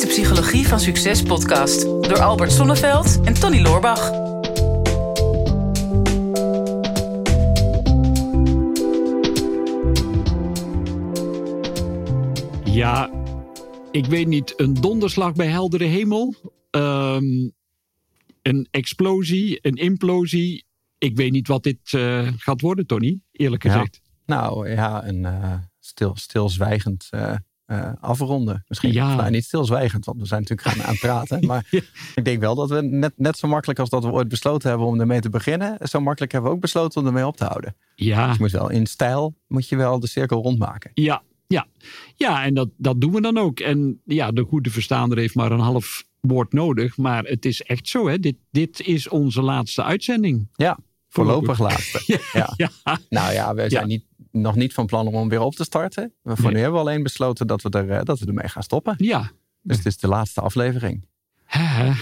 is 0.00 0.06
de 0.06 0.22
Psychologie 0.22 0.68
van 0.68 0.80
Succes 0.80 1.22
podcast 1.22 1.82
door 1.82 2.20
Albert 2.20 2.52
Sonneveld 2.52 3.20
en 3.24 3.34
Tony 3.34 3.60
Loorbach. 3.60 4.10
Ja, 12.64 13.10
ik 13.90 14.06
weet 14.06 14.26
niet, 14.26 14.60
een 14.60 14.74
donderslag 14.74 15.32
bij 15.34 15.46
heldere 15.46 15.84
hemel, 15.84 16.34
ehm, 16.70 17.48
een 18.42 18.68
explosie, 18.70 19.58
een 19.62 19.76
implosie. 19.76 20.64
Ik 20.98 21.16
weet 21.16 21.32
niet 21.32 21.48
wat 21.48 21.62
dit 21.62 21.92
eh, 21.92 22.28
gaat 22.36 22.60
worden, 22.60 22.86
Tony, 22.86 23.20
eerlijk 23.32 23.62
Ja. 23.64 23.70
gezegd. 23.72 24.00
Nou 24.26 24.70
ja, 24.70 25.06
een 25.06 25.24
eh, 25.24 25.54
stil, 25.78 26.16
stilzwijgend 26.16 27.06
eh, 27.10 27.36
eh, 27.70 27.92
afronden. 28.00 28.64
Misschien 28.68 28.92
Ja. 28.92 29.14
nou, 29.14 29.30
niet 29.30 29.44
stilzwijgend, 29.44 30.04
want 30.04 30.20
we 30.20 30.26
zijn 30.26 30.40
natuurlijk 30.40 30.68
gaan 30.68 30.84
aan 30.86 30.90
het 30.90 31.00
praten. 31.00 31.46
Maar 31.46 31.66
Ja. 31.70 31.80
ik 32.14 32.24
denk 32.24 32.40
wel 32.40 32.54
dat 32.54 32.70
we 32.70 32.82
net, 32.82 33.12
net 33.16 33.36
zo 33.38 33.48
makkelijk 33.48 33.78
als 33.78 33.88
dat 33.88 34.04
we 34.04 34.10
ooit 34.10 34.28
besloten 34.28 34.68
hebben 34.68 34.86
om 34.86 35.00
ermee 35.00 35.20
te 35.20 35.30
beginnen, 35.30 35.76
zo 35.88 36.00
makkelijk 36.00 36.32
hebben 36.32 36.50
we 36.50 36.56
ook 36.56 36.62
besloten 36.62 37.00
om 37.00 37.06
ermee 37.06 37.26
op 37.26 37.36
te 37.36 37.44
houden. 37.44 37.76
Ja, 37.94 38.26
Dus 38.26 38.36
je 38.36 38.42
moet 38.42 38.50
wel 38.50 38.70
in 38.70 38.86
stijl, 38.86 39.34
moet 39.46 39.68
je 39.68 39.76
wel 39.76 40.00
de 40.00 40.06
cirkel 40.06 40.42
rondmaken. 40.42 40.90
ja, 40.94 41.22
ja. 41.46 41.66
Ja, 42.16 42.44
en 42.44 42.54
dat, 42.54 42.68
dat 42.76 43.00
doen 43.00 43.12
we 43.12 43.20
dan 43.20 43.38
ook. 43.38 43.60
En 43.60 44.00
ja, 44.04 44.30
de 44.32 44.42
goede 44.44 44.70
verstaander 44.70 45.18
heeft 45.18 45.34
maar 45.34 45.52
een 45.52 45.58
half 45.60 46.04
woord 46.20 46.52
nodig. 46.52 46.96
Maar 46.96 47.24
het 47.24 47.44
is 47.44 47.62
echt 47.62 47.88
zo, 47.88 48.08
hè. 48.08 48.18
Dit, 48.18 48.36
dit 48.50 48.80
is 48.80 49.08
onze 49.08 49.42
laatste 49.42 49.82
uitzending. 49.82 50.48
Ja, 50.54 50.78
voorlopig 51.08 51.58
laatste. 51.58 52.02
Ja. 52.32 52.52
Ja, 52.56 52.98
Nou 53.08 53.32
ja, 53.32 53.54
we 53.54 53.70
zijn 53.70 53.88
niet, 53.88 54.04
nog 54.32 54.54
niet 54.54 54.72
van 54.74 54.86
plan 54.86 55.06
om 55.06 55.14
hem 55.14 55.28
weer 55.28 55.40
op 55.40 55.54
te 55.54 55.64
starten. 55.64 56.12
Maar 56.22 56.36
Voor 56.36 56.44
Nee. 56.44 56.54
nu 56.54 56.60
hebben 56.60 56.80
we 56.82 56.86
alleen 56.88 57.02
besloten 57.02 57.46
dat 57.46 57.62
we, 57.62 57.70
er, 57.70 57.90
eh, 57.90 58.04
dat 58.04 58.18
we 58.18 58.26
ermee 58.26 58.48
gaan 58.48 58.62
stoppen. 58.62 58.94
ja. 58.98 59.30
Dus 59.62 59.76
het 59.76 59.86
is 59.86 59.96
de 59.98 60.08
laatste 60.08 60.40
aflevering. 60.40 61.06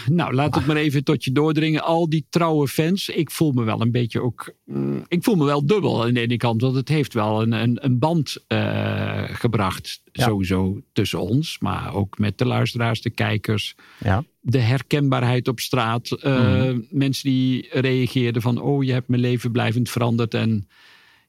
Nou, 0.08 0.34
laat 0.34 0.54
het 0.54 0.66
maar 0.66 0.76
even 0.76 1.04
tot 1.04 1.24
je 1.24 1.32
doordringen. 1.32 1.82
Al 1.82 2.08
die 2.08 2.26
trouwe 2.30 2.68
fans. 2.68 3.08
Ik 3.08 3.30
voel 3.30 3.52
me 3.52 3.62
wel 3.64 3.80
een 3.80 3.90
beetje 3.90 4.22
ook. 4.22 4.52
mm, 4.64 5.04
Ik 5.08 5.24
voel 5.24 5.34
me 5.34 5.44
wel 5.44 5.66
dubbel 5.66 6.04
aan 6.04 6.14
de 6.14 6.20
ene 6.20 6.36
kant. 6.36 6.60
Want 6.60 6.74
het 6.74 6.88
heeft 6.88 7.14
wel 7.14 7.42
een, 7.42 7.52
een, 7.52 7.84
een 7.84 7.98
band 7.98 8.36
eh, 8.46 9.24
gebracht. 9.26 10.00
Ja. 10.12 10.24
Sowieso 10.24 10.80
tussen 10.92 11.20
ons. 11.20 11.58
Maar 11.58 11.94
ook 11.94 12.18
met 12.18 12.38
de 12.38 12.44
luisteraars, 12.46 13.02
de 13.02 13.10
kijkers. 13.10 13.74
Ja. 13.98 14.24
De 14.40 14.58
herkenbaarheid 14.60 15.48
op 15.48 15.60
straat. 15.60 16.10
eh, 16.10 16.70
Mensen 16.90 17.30
die 17.30 17.68
reageerden 17.70 18.42
van. 18.42 18.60
Oh, 18.60 18.84
je 18.84 18.92
hebt 18.92 19.08
mijn 19.08 19.20
leven 19.22 19.52
blijvend 19.52 19.90
veranderd. 19.90 20.34
En 20.34 20.68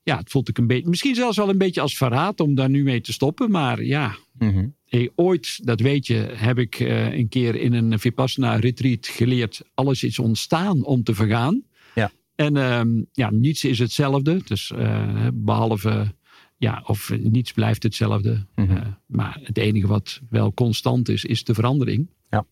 ja, 0.10 0.18
het 0.18 0.32
voelt 0.32 0.50
ik 0.50 0.58
een 0.58 0.68
beetje. 0.68 0.90
Misschien 0.90 1.16
zelfs 1.16 1.38
wel 1.38 1.50
een 1.50 1.58
beetje 1.58 1.82
als 1.82 1.98
verraad 1.98 2.40
om 2.40 2.56
daar 2.56 2.70
nu 2.70 2.84
mee 2.84 3.02
te 3.02 3.14
stoppen. 3.14 3.52
Maar 3.52 3.84
ja, 3.84 4.16
Mhm. 4.40 4.68
Ooit, 5.16 5.66
dat 5.66 5.80
weet 5.80 6.08
je, 6.08 6.14
heb 6.34 6.58
ik 6.58 6.80
eh, 6.80 7.14
een 7.14 7.30
keer 7.30 7.56
in 7.56 7.74
een 7.74 8.00
Vipassana 8.00 8.56
retreat 8.56 9.08
geleerd. 9.08 9.62
Alles 9.74 10.04
is 10.04 10.20
ontstaan 10.20 10.84
om 10.84 11.04
te 11.04 11.14
vergaan. 11.14 11.64
Ja. 11.96 12.12
En 12.36 12.58
ehm, 12.58 13.04
ja, 13.12 13.32
niets 13.32 13.64
is 13.64 13.80
hetzelfde. 13.80 14.42
Dus 14.46 14.72
eh, 14.72 15.28
behalve, 15.34 16.14
ja, 16.58 16.84
of 16.86 17.12
niets 17.20 17.52
blijft 17.52 17.84
hetzelfde. 17.84 18.46
Mhm. 18.56 18.76
Eh, 18.76 18.88
maar 19.06 19.40
het 19.44 19.58
enige 19.58 19.88
wat 19.88 20.22
wel 20.30 20.54
constant 20.54 21.10
is, 21.10 21.26
is 21.26 21.44
de 21.44 21.54
verandering. 21.54 22.10
Ja. 22.30 22.46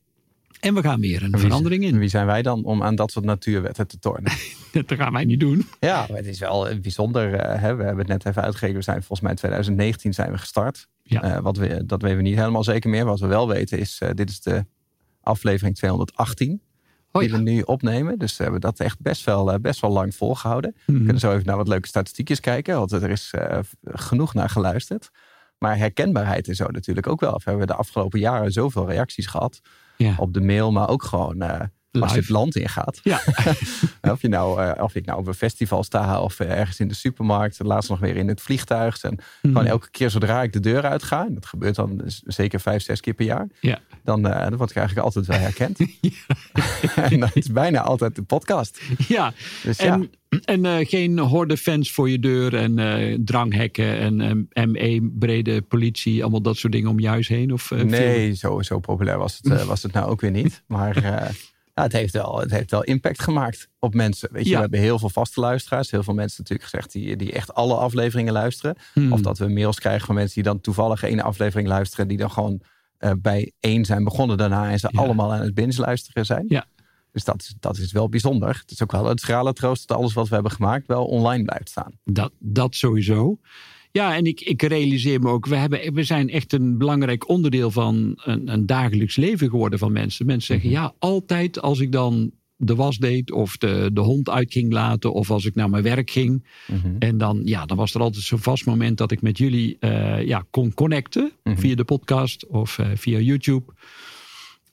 En 0.60 0.74
we 0.74 0.82
gaan 0.82 1.00
weer 1.00 1.24
een 1.24 1.32
Wie- 1.32 1.40
verandering 1.40 1.84
in. 1.84 1.98
Wie 2.00 2.10
zijn 2.10 2.26
wij 2.26 2.42
dan 2.42 2.64
om 2.64 2.84
aan 2.84 2.96
dat 2.96 3.12
soort 3.12 3.26
natuurwetten 3.26 3.88
te 3.88 4.00
tornen? 4.00 4.32
Dat 4.72 4.94
gaan 4.98 5.14
wij 5.14 5.26
niet 5.26 5.40
doen. 5.40 5.68
Ja, 5.80 6.06
het 6.14 6.26
is 6.26 6.40
wel 6.40 6.70
eh, 6.70 6.80
bijzonder. 6.80 7.34
eh, 7.34 7.62
hè? 7.62 7.76
We 7.76 7.84
hebben 7.84 7.98
het 8.06 8.08
net 8.08 8.26
even 8.26 8.42
uitgerekend. 8.44 8.78
We 8.78 8.84
zijn 8.92 8.98
volgens 8.98 9.22
mij 9.22 9.32
in 9.32 9.38
2019 9.38 10.14
zijn 10.14 10.32
we 10.32 10.38
gestart. 10.38 10.88
Ja. 11.04 11.22
Eh, 11.22 11.40
wat 11.42 11.58
we, 11.58 11.86
dat 11.86 12.02
weten 12.02 12.18
we 12.18 12.24
niet 12.24 12.38
helemaal 12.38 12.64
zeker 12.64 12.90
meer. 12.90 13.06
Wat 13.06 13.20
we 13.20 13.28
wel 13.28 13.48
weten 13.48 13.80
is, 13.80 14.02
dit 14.14 14.30
is 14.30 14.42
de 14.42 14.66
aflevering 15.22 15.76
218 15.76 16.62
Oh 17.12 17.22
die 17.22 17.32
we 17.32 17.38
nu 17.38 17.62
opnemen. 17.62 18.20
Dus 18.20 18.38
we 18.38 18.44
hebben 18.44 18.62
dat 18.62 18.80
echt 18.80 19.02
best 19.02 19.24
wel, 19.26 19.60
best 19.60 19.80
wel 19.82 19.92
lang 19.92 20.16
volgehouden. 20.16 20.76
We 20.86 20.92
Mhm. 20.94 21.04
kunnen 21.04 21.20
zo 21.20 21.32
even 21.34 21.46
naar 21.46 21.58
wat 21.58 21.68
leuke 21.68 21.88
statistiekjes 21.88 22.40
kijken. 22.40 22.76
Want 22.78 22.92
er 22.92 23.10
is 23.10 23.34
genoeg 23.84 24.34
naar 24.34 24.50
geluisterd. 24.50 25.10
Maar 25.58 25.78
herkenbaarheid 25.78 26.48
is 26.48 26.58
zo 26.58 26.68
natuurlijk 26.68 27.08
ook 27.08 27.20
wel. 27.20 27.34
We 27.44 27.50
hebben 27.50 27.68
de 27.68 27.74
afgelopen 27.76 28.20
jaren 28.20 28.52
zoveel 28.52 28.88
reacties 28.90 29.26
gehad. 29.28 29.60
Ja. 29.98 30.16
Op 30.18 30.34
de 30.34 30.42
mail, 30.42 30.72
maar 30.72 30.90
ook 30.90 31.04
gewoon 31.04 31.42
eh, 31.42 31.62
als 32.02 32.14
je 32.14 32.20
het 32.20 32.30
land 32.30 32.56
ingaat. 32.56 33.00
Ja. 33.04 33.22
of, 34.12 34.22
je 34.22 34.28
nou, 34.28 34.64
eh, 34.64 34.84
of 34.84 34.96
ik 34.96 35.06
nou 35.06 35.20
op 35.20 35.28
een 35.28 35.34
festival 35.34 35.84
sta 35.84 36.22
of 36.22 36.40
eh, 36.40 36.60
ergens 36.60 36.80
in 36.80 36.88
de 36.88 36.94
supermarkt. 36.96 37.60
Laatst 37.64 37.90
nog 37.90 38.00
weer 38.00 38.16
in 38.16 38.28
het 38.28 38.42
vliegtuig. 38.42 39.02
En 39.02 39.16
Mhm. 39.42 39.54
gewoon 39.56 39.66
elke 39.66 39.90
keer 39.92 40.10
zodra 40.10 40.44
ik 40.44 40.54
de 40.54 40.60
deur 40.60 40.84
uitga. 40.84 41.26
En 41.26 41.34
dat 41.34 41.46
gebeurt 41.46 41.76
dan 41.76 42.02
zeker 42.26 42.60
vijf, 42.60 42.82
zes 42.84 43.00
keer 43.00 43.14
per 43.14 43.26
jaar. 43.26 43.48
Ja. 43.60 43.80
Dan, 44.04 44.28
eh, 44.28 44.42
dan 44.50 44.58
word 44.58 44.70
ik 44.70 44.76
eigenlijk 44.76 45.06
altijd 45.06 45.26
wel 45.26 45.38
herkend. 45.40 45.80
en 47.12 47.20
dat 47.20 47.36
is 47.36 47.52
bijna 47.52 47.82
altijd 47.82 48.16
de 48.16 48.22
podcast. 48.22 48.82
Ja, 49.08 49.34
Dus 49.64 49.78
ja, 49.78 50.00
en, 50.46 50.66
en 50.66 50.86
geen 50.86 51.20
horde 51.20 51.58
fans 51.58 51.92
voor 51.92 52.10
je 52.10 52.20
deur 52.20 52.56
en 52.56 53.22
dranghekken 53.26 53.98
en 53.98 54.48
eh, 54.50 54.66
ME, 54.66 55.12
brede 55.20 55.62
politie, 55.62 56.22
allemaal 56.22 56.42
dat 56.42 56.58
soort 56.58 56.74
dingen 56.74 56.90
om 56.90 57.00
je 57.00 57.08
huis 57.08 57.28
heen? 57.28 57.54
Of, 57.54 57.72
nee, 57.72 58.34
zo, 58.36 58.62
zo 58.62 58.80
populair 58.80 59.18
was 59.18 59.40
het, 59.42 59.64
was 59.66 59.84
het 59.84 59.92
nou 59.92 60.10
ook 60.10 60.22
weer 60.22 60.32
niet. 60.32 60.64
Maar 60.68 60.96
ja, 61.78 61.84
het, 61.84 61.92
heeft 61.92 62.14
wel, 62.14 62.40
het 62.40 62.52
heeft 62.52 62.72
wel 62.72 62.84
impact 62.84 63.22
gemaakt 63.22 63.70
op 63.80 63.94
mensen. 63.94 64.30
Weet 64.32 64.44
je, 64.44 64.50
Ja. 64.50 64.56
we 64.56 64.62
hebben 64.62 64.80
heel 64.80 65.00
veel 65.00 65.10
vaste 65.10 65.40
luisteraars. 65.40 65.92
Heel 65.92 66.04
veel 66.04 66.14
mensen 66.14 66.38
natuurlijk 66.44 66.70
gezegd 66.70 66.92
die, 66.92 67.16
die 67.16 67.32
echt 67.34 67.54
alle 67.54 67.76
afleveringen 67.76 68.34
luisteren. 68.34 68.76
Hmm. 68.94 69.12
Of 69.14 69.22
dat 69.22 69.38
we 69.38 69.48
mails 69.48 69.80
krijgen 69.80 70.06
van 70.06 70.16
mensen 70.16 70.34
die 70.34 70.44
dan 70.44 70.62
toevallig 70.62 71.04
één 71.04 71.20
aflevering 71.22 71.68
luisteren. 71.68 72.08
Die 72.08 72.18
dan 72.18 72.32
gewoon 72.32 72.62
eh, 72.98 73.12
bij 73.22 73.52
één 73.60 73.86
zijn 73.86 74.04
begonnen 74.04 74.38
daarna. 74.38 74.70
En 74.72 74.80
ze 74.80 74.90
Ja. 74.92 75.00
allemaal 75.00 75.34
aan 75.34 75.42
het 75.42 75.54
binge 75.54 75.82
luisteren 75.82 76.26
zijn. 76.26 76.46
Ja. 76.48 76.66
Dus 77.12 77.24
dat 77.24 77.42
is, 77.42 77.56
dat 77.60 77.78
is 77.78 77.92
wel 77.92 78.10
bijzonder. 78.10 78.50
Het 78.62 78.72
is 78.72 78.84
ook 78.84 78.92
wel 78.92 79.06
het 79.06 79.20
schrale 79.20 79.54
troost 79.54 79.88
dat 79.88 79.98
alles 79.98 80.14
wat 80.14 80.28
we 80.28 80.34
hebben 80.34 80.52
gemaakt 80.52 80.88
wel 80.88 81.06
online 81.06 81.44
blijft 81.44 81.70
staan. 81.70 82.00
Dat, 82.04 82.32
dat 82.40 82.76
sowieso. 82.76 83.38
Ja, 83.98 84.16
en 84.16 84.26
ik, 84.26 84.42
ik 84.42 84.62
realiseer 84.62 85.20
me 85.22 85.30
ook, 85.30 85.46
we, 85.46 85.56
hebben, 85.56 85.94
we 85.94 86.04
zijn 86.04 86.30
echt 86.30 86.54
een 86.54 86.78
belangrijk 86.78 87.30
onderdeel 87.30 87.72
van 87.72 88.14
een, 88.24 88.52
een 88.54 88.66
dagelijks 88.66 89.16
leven 89.16 89.50
geworden 89.50 89.80
van 89.80 89.92
mensen. 89.92 90.26
Mensen 90.26 90.54
zeggen, 90.54 90.70
ja, 90.70 90.94
altijd 91.00 91.62
als 91.62 91.80
ik 91.80 91.92
dan 91.92 92.32
de 92.56 92.76
was 92.76 92.98
deed 92.98 93.32
of 93.32 93.58
de, 93.58 93.90
de 93.94 94.02
hond 94.02 94.30
uit 94.30 94.52
ging 94.54 94.72
laten 94.74 95.14
of 95.14 95.32
als 95.32 95.46
ik 95.46 95.56
naar 95.56 95.70
mijn 95.70 95.84
werk 95.84 96.10
ging. 96.10 96.48
Mhm. 96.68 96.96
En 97.00 97.18
dan, 97.18 97.42
ja, 97.44 97.66
dan 97.66 97.78
was 97.78 97.94
er 97.94 98.02
altijd 98.02 98.24
zo'n 98.24 98.40
vast 98.40 98.66
moment 98.66 98.98
dat 98.98 99.12
ik 99.12 99.22
met 99.22 99.38
jullie 99.38 99.78
eh, 99.80 100.26
ja, 100.26 100.46
kon 100.50 100.74
connecten 100.74 101.32
Mhm. 101.44 101.58
via 101.58 101.76
de 101.76 101.84
podcast 101.84 102.48
of 102.48 102.80
eh, 102.80 102.88
via 102.96 103.20
YouTube. 103.20 103.74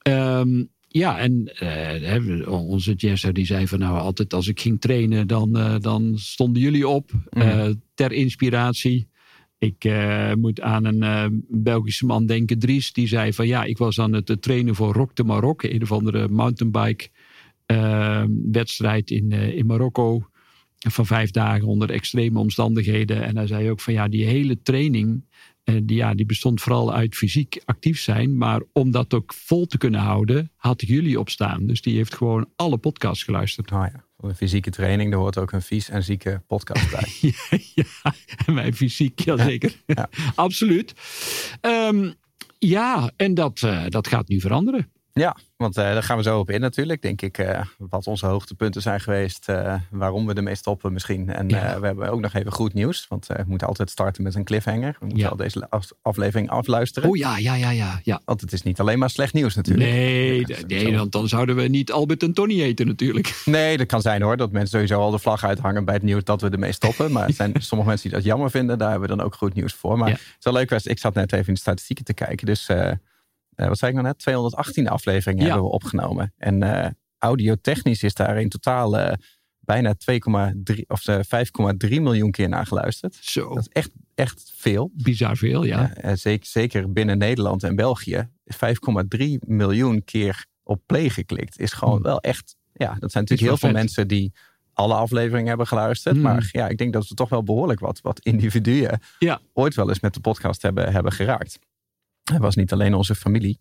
Ehm, 0.03 0.65
ja, 0.89 1.19
en 1.19 1.53
eh, 1.59 2.53
onze 2.53 2.93
Jesse 2.93 3.33
die 3.33 3.47
zei 3.47 3.67
van 3.69 3.79
nou 3.79 3.99
altijd 3.99 4.35
als 4.35 4.49
ik 4.49 4.61
ging 4.61 4.81
trainen 4.81 5.27
dan, 5.27 5.79
dan 5.81 6.13
stonden 6.19 6.63
jullie 6.63 6.89
op 6.89 7.11
Mhm. 7.31 7.75
ter 7.95 8.13
inspiratie. 8.13 9.13
Ik 9.65 9.85
eh, 9.85 10.33
moet 10.35 10.61
aan 10.61 10.85
een 10.85 11.03
eh, 11.03 11.27
Belgische 11.49 12.07
man 12.07 12.27
denken, 12.27 12.59
Dries, 12.59 12.93
die 12.93 13.07
zei 13.07 13.33
van 13.33 13.47
ja, 13.47 13.65
ik 13.65 13.79
was 13.79 14.01
aan 14.01 14.13
het 14.13 14.31
eh, 14.31 14.37
trainen 14.37 14.75
voor 14.75 14.93
Rock 14.93 15.17
de 15.17 15.25
Maroc, 15.25 15.63
een 15.63 15.83
of 15.83 15.93
andere 15.93 16.29
mountainbike 16.29 17.09
wedstrijd 18.53 19.11
in, 19.11 19.33
in 19.33 19.67
Marokko 19.67 20.29
van 20.79 21.07
vijf 21.07 21.31
dagen 21.31 21.69
onder 21.69 21.91
extreme 21.91 22.39
omstandigheden. 22.39 23.23
En 23.23 23.37
hij 23.37 23.47
zei 23.47 23.71
ook 23.71 23.81
van 23.81 23.93
ja, 23.93 24.09
die 24.09 24.25
hele 24.25 24.63
training, 24.63 25.25
die, 25.65 25.97
ja, 25.97 26.15
die 26.15 26.27
bestond 26.27 26.61
vooral 26.61 26.95
uit 26.95 27.15
fysiek 27.15 27.63
actief 27.65 28.01
zijn. 28.01 28.37
Maar 28.37 28.63
om 28.73 28.91
dat 28.91 29.15
ook 29.15 29.35
vol 29.35 29.67
te 29.67 29.79
kunnen 29.79 30.01
houden, 30.01 30.51
had 30.57 30.83
jullie 30.87 31.19
op 31.19 31.29
staan. 31.29 31.67
Dus 31.67 31.81
die 31.81 31.97
heeft 31.97 32.15
gewoon 32.15 32.49
alle 32.57 32.79
podcasts 32.79 33.25
geluisterd. 33.25 33.71
Nou 33.71 33.89
ja, 33.93 34.05
een 34.29 34.37
fysieke 34.37 34.71
training, 34.71 35.11
daar 35.11 35.21
hoort 35.21 35.39
ook 35.39 35.53
een 35.53 35.63
vies 35.63 35.89
en 35.89 36.03
zieke 36.03 36.43
podcast 36.47 36.91
bij. 36.91 37.09
ja, 37.75 38.15
ja, 38.35 38.53
mijn 38.53 38.75
fysiek, 38.75 39.21
jazeker. 39.21 39.83
Ja. 39.87 40.09
Absoluut. 40.35 40.95
Ehm, 41.61 42.13
ja, 42.59 43.11
en 43.17 43.35
dat, 43.35 43.63
eh, 43.63 43.85
dat 43.89 44.09
gaat 44.09 44.29
nu 44.29 44.41
veranderen. 44.41 44.93
Ja, 45.21 45.37
want 45.57 45.77
eh, 45.77 45.85
daar 45.85 46.03
gaan 46.03 46.17
we 46.17 46.23
zo 46.23 46.39
op 46.39 46.51
in 46.51 46.61
natuurlijk. 46.61 47.03
Denk 47.03 47.23
ik 47.23 47.39
eh, 47.39 47.61
wat 47.79 48.07
onze 48.07 48.27
hoogtepunten 48.27 48.83
zijn 48.83 49.01
geweest. 49.01 49.49
eh, 49.49 49.75
waarom 49.91 50.27
we 50.27 50.35
ermee 50.35 50.55
stoppen 50.55 50.93
misschien. 50.93 51.29
En 51.33 51.49
Ja. 51.49 51.81
we 51.81 51.87
hebben 51.87 52.11
ook 52.11 52.21
nog 52.21 52.35
even 52.35 52.53
goed 52.53 52.75
nieuws. 52.75 53.07
Want 53.09 53.27
we 53.27 53.45
moeten 53.47 53.67
altijd 53.67 53.91
starten 53.91 54.23
met 54.23 54.35
een 54.35 54.45
cliffhanger. 54.45 54.97
We 54.99 55.05
moeten 55.07 55.23
Ja. 55.25 55.29
al 55.29 55.37
deze 55.37 55.71
af- 55.71 55.91
aflevering 56.03 56.51
afluisteren. 56.51 57.09
Oh 57.09 57.17
ja, 57.17 57.39
ja, 57.39 57.55
ja, 57.55 57.71
ja. 57.71 58.01
ja. 58.03 58.21
Want 58.25 58.41
het 58.41 58.53
is 58.53 58.63
niet 58.63 58.81
alleen 58.81 58.99
maar 58.99 59.11
slecht 59.11 59.33
nieuws 59.33 59.55
natuurlijk. 59.55 59.91
Nee, 59.91 60.45
Ja, 60.47 60.57
nee, 60.67 60.97
want 60.97 61.13
dan 61.13 61.29
zouden 61.29 61.57
we 61.57 61.63
niet 61.63 61.93
Albert 61.93 62.23
en 62.23 62.33
Tony 62.33 62.63
eten 62.63 62.87
natuurlijk. 62.87 63.43
Nee, 63.45 63.77
dat 63.77 63.87
kan 63.87 64.01
zijn 64.01 64.23
hoor. 64.23 64.37
Dat 64.37 64.51
mensen 64.53 64.71
sowieso 64.71 65.01
al 65.01 65.11
de 65.11 65.19
vlag 65.19 65.45
uithangen 65.45 65.85
bij 65.85 65.95
het 65.95 66.03
nieuws 66.03 66.25
dat 66.25 66.41
we 66.41 66.49
ermee 66.49 66.73
stoppen. 66.73 67.13
Maar 67.13 67.27
er 67.29 67.33
zijn 67.35 67.53
sommige 67.59 67.91
mensen 67.91 68.09
die 68.09 68.19
dat 68.19 68.27
jammer 68.27 68.51
vinden. 68.51 68.79
Daar 68.79 68.91
hebben 68.91 69.09
we 69.09 69.17
dan 69.17 69.25
ook 69.27 69.35
goed 69.35 69.55
nieuws 69.55 69.73
voor. 69.75 69.99
Maar 69.99 70.09
het 70.11 70.19
is 70.39 70.45
wel 70.45 70.53
leuk. 70.53 70.71
was- 70.71 70.87
Ik 70.87 70.99
zat 70.99 71.15
net 71.15 71.33
even 71.33 71.47
in 71.47 71.55
de 71.55 71.61
statistieken 71.61 72.05
te 72.05 72.15
kijken. 72.15 72.47
Dus 72.47 72.69
eh, 73.57 73.69
wat 73.69 73.79
zei 73.79 73.91
ik 73.91 73.97
nou 73.97 74.09
net? 74.09 74.19
218 74.19 74.89
afleveringen 74.89 75.43
Ja. 75.45 75.51
hebben 75.51 75.67
we 75.69 75.75
opgenomen. 75.75 76.33
En 76.37 76.63
eh 76.63 76.91
audiotechnisch 77.19 78.03
is 78.03 78.15
daar 78.15 78.41
in 78.41 78.49
totaal 78.49 78.99
eh, 78.99 79.13
bijna 79.61 79.95
2,3 79.95 80.85
of 80.87 81.07
eh, 81.09 81.19
5,3 81.23 82.01
miljoen 82.01 82.31
keer 82.31 82.49
naar 82.49 82.67
geluisterd. 82.67 83.15
Zo, 83.21 83.49
Dat 83.49 83.59
is 83.59 83.69
echt, 83.69 83.91
echt 84.15 84.53
veel. 84.57 84.91
bizar 84.95 85.37
veel, 85.37 85.65
ja. 85.65 85.93
Ja, 86.03 86.17
zeker, 86.17 86.47
zeker 86.47 86.93
binnen 86.93 87.19
Nederland 87.19 87.63
en 87.63 87.77
België. 87.77 88.29
5,3 88.45 89.39
miljoen 89.47 90.05
keer 90.05 90.47
op 90.63 90.83
play 90.87 91.09
geklikt. 91.11 91.59
Is 91.61 91.73
gewoon 91.73 91.95
Hmm. 91.95 92.03
wel 92.03 92.21
echt. 92.21 92.57
Ja, 92.73 92.87
dat 92.99 93.13
zijn 93.13 93.25
natuurlijk 93.25 93.41
heel 93.41 93.57
veel 93.57 93.71
mensen 93.81 94.09
die 94.09 94.33
alle 94.73 94.95
afleveringen 94.95 95.49
hebben 95.49 95.67
geluisterd. 95.67 96.15
Hmm. 96.15 96.25
Maar 96.25 96.49
ja, 96.53 96.69
ik 96.69 96.79
denk 96.79 96.93
dat 96.93 97.09
we 97.09 97.15
toch 97.15 97.29
wel 97.29 97.43
behoorlijk 97.43 97.81
wat, 97.81 98.01
wat 98.01 98.21
individuen 98.21 99.01
Ja. 99.19 99.41
ooit 99.53 99.75
wel 99.75 99.89
eens 99.89 100.01
met 100.01 100.15
de 100.15 100.21
podcast 100.21 100.63
hebben, 100.63 100.93
hebben 100.93 101.13
geraakt. 101.13 101.59
Het 102.25 102.39
was 102.41 102.55
niet 102.55 102.73
alleen 102.73 102.95
onze 102.95 103.15
familie. 103.15 103.59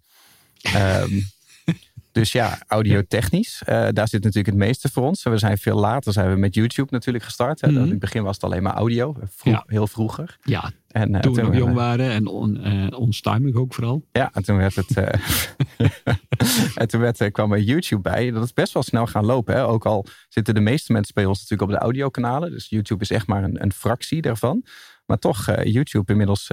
Ehm, 0.62 1.20
dus 2.12 2.32
ja, 2.32 2.60
audiotechnisch, 2.68 3.62
eh 3.66 3.88
daar 3.92 4.08
zit 4.08 4.24
natuurlijk 4.24 4.46
het 4.56 4.66
meeste 4.66 4.90
voor 4.90 5.04
ons. 5.04 5.24
We 5.24 5.38
zijn 5.38 5.58
veel 5.58 5.80
later 5.80 6.14
zijn 6.14 6.30
we 6.30 6.36
met 6.38 6.56
YouTube 6.56 6.88
natuurlijk 6.92 7.24
gestart. 7.24 7.62
Hè. 7.62 7.72
Mhm. 7.72 7.84
In 7.84 7.90
het 7.90 8.00
begin 8.00 8.24
was 8.24 8.36
het 8.36 8.44
alleen 8.44 8.64
maar 8.64 8.74
audio, 8.74 9.16
vroeg, 9.30 9.54
Ja. 9.54 9.64
heel 9.68 9.88
vroeger. 9.88 10.38
Ja, 10.44 10.72
En, 10.88 11.16
eh, 11.16 11.22
toen 11.22 11.34
we 11.34 11.42
nog 11.42 11.56
jong 11.56 11.74
waren 11.74 12.10
en 12.12 12.28
on, 12.28 12.58
eh, 12.58 13.00
onstuimig 13.00 13.56
ook 13.56 13.74
vooral. 13.74 14.06
Ja, 14.12 14.30
en 14.34 14.44
toen 14.44 14.58
werd 14.58 14.76
het. 14.76 14.98
en 16.76 16.88
toen 16.88 17.02
werd, 17.02 17.32
kwam 17.32 17.54
er 17.54 17.60
YouTube 17.60 18.02
bij. 18.02 18.32
Dat 18.32 18.44
is 18.44 18.54
best 18.54 18.74
wel 18.74 18.84
snel 18.84 19.08
gaan 19.08 19.26
lopen. 19.26 19.56
Hè? 19.56 19.66
Ook 19.66 19.86
al 19.86 20.06
zitten 20.30 20.54
de 20.54 20.60
meeste 20.60 20.92
mensen 20.92 21.14
bij 21.14 21.26
ons 21.26 21.40
natuurlijk 21.42 21.72
op 21.72 21.78
de 21.78 21.84
audiokanalen. 21.84 22.52
Dus 22.52 22.70
YouTube 22.70 23.04
is 23.04 23.12
echt 23.12 23.28
maar 23.28 23.44
een, 23.44 23.64
een 23.64 23.74
fractie 23.74 24.22
daarvan. 24.22 24.66
Maar 25.06 25.20
toch, 25.20 25.46
YouTube 25.64 26.12
inmiddels 26.12 26.50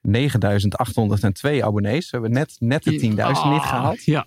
9802 0.00 1.64
abonnees. 1.64 2.04
We 2.10 2.16
hebben 2.16 2.32
net, 2.32 2.56
net 2.58 2.82
de 2.82 2.90
10.000 2.92 3.06
niet 3.06 3.18
Ah, 3.20 3.68
gehaald. 3.68 4.04
Ja, 4.04 4.26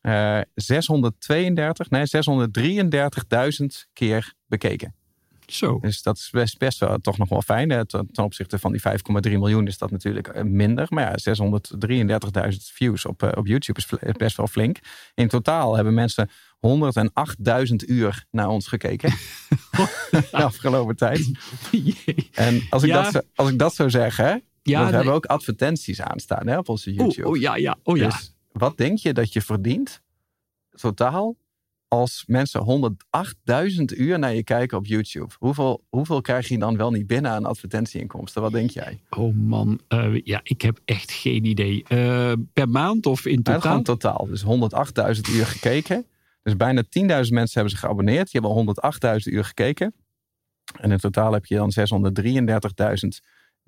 Eh 0.00 0.40
632, 0.54 1.90
nee, 1.90 2.06
633.000 2.06 3.86
keer 3.92 4.32
bekeken. 4.46 4.94
zo. 5.46 5.78
Dus 5.80 6.02
dat 6.02 6.16
is 6.16 6.28
best, 6.30 6.58
best 6.58 6.78
wel 6.78 6.98
toch 6.98 7.18
nog 7.18 7.28
wel 7.28 7.42
fijn. 7.42 7.70
hè. 7.70 7.86
Ten, 7.86 8.08
ten 8.12 8.24
opzichte 8.24 8.58
van 8.58 8.72
die 8.72 8.80
5,3 8.80 9.32
miljoen 9.32 9.66
is 9.66 9.78
dat 9.78 9.90
natuurlijk 9.90 10.28
eh, 10.28 10.42
minder. 10.42 10.86
Maar 10.90 11.04
ja, 11.24 11.36
633.000 12.50 12.56
views 12.72 13.06
op, 13.06 13.22
eh, 13.22 13.30
op 13.34 13.46
YouTube 13.46 13.78
is 13.80 14.12
best 14.16 14.36
wel 14.36 14.46
flink. 14.46 14.78
In 15.14 15.28
totaal 15.28 15.74
hebben 15.74 15.94
mensen 15.94 16.30
108.000 16.60 17.74
uur 17.86 18.24
naar 18.30 18.48
ons 18.48 18.66
gekeken. 18.68 19.10
de 20.10 20.26
afgelopen 20.30 20.96
tijd. 20.96 21.30
Jee. 21.70 22.28
En 22.34 22.62
als 22.70 22.82
ik, 22.82 22.88
Ja. 22.88 23.10
dat, 23.10 23.24
als 23.34 23.50
ik 23.50 23.58
dat 23.58 23.74
zou 23.74 23.90
zeggen, 23.90 24.24
hè, 24.26 24.36
Ja, 24.70 24.78
we 24.78 24.84
nee. 24.84 24.94
hebben 24.94 25.12
ook 25.12 25.26
advertenties 25.26 26.00
aanstaan 26.00 26.46
hè, 26.46 26.58
op 26.58 26.68
onze 26.68 26.92
YouTube. 26.92 27.26
Oh, 27.26 27.34
oh 27.34 27.40
ja, 27.40 27.56
ja, 27.56 27.76
oh 27.82 27.96
ja. 27.96 28.08
Dus 28.08 28.34
wat 28.52 28.76
denk 28.76 28.98
je 28.98 29.12
dat 29.12 29.32
je 29.32 29.42
verdient 29.42 30.02
totaal 30.70 31.36
als 31.88 32.24
mensen 32.26 32.94
108.000 33.78 33.84
uur 33.84 34.18
naar 34.18 34.34
je 34.34 34.44
kijken 34.44 34.78
op 34.78 34.86
YouTube? 34.86 35.34
Hoeveel, 35.38 35.84
hoeveel 35.88 36.20
krijg 36.20 36.48
je 36.48 36.58
dan 36.58 36.76
wel 36.76 36.90
niet 36.90 37.06
binnen 37.06 37.30
aan 37.30 37.44
advertentieinkomsten? 37.44 38.42
Wat 38.42 38.52
denk 38.52 38.70
jij? 38.70 39.00
Oh 39.10 39.34
man, 39.34 39.80
eh, 39.88 40.20
ja, 40.24 40.40
ik 40.42 40.62
heb 40.62 40.80
echt 40.84 41.10
geen 41.10 41.44
idee. 41.44 41.84
Eh, 41.88 42.32
per 42.52 42.68
maand 42.68 43.06
of 43.06 43.26
in 43.26 43.42
totaal? 43.42 43.60
gewoon 43.60 43.82
totaal. 43.82 44.26
Dus 44.26 44.42
108.000 44.42 45.28
uur 45.28 45.46
gekeken. 45.46 46.06
Dus 46.42 46.56
bijna 46.56 46.82
10.000 46.82 47.34
mensen 47.34 47.54
hebben 47.54 47.70
zich 47.70 47.80
geabonneerd. 47.80 48.30
Die 48.30 48.40
hebben 48.40 48.50
108.000 48.50 49.34
uur 49.34 49.44
gekeken. 49.44 49.94
En 50.80 50.90
in 50.90 50.98
totaal 50.98 51.32
heb 51.32 51.46
je 51.46 51.56
dan 51.56 51.72
633.000 51.72 53.20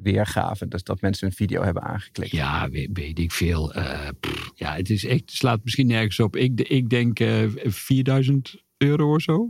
weergaven. 0.03 0.69
Dus 0.69 0.83
dat 0.83 1.01
mensen 1.01 1.27
een 1.27 1.33
video 1.35 1.63
hebben 1.63 1.83
aangeklikt. 1.83 2.31
Ja, 2.31 2.69
weet, 2.71 2.89
weet 2.93 3.19
ik 3.19 3.33
veel. 3.33 3.73
Eh, 3.75 4.09
pff, 4.21 4.51
ja, 4.55 4.75
het 4.75 4.91
is 4.91 5.05
echt, 5.05 5.23
slaat 5.27 5.61
misschien 5.63 5.87
nergens 5.87 6.21
op. 6.21 6.37
Ik, 6.37 6.61
ik 6.61 6.89
denk 6.89 7.21
eh 7.21 7.43
4000 7.65 8.63
euro 8.77 9.15
of 9.15 9.21
zo. 9.23 9.49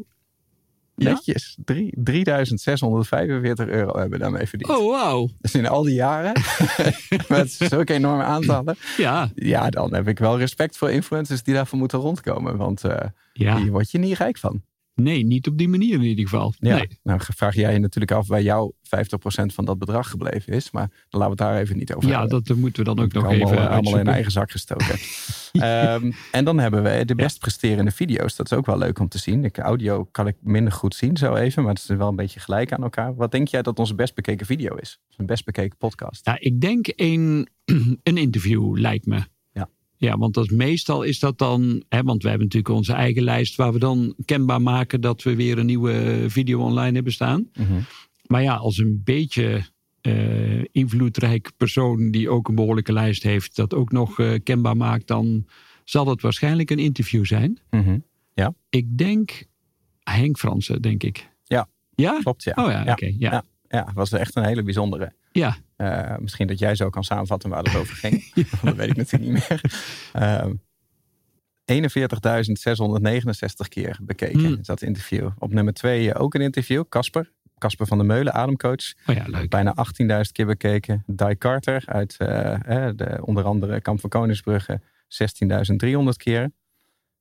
Ja? 0.95 1.11
Netjes. 1.13 1.57
Drie- 1.65 1.93
3645 2.05 3.67
euro 3.67 3.93
hebben 3.99 4.11
we 4.19 4.25
daarmee 4.25 4.47
verdiend. 4.47 4.71
Oh, 4.71 4.91
wauw. 4.91 5.29
Dus 5.41 5.55
in 5.55 5.67
al 5.67 5.83
die 5.83 5.95
jaren, 5.95 6.33
met 7.29 7.51
zulke 7.51 7.95
enorme 7.95 8.23
aantallen. 8.23 8.77
Ja, 8.97 9.31
Ja, 9.35 9.71
dan 9.71 9.95
heb 9.95 10.09
ik 10.09 10.19
wel 10.19 10.39
respect 10.39 10.77
voor 10.77 10.91
influencers 10.91 11.43
die 11.43 11.55
daarvoor 11.55 11.79
moeten 11.79 11.99
rondkomen. 11.99 12.57
Want 12.57 12.85
eh 12.85 13.07
ja. 13.33 13.57
hier 13.59 13.71
word 13.71 13.91
je 13.91 13.99
niet 13.99 14.17
rijk 14.17 14.39
van. 14.39 14.63
Nee, 15.03 15.25
niet 15.25 15.47
op 15.47 15.59
die 15.59 15.69
manier 15.69 15.95
in 15.95 16.03
ieder 16.03 16.25
geval. 16.25 16.53
Ja. 16.59 16.77
Nee. 16.77 16.99
Nou 17.03 17.21
vraag 17.23 17.55
jij 17.55 17.73
je 17.73 17.79
natuurlijk 17.79 18.13
af 18.13 18.27
waar 18.27 18.43
jouw 18.43 18.73
50% 18.73 18.81
van 19.29 19.65
dat 19.65 19.79
bedrag 19.79 20.11
gebleven 20.11 20.53
is. 20.53 20.71
Maar 20.71 20.89
dan 21.09 21.21
laten 21.21 21.37
we 21.37 21.43
het 21.43 21.53
daar 21.53 21.63
even 21.63 21.77
niet 21.77 21.95
over 21.95 22.09
Ja, 22.09 22.21
hebben. 22.21 22.45
dat 22.45 22.57
moeten 22.57 22.85
we 22.85 22.95
dan 22.95 23.05
ook 23.05 23.13
nog 23.13 23.25
allemaal, 23.25 23.49
even 23.53 23.63
eh, 23.63 23.71
allemaal 23.71 23.99
in 23.99 24.07
eigen 24.07 24.33
zak 24.33 24.51
gestoken. 24.51 24.99
Ehm, 25.53 26.13
en 26.33 26.45
dan 26.45 26.59
hebben 26.59 26.83
we 26.83 27.05
de 27.05 27.15
best 27.15 27.39
presterende 27.39 27.91
video's. 27.91 28.37
Dat 28.37 28.51
is 28.51 28.59
ook 28.59 28.67
wel 28.67 28.79
leuk 28.79 28.99
om 28.99 29.09
te 29.09 29.19
zien. 29.19 29.45
Ik, 29.45 29.59
audio 29.59 30.05
kan 30.05 30.27
ik 30.27 30.37
minder 30.41 30.73
goed 30.73 30.95
zien 30.95 31.17
zo 31.17 31.35
even. 31.35 31.63
Maar 31.63 31.75
het 31.75 31.83
is 31.83 31.97
wel 31.97 32.09
een 32.09 32.17
beetje 32.17 32.41
gelijk 32.41 32.73
aan 32.73 32.83
elkaar. 32.83 33.15
Wat 33.15 33.31
denk 33.31 33.49
jij 33.49 33.63
dat 33.63 33.79
onze 33.79 33.95
best 33.95 34.15
bekeken 34.15 34.47
video 34.47 34.75
is? 34.75 35.01
Een 35.17 35.27
best 35.27 35.45
bekeken 35.45 35.77
podcast. 35.77 36.27
Ja, 36.27 36.37
ik 36.41 36.61
denk 36.61 36.93
een, 36.97 37.49
een 38.03 38.17
interview 38.17 38.77
lijkt 38.77 39.07
me. 39.07 39.23
Ja. 39.99 40.09
Ja, 40.09 40.17
want 40.17 40.35
dat, 40.35 40.51
meestal 40.51 41.03
is 41.03 41.19
dat 41.19 41.39
dan... 41.39 41.83
Hè, 41.89 42.03
want 42.03 42.23
we 42.23 42.29
hebben 42.29 42.47
natuurlijk 42.47 42.75
onze 42.75 42.93
eigen 42.93 43.23
lijst... 43.23 43.57
waar 43.57 43.73
we 43.73 43.79
dan 43.79 44.15
kenbaar 44.25 44.63
maken 44.63 45.01
dat 45.01 45.23
we 45.23 45.37
weer 45.37 45.59
een 45.59 45.67
nieuwe 45.67 46.25
video 46.29 46.61
online 46.61 46.95
hebben 46.95 47.13
staan. 47.13 47.49
Mhm. 47.55 47.81
Maar 48.27 48.43
ja, 48.43 48.55
als 48.55 48.79
een 48.79 49.01
beetje 49.05 49.65
eh, 50.01 50.65
invloedrijk 50.73 51.53
persoon... 51.57 52.11
die 52.11 52.31
ook 52.31 52.49
een 52.49 52.55
behoorlijke 52.55 52.93
lijst 52.93 53.23
heeft... 53.23 53.57
dat 53.57 53.75
ook 53.75 53.93
nog 53.93 54.19
eh, 54.19 54.35
kenbaar 54.43 54.77
maakt... 54.77 55.07
dan 55.07 55.47
zal 55.85 56.07
het 56.07 56.23
waarschijnlijk 56.23 56.71
een 56.71 56.79
interview 56.79 57.25
zijn. 57.25 57.59
Mhm. 57.71 57.99
Ik 58.71 58.99
denk 58.99 59.45
Henk 60.03 60.39
Fransen, 60.39 60.83
denk 60.83 61.03
ik. 61.03 61.29
Ja. 61.45 61.69
Ja? 61.95 62.19
Klopt, 62.21 62.43
ja. 62.43 62.53
Oh 62.57 62.71
ja, 62.71 62.93
oké. 62.93 63.07
ja. 63.07 63.31
Ja. 63.31 63.45
Ja, 63.69 63.91
was 63.95 64.13
echt 64.13 64.37
een 64.37 64.45
hele 64.45 64.63
bijzondere. 64.63 65.13
Ja. 65.33 65.57
Eh, 65.77 66.17
misschien 66.19 66.47
dat 66.47 66.59
jij 66.59 66.75
zo 66.75 66.91
kan 66.91 67.05
samenvatten 67.05 67.51
waar 67.51 67.63
het 67.63 67.77
over 67.77 67.97
ging. 67.97 68.33
dat 68.63 68.75
weet 68.75 68.91
ik 68.91 68.97
natuurlijk 68.97 69.33
niet 69.33 69.49
meer. 69.49 69.61
Ehm 70.13 70.53
41.669 71.73 71.77
keer 73.69 73.99
bekeken 74.03 74.59
is 74.59 74.67
dat 74.67 74.83
interview. 74.83 75.29
Op 75.39 75.53
nummer 75.53 75.73
twee 75.73 76.13
eh, 76.13 76.23
ook 76.23 76.35
een 76.35 76.41
interview. 76.41 76.85
Casper. 76.89 77.33
Casper 77.59 77.87
van 77.87 77.99
der 77.99 78.07
Meulen, 78.07 78.33
ademcoach. 78.35 78.95
Oh 79.07 79.15
ja, 79.15 79.25
leuk. 79.27 79.51
Bijna 79.51 79.75
18.000 79.77 80.33
keer 80.33 80.47
bekeken. 80.47 81.03
Di 81.07 81.39
Carter 81.39 81.83
uit 81.87 82.17
eh, 82.19 82.87
eh, 82.87 82.97
de, 82.97 83.19
onder 83.23 83.45
andere 83.45 83.81
Kamp 83.81 84.01
van 84.01 84.11
Koningsbrugge. 84.11 84.81
16.300 85.09 86.09
keer. 86.17 86.51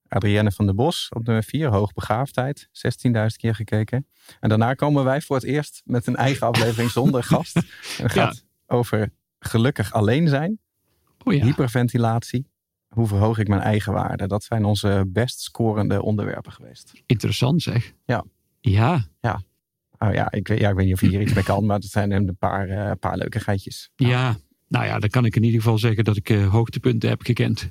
Adrienne 0.09 0.51
van 0.51 0.65
der 0.65 0.75
Bos 0.75 1.09
op 1.15 1.25
nummer 1.25 1.43
4, 1.43 1.67
hoogbegaafdheid. 1.69 2.69
16.000 2.71 3.11
keer 3.35 3.55
gekeken. 3.55 4.07
En 4.39 4.49
daarna 4.49 4.73
komen 4.73 5.03
wij 5.03 5.21
voor 5.21 5.35
het 5.35 5.45
eerst 5.45 5.81
met 5.85 6.07
een 6.07 6.15
eigen 6.15 6.47
aflevering 6.47 6.89
zonder 6.91 7.23
gast. 7.33 7.55
En 7.55 7.63
het 8.03 8.13
Ja. 8.13 8.25
gaat 8.25 8.45
over 8.67 9.09
gelukkig 9.39 9.93
alleen 9.93 10.27
zijn, 10.27 10.59
Oh 11.23 11.33
ja. 11.33 11.43
hyperventilatie. 11.45 12.47
Hoe 12.87 13.07
verhoog 13.07 13.37
ik 13.37 13.47
mijn 13.47 13.61
eigen 13.61 13.93
waarde? 13.93 14.27
Dat 14.27 14.43
zijn 14.43 14.65
onze 14.65 15.03
best 15.07 15.39
scorende 15.39 16.01
onderwerpen 16.01 16.51
geweest. 16.51 16.91
Interessant 17.05 17.61
zeg. 17.61 17.93
Ja. 18.05 18.23
Ja, 18.61 19.05
Oh 19.99 20.13
ja, 20.13 20.31
ik 20.31 20.47
weet, 20.47 20.59
ja, 20.59 20.69
ik 20.69 20.75
weet 20.75 20.85
niet 20.85 20.93
of 20.93 21.01
je 21.01 21.07
hier 21.07 21.21
iets 21.21 21.33
mee 21.33 21.43
kan, 21.43 21.65
maar 21.65 21.75
het 21.77 21.85
zijn 21.85 22.11
een 22.11 22.35
paar, 22.39 22.69
eh, 22.69 22.91
paar 22.99 23.17
leuke 23.17 23.39
geitjes. 23.39 23.89
ja. 23.95 24.35
Nou 24.67 24.85
ja, 24.85 24.99
dan 24.99 25.09
kan 25.09 25.25
ik 25.25 25.35
in 25.35 25.43
ieder 25.43 25.61
geval 25.61 25.77
zeggen 25.77 26.03
dat 26.03 26.15
ik 26.17 26.29
eh, 26.29 26.49
hoogtepunten 26.49 27.09
heb 27.09 27.21
gekend. 27.21 27.69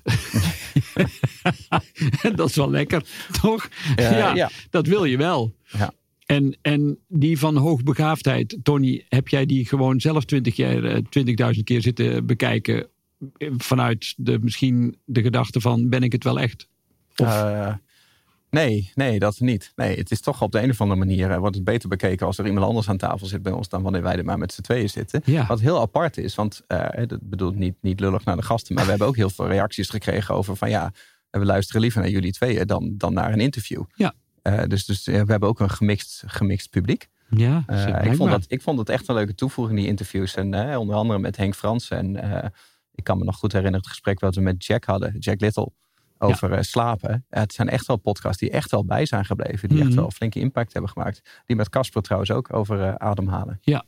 dat 2.37 2.49
is 2.49 2.57
wel 2.57 2.71
lekker, 2.71 3.03
toch? 3.43 3.69
Ja, 3.97 4.35
ja. 4.35 4.51
dat 4.71 4.87
wil 4.87 5.05
je 5.05 5.17
wel. 5.17 5.55
Ja. 5.79 5.93
En, 6.27 6.57
en 6.63 6.99
die 7.09 7.39
van 7.39 7.57
hoogbegaafdheid, 7.57 8.59
Tony, 8.63 9.05
heb 9.09 9.29
jij 9.29 9.47
die 9.47 9.67
gewoon 9.67 10.01
zelf 10.01 10.25
20 10.25 10.57
jaar, 10.57 10.85
eh, 10.85 11.55
20.000 11.55 11.63
keer 11.65 11.83
zitten 11.83 12.27
bekijken 12.27 12.87
eh, 13.37 13.51
vanuit 13.57 14.15
de, 14.17 14.39
misschien 14.39 14.97
de 15.05 15.23
gedachte 15.23 15.61
van 15.61 15.89
ben 15.89 16.03
ik 16.03 16.13
het 16.13 16.25
wel 16.25 16.41
echt? 16.41 16.69
Of- 17.17 17.27
Eh, 17.27 17.75
nee, 18.51 18.93
nee, 18.95 19.19
dat 19.19 19.41
niet. 19.41 19.73
Nee, 19.77 19.97
het 19.97 20.11
is 20.11 20.21
toch 20.21 20.43
op 20.43 20.53
de 20.53 20.61
een 20.63 20.71
of 20.71 20.81
andere 20.81 20.99
manier 20.99 21.31
eh, 21.31 21.39
wordt 21.39 21.55
het 21.55 21.65
beter 21.65 21.89
bekeken 21.89 22.27
als 22.27 22.39
er 22.39 22.47
iemand 22.47 22.67
anders 22.67 22.89
aan 22.89 22.97
tafel 22.97 23.27
zit 23.27 23.43
bij 23.43 23.53
ons 23.53 23.69
dan 23.69 23.83
wanneer 23.83 24.03
wij 24.03 24.17
er 24.17 24.25
maar 24.25 24.39
met 24.39 24.53
z'n 24.53 24.61
tweeën 24.61 24.89
zitten. 24.91 25.23
Ja. 25.25 25.47
Wat 25.47 25.61
heel 25.61 25.81
apart 25.81 26.17
is, 26.17 26.35
want 26.35 26.63
eh 26.67 27.07
dat 27.07 27.19
bedoelt 27.23 27.57
niet, 27.57 27.75
niet 27.81 28.01
lullig 28.01 28.25
naar 28.25 28.37
de 28.37 28.43
gasten, 28.43 28.75
maar 28.75 28.85
we 28.85 28.91
hebben 28.91 29.09
ook 29.09 29.17
heel 29.17 29.31
veel 29.31 29.47
reacties 29.47 29.89
gekregen 29.89 30.35
over 30.35 30.57
van 30.57 30.71
ja, 30.71 30.93
we 31.31 31.45
luisteren 31.45 31.81
liever 31.81 32.01
naar 32.01 32.11
jullie 32.11 32.33
tweeën 32.33 32.67
dan, 32.67 32.95
dan 32.97 33.15
naar 33.15 33.33
een 33.33 33.41
interview. 33.41 33.83
Ja. 33.95 34.15
Eh, 34.43 34.63
dus 34.67 34.85
dus 34.85 35.07
eh, 35.07 35.23
we 35.23 35.31
hebben 35.31 35.49
ook 35.49 35.61
een 35.61 35.71
gemixt, 35.71 36.23
gemixt 36.27 36.71
publiek. 36.71 37.09
ja, 37.31 37.63
Eh, 37.67 38.05
ik, 38.05 38.17
vond 38.17 38.31
dat, 38.31 38.45
ik 38.49 38.63
vond 38.63 38.79
het 38.79 38.89
echt 38.89 39.09
een 39.09 39.15
leuke 39.15 39.35
toevoeging, 39.35 39.79
die 39.79 39.89
interviews. 39.89 40.35
En 40.35 40.55
eh, 40.55 40.79
onder 40.79 40.97
andere 40.97 41.19
met 41.19 41.37
Henk 41.37 41.55
Frans. 41.55 41.91
En 41.91 42.17
eh, 42.17 42.49
ik 42.95 43.05
kan 43.05 43.19
me 43.19 43.25
nog 43.25 43.37
goed 43.37 43.53
herinneren 43.53 43.81
het 43.81 43.91
gesprek 43.91 44.21
wat 44.21 44.35
we 44.35 44.41
met 44.41 44.65
Jack 44.65 44.85
hadden, 44.85 45.19
Jack 45.19 45.41
Little, 45.41 45.73
over 46.19 46.53
eh, 46.53 46.63
slapen. 46.63 47.25
Ja, 47.31 47.41
het 47.41 47.53
zijn 47.53 47.69
echt 47.69 47.87
wel 47.87 47.97
podcasts 47.97 48.39
die 48.41 48.51
echt 48.51 48.71
wel 48.71 48.85
bij 48.85 49.07
zijn 49.07 49.25
gebleven. 49.25 49.69
Die 49.69 49.79
echt 49.79 49.89
Mhm. 49.89 49.97
wel 49.99 50.11
flinke 50.11 50.39
impact 50.41 50.73
hebben 50.73 50.91
gemaakt. 50.91 51.43
Die 51.47 51.57
met 51.57 51.69
Casper 51.69 52.03
trouwens 52.03 52.31
ook 52.31 52.53
over 52.55 52.83
eh, 52.83 52.95
ademhalen. 52.95 53.59
Ja, 53.63 53.85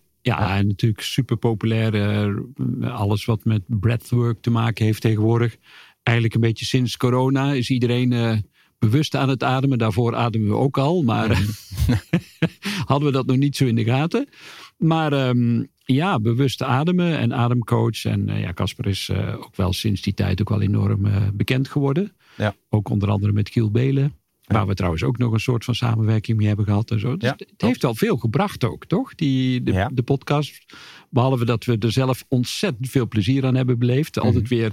en 0.59 0.67
natuurlijk 0.67 1.03
super 1.03 1.37
populair. 1.37 1.95
eh, 1.95 2.95
alles 2.95 3.25
wat 3.25 3.45
met 3.45 3.63
breathwork 3.67 4.41
te 4.41 4.51
maken 4.51 4.85
heeft 4.85 5.01
tegenwoordig. 5.01 5.57
Eigenlijk 6.03 6.37
een 6.37 6.49
beetje 6.49 6.65
sinds 6.65 6.97
corona 6.97 7.53
is 7.53 7.71
iedereen 7.71 8.45
bewust 8.79 9.15
aan 9.15 9.29
het 9.29 9.43
ademen. 9.43 9.79
Daarvoor 9.79 10.15
ademen 10.15 10.49
we 10.49 10.55
ook 10.55 10.79
al, 10.79 11.03
maar 11.03 11.29
Mhm. 11.31 11.43
hadden 12.91 13.07
we 13.09 13.15
dat 13.15 13.27
nog 13.27 13.37
niet 13.37 13.57
zo 13.57 13.65
in 13.67 13.75
de 13.75 13.85
gaten. 13.85 14.29
Maar 14.77 15.13
ehm, 15.13 15.65
ja, 15.85 16.21
bewust 16.21 16.63
ademen 16.63 17.19
en 17.19 17.35
ademcoach. 17.35 18.05
En 18.05 18.27
ja, 18.39 18.53
Casper 18.53 18.87
is 18.87 19.11
ook 19.13 19.57
wel 19.57 19.73
sinds 19.73 20.03
die 20.03 20.15
tijd 20.15 20.41
ook 20.41 20.49
wel 20.49 20.61
enorm 20.61 21.07
bekend 21.35 21.69
geworden. 21.69 22.13
Ja. 22.39 22.55
Ook 22.69 22.89
onder 22.89 23.11
andere 23.11 23.33
met 23.33 23.51
Giel 23.51 23.71
Belen. 23.71 24.13
Waar 24.45 24.67
we 24.67 24.75
trouwens 24.75 25.03
ook 25.03 25.19
nog 25.19 25.33
een 25.33 25.41
soort 25.41 25.65
van 25.65 25.75
samenwerking 25.75 26.37
mee 26.39 26.47
hebben 26.47 26.65
gehad. 26.65 26.91
En 26.91 27.01
zo. 27.01 27.17
Dus 27.17 27.29
Ja, 27.29 27.35
het 27.39 27.53
heeft 27.63 27.85
al 27.85 27.95
veel 27.95 28.17
gebracht 28.17 28.65
ook, 28.65 28.87
toch? 28.87 29.15
Die, 29.15 29.63
de, 29.63 29.73
Ja. 29.73 29.91
de 29.93 30.03
podcast. 30.03 30.65
Behalve 31.11 31.45
dat 31.45 31.65
we 31.65 31.77
er 31.79 31.93
zelf 31.93 32.25
ontzettend 32.29 32.89
veel 32.91 33.09
plezier 33.09 33.47
aan 33.47 33.55
hebben 33.55 33.79
beleefd. 33.79 34.19
Altijd 34.19 34.43
Mhm. 34.45 34.55
weer 34.55 34.73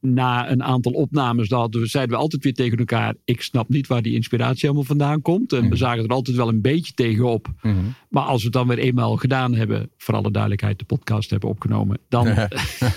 na 0.00 0.50
een 0.50 0.62
aantal 0.62 0.92
opnames 0.92 1.48
dat 1.48 1.74
we, 1.74 1.86
zeiden 1.86 2.16
we 2.16 2.22
altijd 2.22 2.42
weer 2.44 2.54
tegen 2.54 2.78
elkaar... 2.78 3.14
ik 3.24 3.42
snap 3.42 3.68
niet 3.68 3.86
waar 3.86 4.02
die 4.02 4.14
inspiratie 4.14 4.64
allemaal 4.64 4.84
vandaan 4.84 5.22
komt. 5.22 5.52
En 5.52 5.60
we 5.60 5.66
Mhm. 5.66 5.76
zagen 5.76 6.04
er 6.04 6.10
altijd 6.10 6.36
wel 6.36 6.48
een 6.48 6.60
beetje 6.60 6.92
tegenop. 6.92 7.48
Mhm. 7.62 7.74
Maar 8.08 8.22
als 8.24 8.38
we 8.38 8.44
het 8.44 8.52
dan 8.52 8.66
weer 8.68 8.78
eenmaal 8.78 9.16
gedaan 9.16 9.54
hebben... 9.54 9.90
voor 9.96 10.14
alle 10.14 10.30
duidelijkheid 10.30 10.78
de 10.78 10.84
podcast 10.84 11.30
hebben 11.30 11.48
opgenomen... 11.48 11.98
dan 12.08 12.26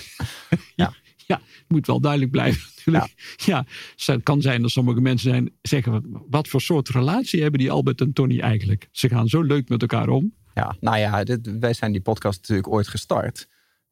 ja. 0.76 0.94
Ja. 1.28 1.36
het 1.36 1.66
moet 1.68 1.88
wel 1.88 2.00
duidelijk 2.00 2.32
blijven 2.32 2.62
natuurlijk. 2.76 3.36
Ja. 3.46 3.66
het 3.96 4.24
kan 4.24 4.42
zijn 4.42 4.62
dat 4.62 4.72
sommige 4.72 5.02
mensen 5.02 5.30
zijn, 5.30 5.52
zeggen... 5.62 6.04
wat 6.30 6.48
voor 6.48 6.62
soort 6.62 6.90
relatie 6.90 7.42
hebben 7.42 7.60
die 7.60 7.72
Albert 7.72 8.02
en 8.02 8.14
Tony 8.14 8.40
eigenlijk? 8.40 8.88
Ze 8.92 9.10
gaan 9.10 9.28
zo 9.28 9.42
leuk 9.42 9.70
met 9.70 9.82
elkaar 9.82 10.10
om. 10.10 10.34
Ja, 10.54 10.76
nou 10.80 10.98
ja, 10.98 11.24
dit, 11.24 11.58
wij 11.60 11.74
zijn 11.74 11.92
die 11.92 12.02
podcast 12.02 12.40
natuurlijk 12.40 12.68
ooit 12.68 12.88
gestart. 12.88 13.48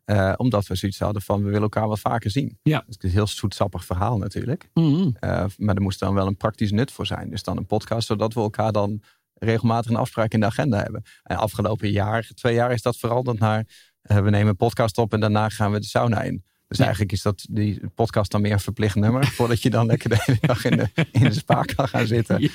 eh, 0.06 0.34
omdat 0.38 0.68
we 0.68 0.76
zoiets 0.76 1.00
hadden 1.00 1.22
van 1.22 1.38
we 1.38 1.46
willen 1.46 1.62
elkaar 1.62 1.88
wat 1.88 2.00
vaker 2.00 2.32
zien. 2.32 2.58
Ja. 2.64 2.84
Het 2.86 2.96
is 2.98 3.04
een 3.10 3.10
heel 3.16 3.28
zoetsappig 3.28 3.86
verhaal 3.86 4.18
natuurlijk. 4.18 4.70
Mhm. 4.74 5.10
Eh, 5.20 5.46
maar 5.58 5.76
er 5.76 5.82
moest 5.82 6.00
dan 6.00 6.14
wel 6.14 6.28
een 6.28 6.38
praktisch 6.38 6.72
nut 6.72 6.92
voor 6.92 7.06
zijn. 7.06 7.30
Dus 7.30 7.44
dan 7.44 7.58
een 7.58 7.66
podcast, 7.66 8.08
zodat 8.08 8.34
we 8.34 8.40
elkaar 8.40 8.72
dan 8.72 9.02
regelmatig 9.34 9.92
een 9.92 9.98
afspraak 9.98 10.34
in 10.34 10.40
de 10.40 10.46
agenda 10.46 10.78
hebben. 10.78 11.04
En 11.24 11.38
afgelopen 11.38 11.92
jaar, 11.92 12.30
twee 12.34 12.54
jaar, 12.54 12.72
is 12.72 12.82
dat 12.82 12.98
veranderd 12.98 13.40
naar 13.40 13.66
eh, 14.02 14.18
we 14.20 14.30
nemen 14.30 14.48
een 14.48 14.56
podcast 14.56 14.98
op 14.98 15.14
en 15.14 15.20
daarna 15.20 15.50
gaan 15.50 15.72
we 15.72 15.80
de 15.80 15.86
sauna 15.86 16.22
in. 16.22 16.44
Dus 16.72 16.80
Ja. 16.80 16.86
eigenlijk 16.86 17.16
is 17.16 17.22
dat 17.22 17.46
die 17.50 17.82
podcast 17.96 18.32
dan 18.32 18.42
meer 18.42 18.52
een 18.52 18.60
verplicht 18.60 18.96
nummer. 18.96 19.26
voordat 19.38 19.62
je 19.62 19.70
dan 19.70 19.86
lekker 19.86 20.10
de 20.10 20.18
hele 20.26 20.38
dag 20.42 20.66
in 20.66 20.78
de, 20.78 20.90
in 21.12 21.24
de 21.24 21.34
spa 21.34 21.62
kan 21.62 21.88
gaan 21.88 22.08
zitten. 22.08 22.42
Ja. 22.42 22.50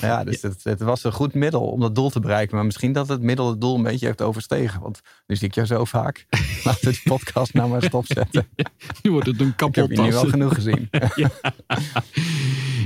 Ja, 0.00 0.24
dus 0.24 0.42
Het, 0.42 0.64
het 0.64 0.80
was 0.80 1.04
een 1.04 1.12
goed 1.12 1.34
middel 1.34 1.60
om 1.66 1.80
dat 1.80 1.94
doel 1.94 2.10
te 2.10 2.20
bereiken. 2.20 2.56
Maar 2.56 2.64
misschien 2.64 2.92
dat 2.92 3.08
het 3.08 3.22
middel 3.22 3.48
het 3.50 3.60
doel 3.60 3.76
een 3.76 3.82
beetje 3.82 4.06
heeft 4.06 4.22
overstegen. 4.22 4.80
Want 4.80 5.00
nu 5.26 5.36
zie 5.36 5.48
ik 5.48 5.54
jou 5.54 5.66
zo 5.66 5.84
vaak. 5.84 6.26
Laten 6.64 6.84
we 6.84 6.90
die 6.90 7.00
podcast 7.04 7.52
nou 7.54 7.68
maar 7.70 7.82
stopzetten. 7.82 8.46
Nu 9.02 9.10
wordt 9.10 9.26
het 9.26 9.40
een 9.40 9.48
Ik 9.48 9.60
heb 9.60 9.72
kapot 9.72 9.96
je 9.96 10.02
nu 10.02 10.10
wel 10.10 10.28
genoeg 10.28 10.54
gezien. 10.54 10.88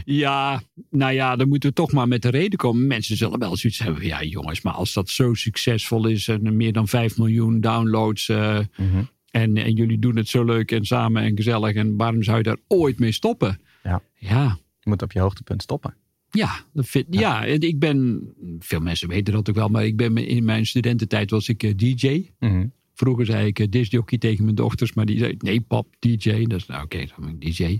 Ja, 0.05 0.63
nou 0.91 1.13
ja, 1.13 1.37
dan 1.37 1.49
moeten 1.49 1.69
we 1.69 1.75
toch 1.75 1.93
maar 1.93 2.09
met 2.09 2.23
de 2.23 2.29
reden 2.29 2.59
komen. 2.59 2.87
Mensen 2.87 3.17
zullen 3.17 3.39
wel 3.39 3.57
zoiets 3.57 3.79
hebben. 3.79 4.05
Ja, 4.07 4.23
jongens, 4.23 4.61
maar 4.63 4.73
als 4.73 4.93
dat 4.93 5.09
zo 5.11 5.35
succesvol 5.35 6.07
is 6.07 6.29
en 6.29 6.57
meer 6.57 6.73
dan 6.73 6.89
5 6.89 7.19
miljoen 7.19 7.61
downloads. 7.61 8.29
eh, 8.29 8.59
Mhm. 8.77 9.03
En, 9.41 9.57
en 9.57 9.73
jullie 9.73 9.99
doen 9.99 10.17
het 10.17 10.29
zo 10.29 10.45
leuk 10.45 10.71
en 10.73 10.85
samen 10.85 11.23
en 11.23 11.37
gezellig. 11.37 11.75
En 11.75 11.97
waarom 11.97 12.23
zou 12.23 12.37
je 12.37 12.43
daar 12.43 12.59
ooit 12.69 12.99
mee 12.99 13.13
stoppen? 13.13 13.61
Ja. 13.83 14.03
Ja, 14.15 14.59
Je 14.81 14.91
moet 14.91 15.03
op 15.03 15.13
je 15.13 15.21
hoogtepunt 15.21 15.63
stoppen. 15.63 15.95
ja, 16.31 16.65
dat 16.73 16.87
vind, 16.87 17.07
ja. 17.11 17.45
ik 17.45 17.79
ben, 17.79 18.29
veel 18.59 18.81
mensen 18.81 19.09
weten 19.09 19.33
dat 19.33 19.49
ook 19.49 19.55
wel, 19.55 19.69
maar 19.69 19.85
ik 19.85 19.97
ben 19.97 20.17
in 20.17 20.45
mijn 20.45 20.67
studententijd 20.67 21.31
was 21.31 21.49
ik 21.49 21.63
eh, 21.63 21.73
DJ. 21.77 22.31
Mhm. 22.39 22.67
Vroeger 22.95 23.27
zei 23.27 23.47
ik 23.47 23.59
uh, 23.59 23.67
discjockey 23.71 24.19
tegen 24.19 24.45
mijn 24.45 24.57
dochters, 24.57 24.93
maar 24.93 25.07
die 25.07 25.19
zei 25.19 25.35
nee 25.39 25.61
pap, 25.61 25.87
DJ. 25.99 26.45
Dus 26.45 26.67
nou 26.67 26.85
oké, 26.85 26.99
dan 26.99 27.27
ben 27.27 27.37
ik 27.39 27.57
DJ. 27.57 27.79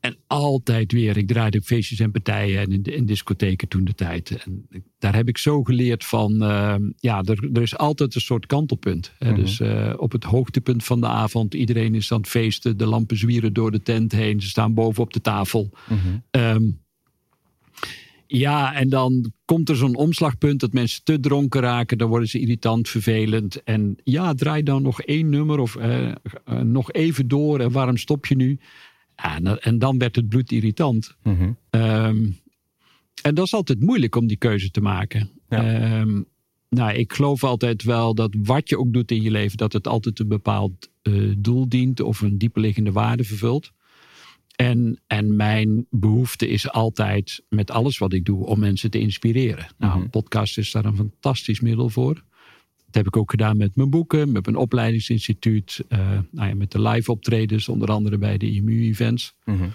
En 0.00 0.16
altijd 0.26 0.92
weer, 0.92 1.16
ik 1.16 1.28
draaide 1.28 1.58
op 1.58 1.64
feestjes 1.64 2.00
en 2.00 2.10
partijen 2.10 2.60
en 2.60 2.72
in, 2.72 2.82
in 2.82 3.06
discotheken 3.06 3.68
toen 3.68 3.84
de 3.84 3.94
tijd. 3.94 4.44
En 4.44 4.66
daar 4.98 5.14
heb 5.14 5.28
ik 5.28 5.38
zo 5.38 5.62
geleerd 5.62 6.04
van, 6.04 6.42
eh, 6.42 6.74
ja, 6.96 7.22
er, 7.22 7.48
er 7.52 7.62
is 7.62 7.76
altijd 7.76 8.14
een 8.14 8.20
soort 8.20 8.46
kantelpunt. 8.46 9.12
Hè? 9.18 9.30
Mhm. 9.30 9.40
Dus 9.40 9.60
eh, 9.60 9.94
op 9.96 10.12
het 10.12 10.24
hoogtepunt 10.24 10.84
van 10.84 11.00
de 11.00 11.06
avond, 11.06 11.54
iedereen 11.54 11.94
is 11.94 12.12
aan 12.12 12.18
het 12.18 12.28
feesten, 12.28 12.76
de 12.76 12.86
lampen 12.86 13.16
zwieren 13.16 13.52
door 13.52 13.70
de 13.70 13.82
tent 13.82 14.12
heen, 14.12 14.40
ze 14.40 14.48
staan 14.48 14.74
boven 14.74 15.02
op 15.02 15.12
de 15.12 15.20
tafel. 15.20 15.70
Mhm. 15.88 15.98
Ehm, 16.30 16.70
ja, 18.26 18.74
en 18.74 18.88
dan 18.88 19.32
komt 19.44 19.68
er 19.68 19.76
zo'n 19.76 19.96
omslagpunt 19.96 20.60
dat 20.60 20.72
mensen 20.72 21.04
te 21.04 21.20
dronken 21.20 21.60
raken. 21.60 21.98
Dan 21.98 22.08
worden 22.08 22.28
ze 22.28 22.40
irritant, 22.40 22.88
vervelend. 22.88 23.62
En 23.62 23.96
ja, 24.04 24.34
draai 24.34 24.62
dan 24.62 24.82
nog 24.82 25.02
één 25.02 25.28
nummer 25.28 25.58
of 25.58 25.76
eh, 25.76 26.12
nog 26.62 26.92
even 26.92 27.28
door. 27.28 27.60
En 27.60 27.72
waarom 27.72 27.96
stop 27.96 28.26
je 28.26 28.36
nu? 28.36 28.58
Ja, 29.22 29.36
en, 29.36 29.44
dan- 29.44 29.58
en 29.58 29.78
dan 29.78 29.98
werd 29.98 30.16
het 30.16 30.28
bloed 30.28 30.52
irritant. 30.52 31.16
Mhm. 31.22 31.52
Ehm, 31.70 32.26
en 33.22 33.34
dat 33.34 33.46
is 33.46 33.54
altijd 33.54 33.80
moeilijk 33.80 34.16
om 34.16 34.26
die 34.26 34.36
keuze 34.36 34.70
te 34.70 34.80
maken. 34.80 35.30
Ja. 35.48 35.80
Ehm, 35.80 36.22
nou, 36.68 36.92
ik 36.92 37.12
geloof 37.12 37.44
altijd 37.44 37.82
wel 37.82 38.14
dat 38.14 38.34
wat 38.42 38.68
je 38.68 38.78
ook 38.78 38.92
doet 38.92 39.10
in 39.10 39.22
je 39.22 39.30
leven, 39.30 39.56
dat 39.56 39.72
het 39.72 39.86
altijd 39.88 40.18
een 40.18 40.28
bepaald 40.28 40.88
eh, 41.02 41.32
doel 41.38 41.68
dient 41.68 42.00
of 42.00 42.20
een 42.20 42.38
dieperliggende 42.38 42.92
waarde 42.92 43.24
vervult. 43.24 43.70
En, 44.56 45.00
en 45.06 45.36
mijn 45.36 45.86
behoefte 45.90 46.48
is 46.48 46.70
altijd 46.70 47.42
met 47.48 47.70
alles 47.70 47.98
wat 47.98 48.12
ik 48.12 48.24
doe 48.24 48.46
om 48.46 48.58
mensen 48.58 48.90
te 48.90 48.98
inspireren. 49.00 49.66
Nou, 49.78 49.92
Mhm. 49.94 50.02
een 50.02 50.10
podcast 50.10 50.58
is 50.58 50.70
daar 50.70 50.84
een 50.84 50.96
fantastisch 50.96 51.60
middel 51.60 51.88
voor. 51.88 52.24
Dat 52.90 53.04
heb 53.04 53.06
ik 53.06 53.16
ook 53.16 53.30
gedaan 53.30 53.56
met 53.56 53.76
mijn 53.76 53.90
boeken, 53.90 54.32
met 54.32 54.44
mijn 54.44 54.56
opleidingsinstituut, 54.56 55.84
eh, 55.88 55.98
nou 56.30 56.48
ja, 56.48 56.54
met 56.54 56.70
de 56.70 56.80
live 56.80 57.10
optredens, 57.10 57.68
onder 57.68 57.88
andere 57.88 58.18
bij 58.18 58.38
de 58.38 58.50
IMU-events. 58.50 59.34
Mhm. 59.44 59.68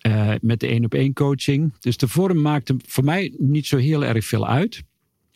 Eh, 0.00 0.32
met 0.40 0.60
de 0.60 0.66
één 0.66 0.84
op 0.84 0.94
één 0.94 1.12
coaching. 1.12 1.72
Dus 1.80 1.96
de 1.96 2.08
vorm 2.08 2.40
maakte 2.40 2.76
voor 2.86 3.04
mij 3.04 3.34
niet 3.38 3.66
zo 3.66 3.76
heel 3.76 4.04
erg 4.04 4.24
veel 4.24 4.48
uit. 4.48 4.82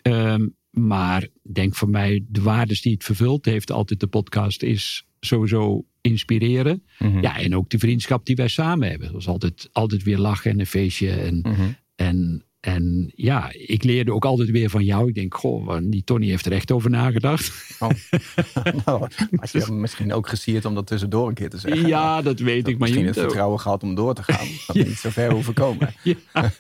Ehm, 0.03 0.47
maar 0.71 1.23
ik 1.23 1.55
denk 1.55 1.75
voor 1.75 1.89
mij 1.89 2.25
de 2.29 2.43
waardes 2.43 2.83
die 2.83 2.93
het 2.93 3.05
vervult 3.05 3.45
heeft 3.45 3.71
altijd 3.71 4.01
de 4.01 4.07
podcast 4.07 4.63
is 4.63 5.07
sowieso 5.21 5.85
inspireren. 6.01 6.83
Mhm. 6.99 7.21
Ja, 7.21 7.39
en 7.39 7.57
ook 7.57 7.71
de 7.71 7.79
vriendschap 7.79 8.27
die 8.27 8.37
wij 8.37 8.49
samen 8.49 8.89
hebben. 8.89 9.07
Dat 9.07 9.17
was 9.17 9.29
altijd, 9.29 9.69
altijd 9.73 10.03
weer 10.03 10.19
lachen 10.19 10.51
en 10.51 10.61
een 10.61 10.67
feestje. 10.67 11.11
En, 11.11 11.39
Mhm. 11.43 11.63
en, 11.95 12.45
en 12.67 13.13
ja, 13.15 13.51
ik 13.53 13.83
leerde 13.85 14.13
ook 14.13 14.25
altijd 14.25 14.51
weer 14.51 14.71
van 14.71 14.85
jou. 14.85 15.09
Ik 15.09 15.15
denk, 15.15 15.35
goh, 15.35 15.79
die 15.83 16.05
Tony 16.05 16.29
heeft 16.29 16.47
er 16.47 16.53
echt 16.53 16.73
over 16.73 16.91
nagedacht. 16.91 17.77
Oh. 17.79 17.91
nou, 18.85 19.09
had 19.37 19.51
je 19.53 19.73
misschien 19.73 20.13
ook 20.13 20.29
gesierd 20.29 20.65
om 20.65 20.75
dat 20.75 20.87
tussendoor 20.87 21.29
een 21.29 21.35
keer 21.35 21.51
te 21.51 21.59
zeggen. 21.59 21.87
Ja, 21.87 22.23
dat 22.23 22.39
weet 22.39 22.69
ik. 22.69 22.79
Maar 22.79 22.89
je 22.89 22.95
misschien 22.95 23.05
moet 23.05 23.15
het 23.15 23.25
vertrouwen 23.25 23.61
gehad 23.61 23.83
om 23.83 23.95
door 23.95 24.15
te 24.15 24.23
gaan. 24.23 24.47
Dat 24.67 24.77
we 24.77 24.83
niet 24.83 24.99
zo 24.99 25.11
ver 25.11 25.33
hoeven 25.33 25.55
komen. 25.55 25.95
Ja, 26.03 26.53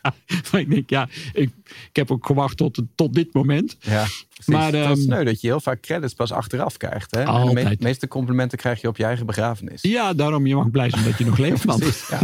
maar 0.52 0.60
ik 0.60 0.70
denk, 0.70 0.90
ja, 0.90 1.08
ik, 1.32 1.50
ik 1.64 1.96
heb 1.96 2.10
ook 2.10 2.26
gewacht 2.26 2.56
tot, 2.56 2.82
tot 2.94 3.14
dit 3.14 3.32
moment. 3.32 3.76
Ja, 3.80 4.04
precies. 4.28 4.46
Maar, 4.46 4.72
dat 4.72 4.80
is 4.82 4.86
ehm, 4.86 5.00
sneu 5.00 5.24
dat 5.24 5.40
je 5.40 5.46
heel 5.46 5.60
vaak 5.60 5.80
credits 5.80 6.14
pas 6.14 6.32
achteraf 6.32 6.76
krijgt. 6.76 7.14
Hè? 7.14 7.22
En 7.22 7.46
de 7.46 7.52
me- 7.52 7.76
meeste 7.78 8.08
complimenten 8.08 8.58
krijg 8.58 8.80
je 8.80 8.88
op 8.88 8.96
je 8.96 9.04
eigen 9.04 9.26
begrafenis. 9.26 9.82
Ja, 9.82 10.14
daarom 10.14 10.46
je 10.46 10.54
mag 10.54 10.70
blij 10.70 10.90
zijn 10.90 11.04
dat 11.04 11.18
je 11.18 11.24
nog 11.24 11.38
leeft, 11.38 11.64
man. 11.64 11.78
precies. 11.78 12.08
Ja, 12.08 12.20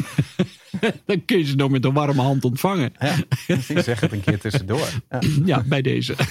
Dan 1.06 1.24
kun 1.24 1.38
je 1.38 1.44
ze 1.44 1.54
nog 1.54 1.70
met 1.70 1.84
een 1.84 1.92
warme 1.92 2.22
hand 2.22 2.44
ontvangen. 2.44 2.92
ja, 2.98 3.16
precies. 3.46 3.84
Zeg 3.84 4.00
het 4.00 4.12
een 4.12 4.20
keer 4.20 4.38
tussendoor. 4.38 4.88
Ja. 5.10 5.20
Ja, 5.44 5.62
bij 5.66 5.82
deze. 5.82 6.14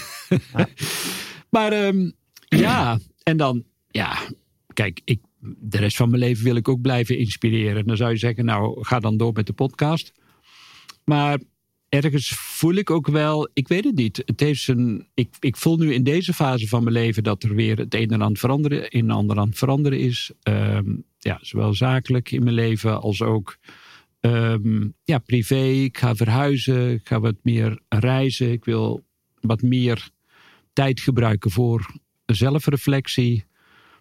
Maar 1.49 1.71
ehm, 1.71 2.09
ja, 2.47 2.99
en 3.23 3.37
dan, 3.37 3.63
ja, 3.87 4.19
kijk, 4.73 5.01
ik, 5.03 5.19
de 5.41 5.77
rest 5.77 5.97
van 5.97 6.09
mijn 6.09 6.21
leven 6.21 6.43
wil 6.43 6.55
ik 6.55 6.67
ook 6.67 6.81
blijven 6.81 7.17
inspireren. 7.17 7.85
Dan 7.85 7.97
zou 7.97 8.11
je 8.11 8.17
zeggen, 8.17 8.45
nou, 8.45 8.83
ga 8.83 8.99
dan 8.99 9.17
door 9.17 9.33
met 9.33 9.47
de 9.47 9.53
podcast. 9.53 10.13
Maar 11.05 11.39
ergens 11.89 12.29
voel 12.35 12.73
ik 12.73 12.89
ook 12.89 13.07
wel, 13.07 13.49
ik 13.53 13.67
weet 13.67 13.83
het 13.83 13.95
niet. 13.95 14.21
Het 14.25 14.39
heeft 14.39 14.67
een, 14.67 15.07
ik, 15.13 15.35
ik 15.39 15.57
voel 15.57 15.77
nu 15.77 15.93
in 15.93 16.03
deze 16.03 16.33
fase 16.33 16.67
van 16.67 16.83
mijn 16.83 16.95
leven 16.95 17.23
dat 17.23 17.43
er 17.43 17.55
weer 17.55 17.77
het 17.77 17.95
een 17.95 18.09
en 18.09 18.21
ander 18.21 18.39
veranderen, 18.39 18.85
een 18.89 19.09
en 19.09 19.15
ander 19.15 19.37
aan 19.37 19.49
het 19.49 19.57
veranderen 19.57 19.99
is. 19.99 20.31
Ehm, 20.41 20.95
ja, 21.19 21.37
zowel 21.41 21.73
zakelijk 21.73 22.31
in 22.31 22.43
mijn 22.43 22.55
leven 22.55 23.01
als 23.01 23.21
ook 23.21 23.57
ehm, 24.21 24.87
ja, 25.03 25.17
privé. 25.17 25.63
Ik 25.63 25.97
ga 25.97 26.15
verhuizen, 26.15 26.91
ik 26.91 27.07
ga 27.07 27.19
wat 27.19 27.35
meer 27.41 27.79
reizen. 27.89 28.51
Ik 28.51 28.65
wil 28.65 29.03
wat 29.39 29.61
meer 29.61 30.09
tijd 30.73 30.99
gebruiken 30.99 31.51
voor 31.51 31.95
zelfreflectie. 32.25 33.45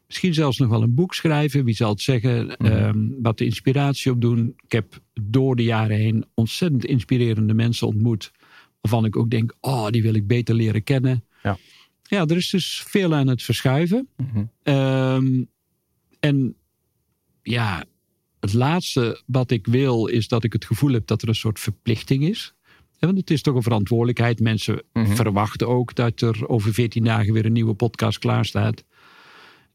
Misschien 0.07 0.35
zelfs 0.35 0.59
nog 0.59 0.69
wel 0.69 0.83
een 0.83 0.95
boek 0.95 1.15
schrijven. 1.15 1.65
Wie 1.65 1.75
zal 1.75 1.91
het 1.91 2.01
zeggen? 2.01 2.57
Ehm, 2.57 3.09
wat 3.23 3.39
de 3.39 3.45
inspiratie 3.45 4.13
opdoen. 4.13 4.55
Ik 4.65 4.73
heb 4.73 5.01
door 5.23 5.57
de 5.57 5.63
jaren 5.63 5.97
heen 5.97 6.25
ontzettend 6.35 6.85
inspirerende 6.85 7.55
mensen 7.55 7.87
ontmoet. 7.87 8.31
Waarvan 8.81 9.05
ik 9.05 9.17
ook 9.17 9.31
denk, 9.31 9.55
oh, 9.61 9.89
die 9.89 10.03
wil 10.03 10.15
ik 10.15 10.27
beter 10.27 10.55
leren 10.55 10.83
kennen. 10.83 11.25
Ja. 11.43 11.59
Ja, 12.03 12.27
er 12.27 12.37
is 12.37 12.51
dus 12.51 12.83
veel 12.87 13.15
aan 13.15 13.27
het 13.27 13.43
verschuiven. 13.43 14.09
Mhm. 14.17 14.45
Ehm, 14.63 15.45
en 16.21 16.57
ja, 17.43 17.85
het 18.41 18.53
laatste 18.53 19.23
wat 19.27 19.51
ik 19.51 19.67
wil 19.67 20.07
is 20.07 20.29
dat 20.29 20.45
ik 20.45 20.53
het 20.53 20.65
gevoel 20.65 20.93
heb 20.93 21.07
dat 21.07 21.23
er 21.23 21.29
een 21.29 21.35
soort 21.35 21.61
verplichting 21.61 22.23
is. 22.29 22.55
Ja, 22.99 23.07
Want 23.07 23.19
het 23.19 23.31
is 23.31 23.43
toch 23.43 23.55
een 23.55 23.63
verantwoordelijkheid. 23.63 24.41
Mensen 24.41 24.83
Mhm. 24.93 25.15
verwachten 25.15 25.69
ook 25.69 25.95
dat 25.95 26.21
er 26.21 26.49
over 26.49 26.75
14 26.75 27.05
dagen 27.05 27.33
weer 27.33 27.45
een 27.47 27.53
nieuwe 27.53 27.75
podcast 27.75 28.19
klaar 28.19 28.45
staat. 28.45 28.85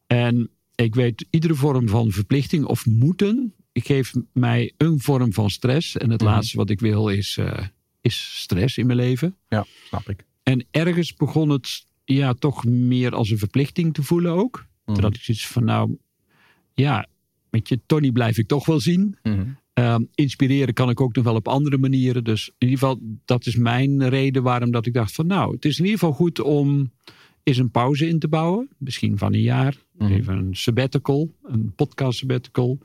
En 0.07 0.49
ik 0.75 0.95
weet, 0.95 1.25
iedere 1.29 1.55
vorm 1.55 1.87
van 1.89 2.11
verplichting 2.11 2.65
of 2.65 2.85
moeten 2.85 3.53
geeft 3.73 4.13
mij 4.33 4.73
een 4.77 4.99
vorm 4.99 5.33
van 5.33 5.49
stress. 5.49 5.97
En 5.97 6.09
het 6.09 6.21
Mhm. 6.21 6.29
laatste 6.29 6.57
wat 6.57 6.69
ik 6.69 6.79
wil 6.79 7.09
is, 7.09 7.37
eh, 7.37 7.65
is 8.01 8.39
stress 8.41 8.77
in 8.77 8.85
mijn 8.85 8.97
leven. 8.99 9.35
Ja, 9.49 9.65
snap 9.87 10.09
ik. 10.09 10.25
En 10.43 10.65
ergens 10.71 11.13
begon 11.13 11.49
het 11.49 11.85
ja, 12.05 12.33
toch 12.33 12.65
meer 12.65 13.15
als 13.15 13.29
een 13.29 13.37
verplichting 13.37 13.93
te 13.93 14.03
voelen 14.03 14.31
ook. 14.31 14.65
Mhm. 14.85 15.01
Dat 15.01 15.15
ik 15.15 15.21
zoiets 15.21 15.47
van, 15.47 15.63
nou 15.63 15.97
ja, 16.73 17.07
met 17.55 17.67
je 17.69 17.79
Tony 17.85 18.11
blijf 18.11 18.37
ik 18.37 18.47
toch 18.47 18.65
wel 18.65 18.79
zien. 18.79 19.17
Mhm. 19.23 19.45
Ehm, 19.73 20.03
inspireren 20.15 20.73
kan 20.73 20.89
ik 20.89 21.01
ook 21.01 21.15
nog 21.15 21.23
wel 21.23 21.35
op 21.35 21.47
andere 21.47 21.77
manieren. 21.77 22.23
Dus 22.23 22.47
in 22.57 22.67
ieder 22.67 22.77
geval, 22.87 22.99
dat 23.25 23.45
is 23.45 23.55
mijn 23.55 24.09
reden 24.09 24.43
waarom 24.43 24.71
dat 24.71 24.85
ik 24.85 24.93
dacht 24.93 25.13
van, 25.15 25.27
nou, 25.27 25.53
het 25.53 25.65
is 25.65 25.77
in 25.79 25.83
ieder 25.85 25.99
geval 25.99 26.13
goed 26.15 26.39
om 26.41 26.91
eens 27.43 27.57
een 27.57 27.71
pauze 27.71 28.07
in 28.07 28.19
te 28.19 28.27
bouwen. 28.27 28.69
Misschien 28.77 29.17
van 29.17 29.33
een 29.33 29.41
jaar. 29.41 29.75
Mhm. 29.97 30.11
Even 30.11 30.37
een 30.37 30.55
sabbatical, 30.55 31.31
een 31.43 31.73
podcast 31.75 32.17
sabbatical. 32.19 32.79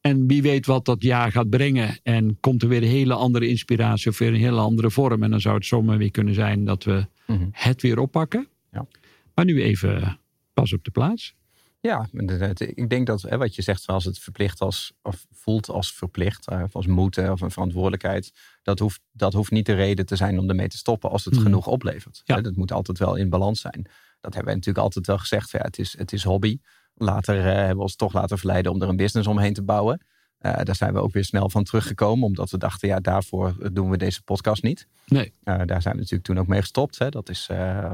En 0.00 0.26
wie 0.26 0.42
weet 0.42 0.66
wat 0.66 0.84
dat 0.84 1.02
jaar 1.02 1.32
gaat 1.32 1.50
brengen. 1.50 1.98
En 2.02 2.36
komt 2.40 2.62
er 2.62 2.68
weer 2.68 2.82
een 2.82 2.88
hele 2.88 3.14
andere 3.14 3.48
inspiratie 3.48 4.10
of 4.10 4.18
weer 4.18 4.28
een 4.28 4.34
hele 4.40 4.60
andere 4.60 4.90
vorm. 4.90 5.22
En 5.22 5.30
dan 5.30 5.40
zou 5.40 5.54
het 5.54 5.66
zomaar 5.66 5.98
weer 5.98 6.10
kunnen 6.10 6.34
zijn 6.34 6.64
dat 6.64 6.84
we 6.84 7.06
Mhm. 7.26 7.48
het 7.50 7.82
weer 7.82 7.98
oppakken. 7.98 8.48
Ja. 8.72 8.86
Maar 9.34 9.44
nu 9.44 9.62
even 9.62 10.18
pas 10.54 10.72
op 10.72 10.84
de 10.84 10.90
plaats. 10.90 11.34
Ja, 11.90 12.06
ik 12.58 12.88
denk 12.90 13.06
dat 13.06 13.22
hè, 13.22 13.36
wat 13.38 13.54
je 13.54 13.62
zegt, 13.62 13.82
zoals 13.82 14.04
het 14.04 14.18
verplicht 14.18 14.60
als, 14.60 14.92
of 15.02 15.26
voelt 15.32 15.68
als 15.68 15.92
verplicht, 15.92 16.48
eh, 16.48 16.62
of 16.62 16.74
als 16.76 16.86
moeten 16.86 17.32
of 17.32 17.40
een 17.40 17.50
verantwoordelijkheid, 17.50 18.32
dat 18.62 18.78
hoeft, 18.78 19.00
dat 19.12 19.32
hoeft 19.32 19.50
niet 19.50 19.66
de 19.66 19.72
reden 19.74 20.06
te 20.06 20.16
zijn 20.16 20.38
om 20.38 20.48
ermee 20.48 20.68
te 20.68 20.76
stoppen 20.76 21.10
als 21.10 21.24
het 21.24 21.34
Mhm. 21.34 21.42
genoeg 21.42 21.66
oplevert. 21.66 22.20
Ja. 22.24 22.40
Dat 22.40 22.56
moet 22.56 22.72
altijd 22.72 22.98
wel 22.98 23.14
in 23.14 23.28
balans 23.28 23.60
zijn. 23.60 23.82
Dat 24.20 24.34
hebben 24.34 24.44
wij 24.44 24.54
natuurlijk 24.54 24.84
altijd 24.84 25.06
wel 25.06 25.18
gezegd. 25.18 25.50
Ja, 25.50 25.58
het, 25.62 25.78
is, 25.78 25.98
het 25.98 26.12
is 26.12 26.24
hobby. 26.24 26.58
Later 26.94 27.38
eh, 27.38 27.44
hebben 27.44 27.76
we 27.76 27.82
ons 27.82 27.96
toch 27.96 28.12
laten 28.12 28.38
verleiden 28.38 28.72
om 28.72 28.82
er 28.82 28.88
een 28.88 28.96
business 28.96 29.28
omheen 29.28 29.54
te 29.54 29.62
bouwen. 29.62 30.06
Eh, 30.38 30.52
daar 30.62 30.76
zijn 30.76 30.92
we 30.92 31.00
ook 31.00 31.12
weer 31.12 31.24
snel 31.24 31.50
van 31.50 31.64
teruggekomen, 31.64 32.24
omdat 32.26 32.50
we 32.50 32.58
dachten, 32.58 32.88
ja, 32.88 33.00
daarvoor 33.00 33.72
doen 33.72 33.90
we 33.90 33.96
deze 33.96 34.22
podcast 34.22 34.62
niet. 34.62 34.88
Nee. 35.06 35.32
Eh, 35.42 35.60
daar 35.64 35.82
zijn 35.82 35.94
we 35.94 36.00
natuurlijk 36.00 36.24
toen 36.28 36.38
ook 36.38 36.46
mee 36.46 36.60
gestopt. 36.60 36.98
Hè. 36.98 37.08
Dat 37.08 37.28
is, 37.28 37.46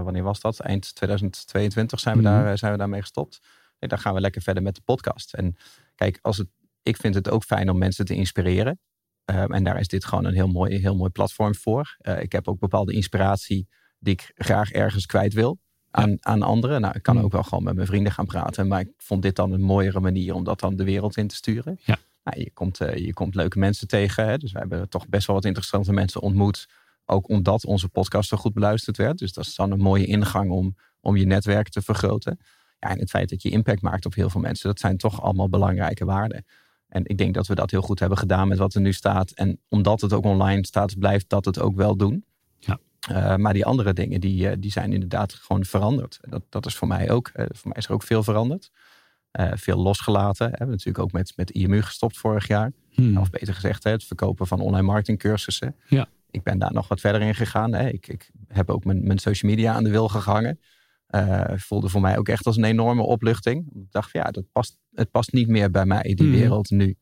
wanneer 0.02 0.22
was 0.22 0.40
dat? 0.40 0.60
Eind 0.60 0.94
2022 0.94 2.00
zijn 2.00 2.16
we, 2.16 2.22
Mhm. 2.22 2.32
daar, 2.32 2.58
zijn 2.58 2.72
we 2.72 2.78
daarmee 2.78 3.00
gestopt. 3.00 3.40
Dan 3.88 3.98
gaan 3.98 4.14
we 4.14 4.20
lekker 4.20 4.42
verder 4.42 4.62
met 4.62 4.74
de 4.74 4.80
podcast. 4.84 5.34
En 5.34 5.56
kijk, 5.94 6.18
als 6.22 6.36
het, 6.36 6.48
ik 6.82 6.96
vind 6.96 7.14
het 7.14 7.30
ook 7.30 7.44
fijn 7.44 7.70
om 7.70 7.78
mensen 7.78 8.04
te 8.04 8.14
inspireren. 8.14 8.80
Eh, 9.24 9.54
en 9.54 9.64
daar 9.64 9.80
is 9.80 9.88
dit 9.88 10.04
gewoon 10.04 10.24
een 10.24 10.34
heel 10.34 10.48
mooi, 10.48 10.76
heel 10.78 10.96
mooi 10.96 11.10
platform 11.10 11.54
voor. 11.54 11.96
Eh, 11.98 12.22
ik 12.22 12.32
heb 12.32 12.48
ook 12.48 12.58
bepaalde 12.58 12.92
inspiratie 12.92 13.68
die 13.98 14.12
ik 14.12 14.32
graag 14.34 14.70
ergens 14.70 15.06
kwijt 15.06 15.32
wil 15.34 15.58
aan, 15.90 16.16
aan 16.20 16.42
anderen. 16.42 16.80
Nou, 16.80 16.94
ik 16.96 17.02
kan 17.02 17.14
Mhm. 17.16 17.24
ook 17.24 17.32
wel 17.32 17.42
gewoon 17.42 17.64
met 17.64 17.74
mijn 17.74 17.86
vrienden 17.86 18.12
gaan 18.12 18.26
praten. 18.26 18.68
Maar 18.68 18.80
ik 18.80 18.90
vond 18.96 19.22
dit 19.22 19.36
dan 19.36 19.52
een 19.52 19.60
mooiere 19.62 20.00
manier 20.00 20.34
om 20.34 20.44
dat 20.44 20.60
dan 20.60 20.76
de 20.76 20.84
wereld 20.84 21.16
in 21.16 21.26
te 21.28 21.34
sturen. 21.34 21.78
Ja. 21.84 21.98
Nou, 22.24 22.40
je, 22.40 22.50
komt, 22.52 22.80
eh, 22.80 22.96
je 22.96 23.12
komt 23.12 23.34
leuke 23.34 23.58
mensen 23.58 23.88
tegen. 23.88 24.26
Hè? 24.28 24.38
Dus 24.38 24.52
we 24.52 24.58
hebben 24.58 24.88
toch 24.88 25.08
best 25.08 25.26
wel 25.26 25.36
wat 25.36 25.44
interessante 25.44 25.92
mensen 25.92 26.20
ontmoet. 26.20 26.68
Ook 27.04 27.28
omdat 27.28 27.64
onze 27.64 27.88
podcast 27.88 28.28
zo 28.28 28.36
goed 28.36 28.52
beluisterd 28.54 28.96
werd. 28.96 29.18
Dus 29.18 29.32
dat 29.32 29.44
is 29.44 29.54
dan 29.54 29.70
een 29.70 29.78
mooie 29.80 30.06
ingang 30.06 30.50
om, 30.50 30.76
om 31.00 31.16
je 31.16 31.26
netwerk 31.26 31.68
te 31.68 31.82
vergroten. 31.82 32.38
Ja, 32.80 32.88
en 32.88 32.98
het 32.98 33.10
feit 33.10 33.28
dat 33.28 33.42
je 33.42 33.50
impact 33.50 33.82
maakt 33.82 34.06
op 34.06 34.14
heel 34.14 34.30
veel 34.30 34.40
mensen, 34.40 34.68
dat 34.68 34.78
zijn 34.80 34.96
toch 34.96 35.22
allemaal 35.22 35.48
belangrijke 35.48 36.04
waarden. 36.04 36.44
En 36.88 37.06
ik 37.06 37.18
denk 37.18 37.34
dat 37.34 37.46
we 37.46 37.54
dat 37.54 37.70
heel 37.70 37.82
goed 37.82 37.98
hebben 37.98 38.18
gedaan 38.18 38.48
met 38.48 38.58
wat 38.58 38.74
er 38.74 38.80
nu 38.80 38.92
staat. 38.92 39.30
En 39.30 39.60
omdat 39.68 40.00
het 40.00 40.12
ook 40.12 40.24
online 40.24 40.66
staat, 40.66 40.98
blijft 40.98 41.28
dat 41.28 41.44
het 41.44 41.58
ook 41.58 41.76
wel 41.76 41.96
doen. 41.96 42.24
Ja. 42.58 42.78
Eh, 43.08 43.36
maar 43.36 43.52
die 43.52 43.64
andere 43.64 43.92
dingen, 43.92 44.20
die, 44.20 44.48
eh, 44.48 44.56
die 44.58 44.70
zijn 44.70 44.92
inderdaad 44.92 45.34
gewoon 45.34 45.64
veranderd. 45.64 46.18
Dat, 46.20 46.42
dat 46.48 46.66
is 46.66 46.74
voor 46.74 46.88
mij 46.88 47.10
ook. 47.10 47.28
eh, 47.28 47.44
voor 47.48 47.68
mij 47.68 47.76
is 47.76 47.86
er 47.86 47.92
ook 47.92 48.02
veel 48.02 48.22
veranderd. 48.22 48.70
Veel 49.52 49.76
losgelaten. 49.76 50.44
We 50.44 50.56
hebben 50.56 50.70
natuurlijk 50.76 51.04
ook 51.04 51.12
met, 51.12 51.32
met 51.36 51.50
IMU 51.50 51.82
gestopt 51.82 52.18
vorig 52.18 52.46
jaar. 52.46 52.72
Hmm. 52.90 53.16
Of 53.16 53.30
beter 53.30 53.54
gezegd, 53.54 53.84
het 53.84 54.04
verkopen 54.04 54.46
van 54.46 54.60
online 54.60 54.86
marketingcursussen. 54.86 55.76
Ja. 55.88 56.08
Ik 56.30 56.42
ben 56.42 56.58
daar 56.58 56.72
nog 56.72 56.88
wat 56.88 57.00
verder 57.00 57.22
in 57.22 57.34
gegaan. 57.34 57.74
Ik, 57.74 58.08
ik 58.08 58.30
heb 58.48 58.70
ook 58.70 58.84
mijn, 58.84 59.06
mijn 59.06 59.18
social 59.18 59.50
media 59.50 59.74
aan 59.74 59.84
de 59.84 59.90
wil 59.90 60.08
gehangen. 60.08 60.60
Eh, 61.10 61.44
voelde 61.56 61.88
voor 61.88 62.00
mij 62.00 62.18
ook 62.18 62.28
echt 62.28 62.46
als 62.46 62.56
een 62.56 62.64
enorme 62.64 63.02
opluchting. 63.02 63.66
Ik 63.74 63.90
dacht, 63.90 64.12
ja, 64.12 64.22
dat 64.22 64.44
past, 64.52 64.76
het 64.94 65.10
past 65.10 65.32
niet 65.32 65.48
meer 65.48 65.70
bij 65.70 65.84
mij, 65.86 66.02
die 66.02 66.26
Mhm. 66.26 66.36
wereld 66.36 66.70
nu. 66.70 66.96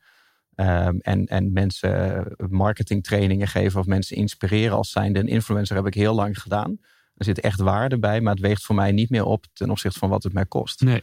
Ehm, 0.54 0.96
en, 0.98 1.26
en 1.26 1.52
mensen 1.52 2.24
marketingtrainingen 2.50 3.48
geven 3.48 3.80
of 3.80 3.86
mensen 3.86 4.16
inspireren 4.16 4.76
als 4.76 4.90
zijnde 4.90 5.18
een 5.20 5.28
influencer 5.28 5.76
heb 5.76 5.86
ik 5.86 5.94
heel 5.94 6.14
lang 6.14 6.40
gedaan. 6.40 6.78
Er 7.14 7.24
zit 7.24 7.40
echt 7.40 7.60
waarde 7.60 7.98
bij, 7.98 8.20
maar 8.20 8.32
het 8.32 8.42
weegt 8.42 8.64
voor 8.64 8.74
mij 8.74 8.92
niet 8.92 9.10
meer 9.10 9.24
op 9.24 9.44
ten 9.52 9.70
opzichte 9.70 9.98
van 9.98 10.08
wat 10.08 10.22
het 10.22 10.32
mij 10.32 10.46
kost. 10.46 10.80
Nee. 10.80 11.02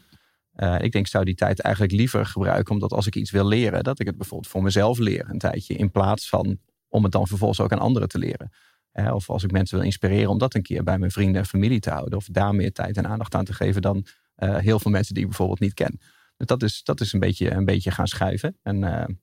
Eh, 0.53 0.73
ik 0.73 0.91
denk, 0.91 1.05
ik 1.05 1.07
zou 1.07 1.25
die 1.25 1.35
tijd 1.35 1.59
eigenlijk 1.61 1.93
liever 1.93 2.25
gebruiken, 2.25 2.73
omdat 2.73 2.91
als 2.91 3.07
ik 3.07 3.15
iets 3.15 3.31
wil 3.31 3.47
leren, 3.47 3.83
dat 3.83 3.99
ik 3.99 4.05
het 4.05 4.17
bijvoorbeeld 4.17 4.51
voor 4.51 4.63
mezelf 4.63 4.97
leer 4.97 5.25
een 5.29 5.37
tijdje, 5.39 5.73
in 5.73 5.91
plaats 5.91 6.29
van 6.29 6.57
om 6.87 7.03
het 7.03 7.11
dan 7.11 7.27
vervolgens 7.27 7.59
ook 7.59 7.71
aan 7.71 7.79
anderen 7.79 8.07
te 8.07 8.17
leren. 8.19 8.51
Of 9.13 9.29
als 9.29 9.43
ik 9.43 9.51
mensen 9.51 9.77
wil 9.77 9.85
inspireren 9.85 10.29
om 10.29 10.37
dat 10.37 10.53
een 10.55 10.61
keer 10.61 10.83
bij 10.83 10.97
mijn 10.97 11.11
vrienden 11.11 11.41
en 11.41 11.47
familie 11.47 11.79
te 11.79 11.89
houden, 11.89 12.17
of 12.17 12.27
daar 12.31 12.55
meer 12.55 12.71
tijd 12.71 12.97
en 12.97 13.07
aandacht 13.07 13.35
aan 13.35 13.45
te 13.45 13.53
geven 13.53 13.81
dan 13.81 14.05
eh, 14.35 14.57
heel 14.57 14.79
veel 14.79 14.91
mensen 14.91 15.13
die 15.13 15.23
ik 15.23 15.29
bijvoorbeeld 15.29 15.59
niet 15.59 15.73
ken. 15.73 15.99
Dus 16.37 16.47
dat 16.47 16.63
is, 16.63 16.83
dat 16.83 17.01
is 17.01 17.13
een, 17.13 17.19
beetje, 17.19 17.51
een 17.51 17.65
beetje 17.65 17.91
gaan 17.91 18.07
schuiven. 18.07 18.57
En 18.63 18.83
eh, 18.83 19.15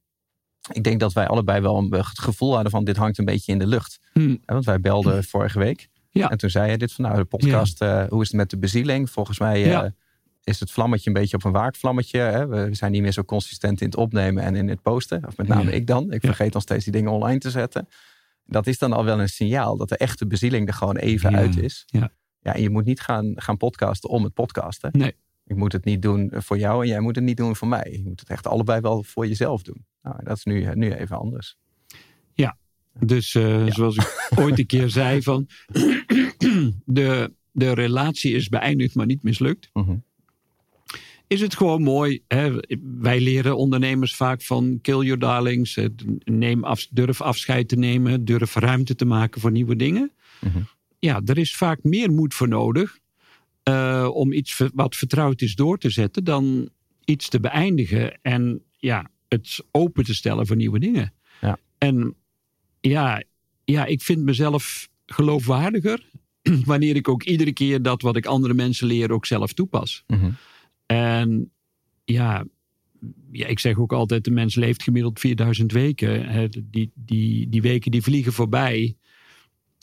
ik 0.73 0.85
denk 0.85 1.01
dat 1.01 1.13
wij 1.13 1.27
allebei 1.27 1.61
wel 1.61 1.77
een, 1.79 1.93
het 1.93 2.19
gevoel 2.19 2.55
hadden 2.55 2.71
van 2.71 2.85
dit 2.85 2.97
hangt 2.97 3.19
een 3.19 3.25
beetje 3.25 3.53
in 3.53 3.59
de 3.59 3.67
lucht. 3.67 3.99
Hmm. 4.13 4.43
Want 4.45 4.65
wij 4.65 4.81
belden 4.81 5.25
vorige 5.25 5.59
week. 5.59 5.89
Ja. 6.11 6.31
En 6.31 6.39
toen 6.39 6.51
zei 6.51 6.67
hij 6.67 6.77
dit 6.77 6.93
van 6.93 7.05
nou, 7.05 7.17
de 7.17 7.25
podcast, 7.25 7.81
eh, 7.81 8.05
hoe 8.09 8.23
is 8.23 8.29
het 8.29 8.37
met 8.37 8.51
de 8.51 8.59
bezieling? 8.59 9.11
Volgens 9.11 9.39
mij 9.39 9.61
Ja. 9.61 9.95
is 10.45 10.61
het 10.61 10.71
vlammetje 10.71 11.07
een 11.11 11.17
beetje 11.17 11.37
op 11.37 11.45
een 11.45 11.53
waakvlammetje. 11.53 12.19
Hè? 12.19 12.47
We 12.47 12.69
zijn 12.75 12.93
niet 12.93 13.03
meer 13.03 13.13
zo 13.13 13.23
consistent 13.23 13.81
in 13.81 13.87
het 13.87 13.97
opnemen 13.97 14.43
en 14.43 14.55
in 14.55 14.69
het 14.69 14.83
posten. 14.83 15.27
Of 15.27 15.37
met 15.37 15.49
name 15.49 15.73
ik 15.73 15.87
dan. 15.87 16.13
Ik 16.13 16.21
vergeet 16.21 16.53
dan 16.53 16.61
steeds 16.61 16.85
die 16.85 16.93
dingen 16.93 17.13
online 17.13 17.39
te 17.39 17.51
zetten. 17.51 17.89
Dat 18.45 18.67
is 18.67 18.79
dan 18.79 18.93
al 18.93 19.05
wel 19.05 19.21
een 19.21 19.29
signaal 19.29 19.77
dat 19.77 19.89
de 19.89 19.97
echte 19.97 20.27
bezieling 20.27 20.69
er 20.69 20.75
gewoon 20.75 20.97
even 20.97 21.31
Ja. 21.31 21.37
uit 21.37 21.57
is. 21.57 21.83
Ja. 21.87 22.13
ja, 22.41 22.55
en 22.55 22.63
je 22.63 22.71
moet 22.71 22.85
niet 22.85 23.01
gaan, 23.01 23.33
gaan 23.35 23.57
podcasten 23.57 24.11
om 24.11 24.25
het 24.25 24.35
podcasten. 24.35 24.91
Nee. 24.93 25.17
Ik 25.47 25.57
moet 25.57 25.73
het 25.73 25.85
niet 25.85 26.03
doen 26.03 26.33
voor 26.35 26.59
jou 26.59 26.83
en 26.83 26.89
jij 26.89 27.01
moet 27.01 27.15
het 27.17 27.25
niet 27.25 27.37
doen 27.37 27.57
voor 27.57 27.69
mij. 27.69 27.89
Je 27.93 28.03
moet 28.05 28.21
het 28.21 28.29
echt 28.29 28.47
allebei 28.47 28.81
wel 28.81 29.03
voor 29.03 29.27
jezelf 29.27 29.63
doen. 29.63 29.87
Nou, 30.03 30.25
dat 30.25 30.37
is 30.37 30.45
nu, 30.45 30.75
nu 30.75 30.93
even 30.93 31.19
anders. 31.19 31.57
Dus 32.99 33.35
eh, 33.35 33.67
zoals 33.67 33.97
ik 33.97 34.29
ooit 34.39 34.59
een 34.59 34.67
keer 34.67 34.89
zei 34.91 35.23
van 35.23 35.47
de, 36.85 37.33
de 37.51 37.73
relatie 37.73 38.35
is 38.35 38.49
beëindigd, 38.49 38.95
maar 38.95 39.07
niet 39.07 39.23
mislukt. 39.23 39.71
Mhm. 39.73 39.97
Is 41.33 41.41
het 41.41 41.57
gewoon 41.57 41.83
mooi. 41.83 42.23
Hè? 42.29 42.53
Wij 43.01 43.21
leren 43.21 43.57
ondernemers 43.57 44.15
vaak 44.15 44.43
van 44.43 44.79
kill 44.83 44.99
your 45.01 45.19
darlings. 45.19 45.79
Neem 46.25 46.65
af, 46.65 46.87
durf 46.91 47.21
afscheid 47.21 47.69
te 47.69 47.77
nemen. 47.77 48.25
Durf 48.25 48.55
ruimte 48.55 48.95
te 48.95 49.05
maken 49.05 49.41
voor 49.41 49.51
nieuwe 49.51 49.77
dingen. 49.77 50.13
Mhm. 50.41 50.59
Ja, 50.99 51.21
er 51.25 51.39
is 51.39 51.55
vaak 51.57 51.83
meer 51.83 52.11
moed 52.11 52.35
voor 52.35 52.49
nodig. 52.49 52.99
eh, 53.63 54.09
om 54.13 54.33
iets 54.33 54.63
wat 54.75 54.97
vertrouwd 54.97 55.41
is 55.41 55.55
door 55.55 55.79
te 55.79 55.91
zetten. 55.91 56.25
Dan 56.25 56.69
iets 57.05 57.29
te 57.29 57.41
beëindigen. 57.41 58.19
En 58.23 58.63
ja, 58.79 59.11
het 59.29 59.65
open 59.71 60.05
te 60.05 60.15
stellen 60.15 60.47
voor 60.47 60.57
nieuwe 60.57 60.79
dingen. 60.79 61.13
Ja. 61.41 61.59
En 61.79 62.15
ja, 62.81 63.23
ja, 63.65 63.85
ik 63.85 64.03
vind 64.03 64.23
mezelf 64.23 64.89
geloofwaardiger. 65.07 66.07
Wanneer 66.65 66.97
ik 66.97 67.09
ook 67.09 67.23
iedere 67.23 67.53
keer 67.53 67.83
dat 67.83 68.03
wat 68.03 68.17
ik 68.17 68.27
andere 68.27 68.55
mensen 68.55 68.87
leer 68.87 69.13
ook 69.13 69.27
zelf 69.27 69.53
toepas. 69.53 70.05
Mhm. 70.07 70.31
En 70.87 71.51
ja, 72.05 72.45
ja, 73.33 73.47
ik 73.47 73.59
zeg 73.59 73.79
ook 73.79 73.93
altijd, 73.93 74.25
de 74.25 74.31
mens 74.31 74.55
leeft 74.55 74.83
gemiddeld 74.83 75.21
4000 75.21 75.73
weken. 75.73 76.29
Hè, 76.29 76.49
Die, 76.49 76.91
die, 76.95 77.49
die 77.49 77.63
weken 77.63 77.91
die 77.91 78.03
vliegen 78.03 78.33
voorbij. 78.33 78.97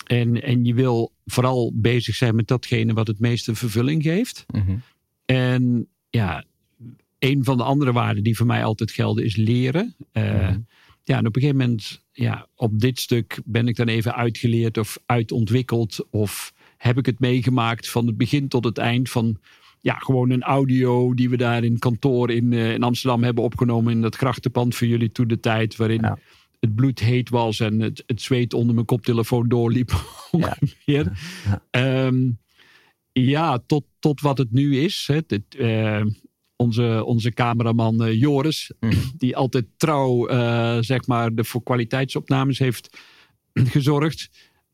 En, 0.05 0.41
en 0.43 0.65
je 0.65 0.73
wil 0.73 1.13
vooral 1.25 1.71
bezig 1.75 2.15
zijn 2.15 2.35
met 2.35 2.47
datgene 2.47 2.93
wat 2.93 3.07
het 3.07 3.19
meeste 3.19 3.55
vervulling 3.55 4.03
geeft. 4.03 4.45
Mhm. 4.47 4.77
En 5.25 5.87
ja, 6.09 6.43
een 7.19 7.43
van 7.43 7.57
de 7.57 7.63
andere 7.63 7.91
waarden 7.91 8.23
die 8.23 8.35
voor 8.37 8.45
mij 8.45 8.63
altijd 8.63 8.91
gelden 8.91 9.23
is 9.23 9.35
leren. 9.35 9.95
Eh, 10.11 10.23
Mhm. 10.49 10.59
Ja, 11.03 11.17
en 11.17 11.27
op 11.27 11.35
een 11.35 11.41
gegeven 11.41 11.61
moment, 11.61 12.03
ja, 12.11 12.47
op 12.55 12.79
dit 12.79 12.99
stuk 12.99 13.41
ben 13.45 13.67
ik 13.67 13.75
dan 13.75 13.87
even 13.87 14.15
uitgeleerd 14.15 14.77
of 14.77 14.99
uitontwikkeld. 15.05 16.07
Of 16.09 16.53
heb 16.77 16.97
ik 16.97 17.05
het 17.05 17.19
meegemaakt 17.19 17.89
van 17.89 18.07
het 18.07 18.17
begin 18.17 18.47
tot 18.47 18.63
het 18.63 18.77
eind 18.77 19.09
van 19.09 19.39
ja, 19.81 19.93
gewoon 19.93 20.29
een 20.29 20.41
audio 20.43 21.13
die 21.13 21.29
we 21.29 21.37
daar 21.37 21.63
in 21.63 21.79
kantoor 21.79 22.31
in, 22.31 22.53
eh, 22.53 22.73
in 22.73 22.83
Amsterdam 22.83 23.23
hebben 23.23 23.43
opgenomen 23.43 23.93
in 23.93 24.01
dat 24.01 24.15
grachtenpand 24.15 24.75
voor 24.75 24.87
jullie 24.87 25.11
toen 25.11 25.27
de 25.27 25.39
tijd. 25.39 25.75
Waarin 25.75 26.01
Ja. 26.01 26.17
het 26.59 26.75
bloed 26.75 26.99
heet 26.99 27.29
was 27.29 27.59
en 27.59 27.79
het, 27.79 28.03
het 28.05 28.21
zweet 28.21 28.53
onder 28.53 28.73
mijn 28.73 28.85
koptelefoon 28.85 29.47
doorliep. 29.47 29.91
ongeveer. 30.31 31.11
Ja. 31.45 31.63
Ehm, 31.71 32.29
ja, 33.11 33.59
tot, 33.65 33.83
tot 33.99 34.21
wat 34.21 34.37
het 34.37 34.51
nu 34.51 34.77
is. 34.79 35.03
Hè. 35.11 35.19
Dit, 35.27 35.55
eh, 35.55 36.01
onze, 36.55 37.03
onze 37.05 37.31
cameraman 37.33 38.03
eh, 38.03 38.19
Joris, 38.19 38.71
Mhm. 38.79 38.95
die 39.17 39.35
altijd 39.35 39.65
trouw 39.77 40.27
eh, 40.27 40.77
zeg 40.79 41.07
maar, 41.07 41.35
de, 41.35 41.43
voor 41.43 41.63
kwaliteitsopnames 41.63 42.59
heeft 42.59 42.97
gezorgd. 43.53 44.29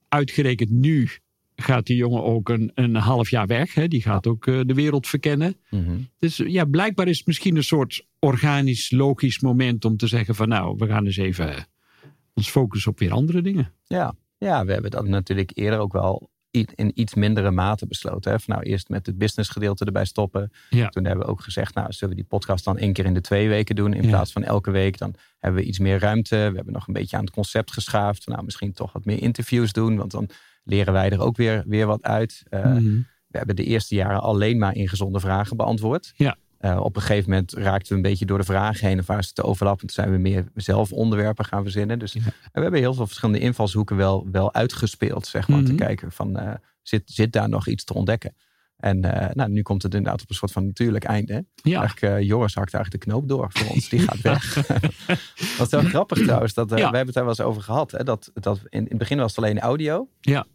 Uitgerekend 0.09 0.69
nu 0.69 1.09
gaat 1.55 1.85
die 1.85 1.95
jongen 1.95 2.23
ook 2.23 2.49
een, 2.49 2.71
een 2.73 2.95
half 2.95 3.29
jaar 3.29 3.47
weg. 3.47 3.73
Hè. 3.73 3.87
Die 3.87 4.01
gaat 4.01 4.27
ook 4.27 4.47
eh, 4.47 4.59
de 4.65 4.73
wereld 4.73 5.07
verkennen. 5.07 5.55
Mhm. 5.69 5.97
Dus 6.19 6.37
ja, 6.37 6.65
blijkbaar 6.65 7.07
is 7.07 7.17
het 7.17 7.27
misschien 7.27 7.55
een 7.55 7.63
soort 7.63 8.05
organisch, 8.19 8.91
logisch 8.91 9.39
moment 9.39 9.85
om 9.85 9.97
te 9.97 10.07
zeggen 10.07 10.35
van 10.35 10.47
nou, 10.47 10.75
we 10.77 10.87
gaan 10.87 11.05
eens 11.05 11.17
even 11.17 11.67
ons 12.33 12.49
focussen 12.49 12.91
op 12.91 12.99
weer 12.99 13.11
andere 13.11 13.41
dingen. 13.41 13.71
Ja, 13.83 14.15
ja 14.37 14.65
we 14.65 14.71
hebben 14.71 14.91
dat 14.91 15.07
natuurlijk 15.07 15.51
eerder 15.53 15.79
ook 15.79 15.93
wel 15.93 16.29
in 16.75 16.91
iets 16.93 17.13
mindere 17.13 17.51
mate 17.51 17.87
besloten. 17.87 18.31
Hè? 18.31 18.39
Van 18.39 18.55
nou, 18.55 18.67
eerst 18.67 18.89
met 18.89 19.05
het 19.05 19.17
business 19.17 19.49
gedeelte 19.49 19.85
erbij 19.85 20.05
stoppen. 20.05 20.51
Ja. 20.69 20.89
Toen 20.89 21.05
hebben 21.05 21.25
we 21.25 21.31
ook 21.31 21.41
gezegd, 21.41 21.75
nou, 21.75 21.91
zullen 21.91 22.15
we 22.15 22.21
die 22.21 22.29
podcast 22.29 22.63
dan 22.63 22.77
één 22.77 22.93
keer 22.93 23.05
in 23.05 23.13
de 23.13 23.21
twee 23.21 23.47
weken 23.49 23.75
doen 23.75 23.93
in 23.93 24.07
plaats 24.07 24.31
van 24.31 24.43
elke 24.43 24.71
week. 24.71 24.97
Dan 24.97 25.13
hebben 25.39 25.61
we 25.61 25.67
iets 25.67 25.79
meer 25.79 25.99
ruimte. 25.99 26.35
We 26.35 26.55
hebben 26.55 26.73
nog 26.73 26.87
een 26.87 26.93
beetje 26.93 27.17
aan 27.17 27.23
het 27.23 27.33
concept 27.33 27.71
geschaafd. 27.71 28.27
Nou, 28.27 28.43
misschien 28.43 28.73
toch 28.73 28.93
wat 28.93 29.05
meer 29.05 29.21
interviews 29.21 29.71
doen, 29.71 29.95
want 29.95 30.11
dan 30.11 30.29
leren 30.65 30.93
wij 30.93 31.09
er 31.09 31.21
ook 31.21 31.37
weer, 31.37 31.63
weer 31.67 31.85
wat 31.85 32.03
uit. 32.03 32.43
Uh, 32.49 32.75
We 33.27 33.37
hebben 33.41 33.55
de 33.55 33.63
eerste 33.63 33.95
jaren 33.95 34.21
alleen 34.21 34.57
maar 34.57 34.75
ingezonde 34.75 35.19
vragen 35.19 35.57
beantwoord. 35.57 36.13
Ja. 36.15 36.35
Uh, 36.61 36.79
op 36.79 36.95
een 36.95 37.01
gegeven 37.01 37.29
moment 37.29 37.53
raakten 37.53 37.89
we 37.89 37.95
een 37.95 38.01
beetje 38.01 38.25
door 38.25 38.37
de 38.37 38.43
vragen 38.43 38.87
heen. 38.87 38.99
Of 38.99 39.05
waren 39.05 39.23
ze 39.23 39.33
te 39.33 39.43
overlappen. 39.43 39.87
Toen 39.87 39.95
zijn 39.95 40.11
we 40.11 40.17
meer 40.17 40.45
zelf 40.55 40.91
onderwerpen 40.91 41.45
gaan 41.45 41.63
verzinnen. 41.63 41.99
Dus 41.99 42.13
we 42.13 42.21
hebben 42.51 42.79
heel 42.79 42.93
veel 42.93 43.05
verschillende 43.07 43.39
invalshoeken 43.41 43.95
wel, 43.95 44.27
wel 44.31 44.53
uitgespeeld. 44.53 45.27
Zeg 45.27 45.47
maar, 45.47 45.63
Te 45.63 45.71
Mhm. 45.73 45.75
kijken 45.83 46.11
van 46.11 46.39
uh, 46.39 46.53
zit, 46.81 47.01
zit 47.05 47.31
daar 47.31 47.49
nog 47.49 47.67
iets 47.67 47.83
te 47.83 47.93
ontdekken. 47.93 48.35
En 48.77 49.05
uh, 49.05 49.27
nou, 49.33 49.49
nu 49.49 49.61
komt 49.61 49.83
het 49.83 49.93
inderdaad 49.93 50.21
op 50.21 50.29
een 50.29 50.35
soort 50.35 50.51
van 50.51 50.65
natuurlijk 50.65 51.03
einde. 51.03 51.45
Ja. 51.55 51.79
Eigenlijk, 51.79 52.13
uh, 52.21 52.27
Joris 52.27 52.55
hakt 52.55 52.73
eigenlijk 52.73 53.03
de 53.03 53.09
knoop 53.09 53.27
door 53.27 53.47
voor 53.51 53.67
ons. 53.67 53.89
Die 53.89 53.99
gaat 53.99 54.21
weg. 54.21 54.53
dat 55.57 55.65
is 55.65 55.69
wel 55.69 55.81
grappig 55.81 56.17
trouwens. 56.23 56.53
Dat, 56.53 56.71
uh, 56.71 56.77
Ja. 56.77 56.89
We 56.89 56.95
hebben 56.95 57.05
het 57.05 57.13
daar 57.15 57.23
wel 57.25 57.33
eens 57.37 57.47
over 57.47 57.61
gehad. 57.61 57.91
Hè, 57.91 58.03
dat, 58.03 58.31
dat 58.33 58.57
in, 58.69 58.79
in 58.79 58.85
het 58.89 58.97
begin 58.97 59.17
was 59.17 59.35
het 59.35 59.45
alleen 59.45 59.59
audio. 59.59 60.07
Ja. 60.21 60.45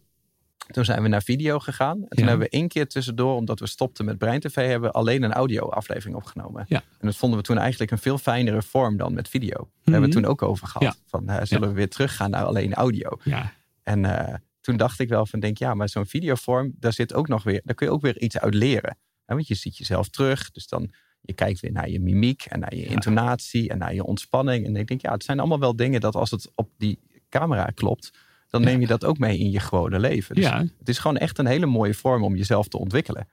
Toen 0.67 0.85
zijn 0.85 1.01
we 1.01 1.07
naar 1.07 1.23
video 1.23 1.59
gegaan. 1.59 1.97
En 2.01 2.07
toen 2.09 2.23
Ja. 2.23 2.29
hebben 2.29 2.47
we 2.47 2.53
één 2.57 2.67
keer 2.67 2.87
tussendoor, 2.87 3.35
omdat 3.35 3.59
we 3.59 3.67
stopten 3.67 4.05
met 4.05 4.17
Brein 4.17 4.39
TV, 4.39 4.55
hebben 4.55 4.89
we 4.89 4.95
alleen 4.95 5.23
een 5.23 5.31
audio 5.33 5.69
aflevering 5.69 6.15
opgenomen. 6.15 6.65
Ja. 6.67 6.77
En 6.99 7.07
dat 7.07 7.15
vonden 7.15 7.37
we 7.39 7.43
toen 7.45 7.57
eigenlijk 7.57 7.91
een 7.91 7.97
veel 7.97 8.17
fijnere 8.17 8.61
vorm 8.61 8.97
dan 8.97 9.13
met 9.13 9.29
video. 9.29 9.49
Daar 9.57 9.65
Mhm. 9.65 9.91
hebben 9.91 9.99
we 10.09 10.15
het 10.15 10.23
toen 10.23 10.25
ook 10.31 10.41
over 10.41 10.67
gehad. 10.67 10.95
Ja. 10.97 11.03
Van, 11.05 11.29
uh, 11.29 11.37
zullen 11.43 11.67
we 11.67 11.73
weer 11.73 11.89
teruggaan 11.89 12.29
naar 12.29 12.43
alleen 12.43 12.73
audio? 12.73 13.17
Ja. 13.23 13.53
En 13.83 14.03
uh, 14.03 14.33
toen 14.61 14.77
dacht 14.77 14.99
ik 14.99 15.09
wel 15.09 15.25
van, 15.25 15.39
denk 15.39 15.57
ja, 15.57 15.73
maar 15.73 15.89
zo'n 15.89 16.05
videovorm, 16.05 16.73
daar 16.79 16.93
zit 16.93 17.13
ook 17.13 17.27
nog 17.27 17.43
weer, 17.43 17.61
daar 17.63 17.75
kun 17.75 17.87
je 17.87 17.93
ook 17.93 18.01
weer 18.01 18.19
iets 18.21 18.37
uit 18.37 18.53
leren. 18.53 18.97
Hè, 19.25 19.33
want 19.35 19.47
je 19.47 19.55
ziet 19.55 19.77
jezelf 19.77 20.09
terug, 20.09 20.51
dus 20.51 20.67
dan 20.67 20.93
je 21.21 21.33
kijkt 21.33 21.59
weer 21.59 21.71
naar 21.71 21.89
je 21.89 21.99
mimiek 21.99 22.45
en 22.45 22.59
naar 22.59 22.75
je 22.75 22.85
intonatie 22.85 23.69
en 23.69 23.77
naar 23.77 23.93
je 23.93 24.03
ontspanning. 24.03 24.65
En 24.65 24.75
ik 24.75 24.87
denk, 24.87 25.01
ja, 25.01 25.11
het 25.11 25.23
zijn 25.23 25.39
allemaal 25.39 25.59
wel 25.59 25.75
dingen 25.75 26.01
dat 26.01 26.15
als 26.15 26.31
het 26.31 26.51
op 26.55 26.69
die 26.77 26.99
camera 27.29 27.65
klopt, 27.65 28.11
dan 28.51 28.61
neem 28.61 28.79
je 28.79 28.87
dat 28.87 29.05
ook 29.05 29.17
mee 29.17 29.37
in 29.37 29.51
je 29.51 29.59
gewone 29.59 29.99
leven. 29.99 30.35
Dus 30.35 30.43
Ja. 30.43 30.57
het 30.79 30.89
is 30.89 30.97
gewoon 30.99 31.17
echt 31.17 31.37
een 31.37 31.45
hele 31.45 31.65
mooie 31.65 31.93
vorm 31.93 32.23
om 32.23 32.35
jezelf 32.35 32.67
te 32.67 32.77
ontwikkelen. 32.77 33.27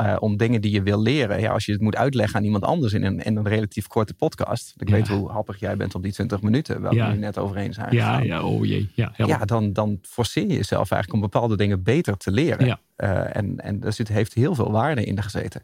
Uh, 0.00 0.16
om 0.20 0.36
dingen 0.36 0.60
die 0.60 0.70
je 0.70 0.82
wil 0.82 1.02
leren. 1.02 1.40
Ja, 1.40 1.52
als 1.52 1.64
je 1.64 1.72
het 1.72 1.80
moet 1.80 1.96
uitleggen 1.96 2.36
aan 2.38 2.44
iemand 2.44 2.64
anders 2.64 2.92
in 2.92 3.02
een, 3.04 3.20
in 3.20 3.36
een 3.36 3.48
relatief 3.48 3.86
korte 3.86 4.14
podcast. 4.14 4.74
Ik 4.76 4.88
Ja. 4.88 4.94
weet 4.94 5.08
hoe 5.08 5.30
happig 5.30 5.60
jij 5.60 5.76
bent 5.76 5.94
op 5.94 6.02
die 6.02 6.12
20 6.12 6.42
minuten. 6.42 6.80
Waar 6.80 6.94
Ja. 6.94 7.06
we 7.08 7.12
nu 7.12 7.18
net 7.18 7.38
overheen 7.38 7.72
zijn 7.72 7.94
Ja, 7.94 8.20
ja, 8.20 8.42
oh 8.42 8.64
jee. 8.66 8.90
Ja. 8.94 9.12
Ja, 9.16 9.38
dan, 9.44 9.72
dan 9.72 9.98
forceer 10.02 10.46
je 10.46 10.54
jezelf 10.54 10.90
eigenlijk 10.90 11.12
om 11.12 11.30
bepaalde 11.30 11.56
dingen 11.56 11.82
beter 11.82 12.16
te 12.16 12.30
leren. 12.30 12.66
Ja. 12.66 12.80
Uh, 12.96 13.36
en, 13.36 13.60
en 13.60 13.82
er 13.84 13.92
zit, 13.92 14.08
heeft 14.08 14.34
heel 14.34 14.54
veel 14.54 14.70
waarde 14.70 15.04
in 15.04 15.22
gezeten. 15.22 15.62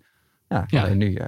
Ja, 0.49 0.67
alleen 0.71 0.99
nu, 0.99 1.11
uh, 1.11 1.25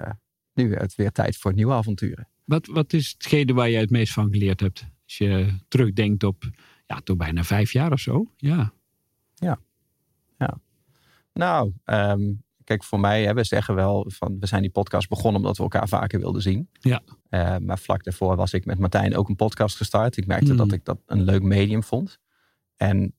nu 0.55 0.75
het 0.75 0.95
weer 0.95 1.12
tijd 1.12 1.37
voor 1.37 1.53
nieuwe 1.55 1.73
avonturen. 1.73 2.29
Wat, 2.45 2.67
wat 2.67 2.93
is 2.93 3.15
hetgene 3.19 3.53
waar 3.55 3.69
je 3.71 3.79
het 3.79 3.91
meest 3.91 4.12
van 4.12 4.29
geleerd 4.33 4.61
hebt? 4.61 4.85
Als 5.05 5.19
je 5.19 5.47
terugdenkt 5.69 6.25
op, 6.25 6.45
ja, 6.87 7.01
toch 7.05 7.16
bijna 7.16 7.44
vijf 7.44 7.72
jaar 7.72 7.92
of 7.92 8.01
zo. 8.01 8.33
Ja. 8.37 8.72
Nou, 11.33 11.72
um, 11.85 12.42
kijk, 12.64 12.85
voor 12.85 13.01
mij, 13.01 13.25
hè, 13.25 13.35
we 13.35 13.44
zeggen 13.44 13.75
wel 13.75 14.05
van 14.09 14.37
we 14.40 14.46
zijn 14.46 14.62
die 14.62 14.70
podcast 14.70 15.09
begonnen 15.09 15.40
omdat 15.40 15.57
we 15.57 15.62
elkaar 15.62 15.88
vaker 15.88 16.20
wilden 16.20 16.42
zien. 16.42 16.68
Ja. 16.72 17.03
Uh, 17.31 17.57
maar 17.57 17.79
vlak 17.79 18.05
daarvoor 18.05 18.37
was 18.37 18.53
ik 18.53 18.64
met 18.64 18.79
Martijn 18.79 19.16
ook 19.16 19.29
een 19.29 19.37
podcast 19.37 19.77
gestart. 19.77 20.16
Ik 20.16 20.27
merkte 20.27 20.46
Hmm. 20.49 20.57
dat 20.57 20.72
ik 20.72 20.85
dat 20.85 20.99
een 21.07 21.22
leuk 21.22 21.42
medium 21.42 21.83
vond. 21.83 22.18
En 22.77 23.14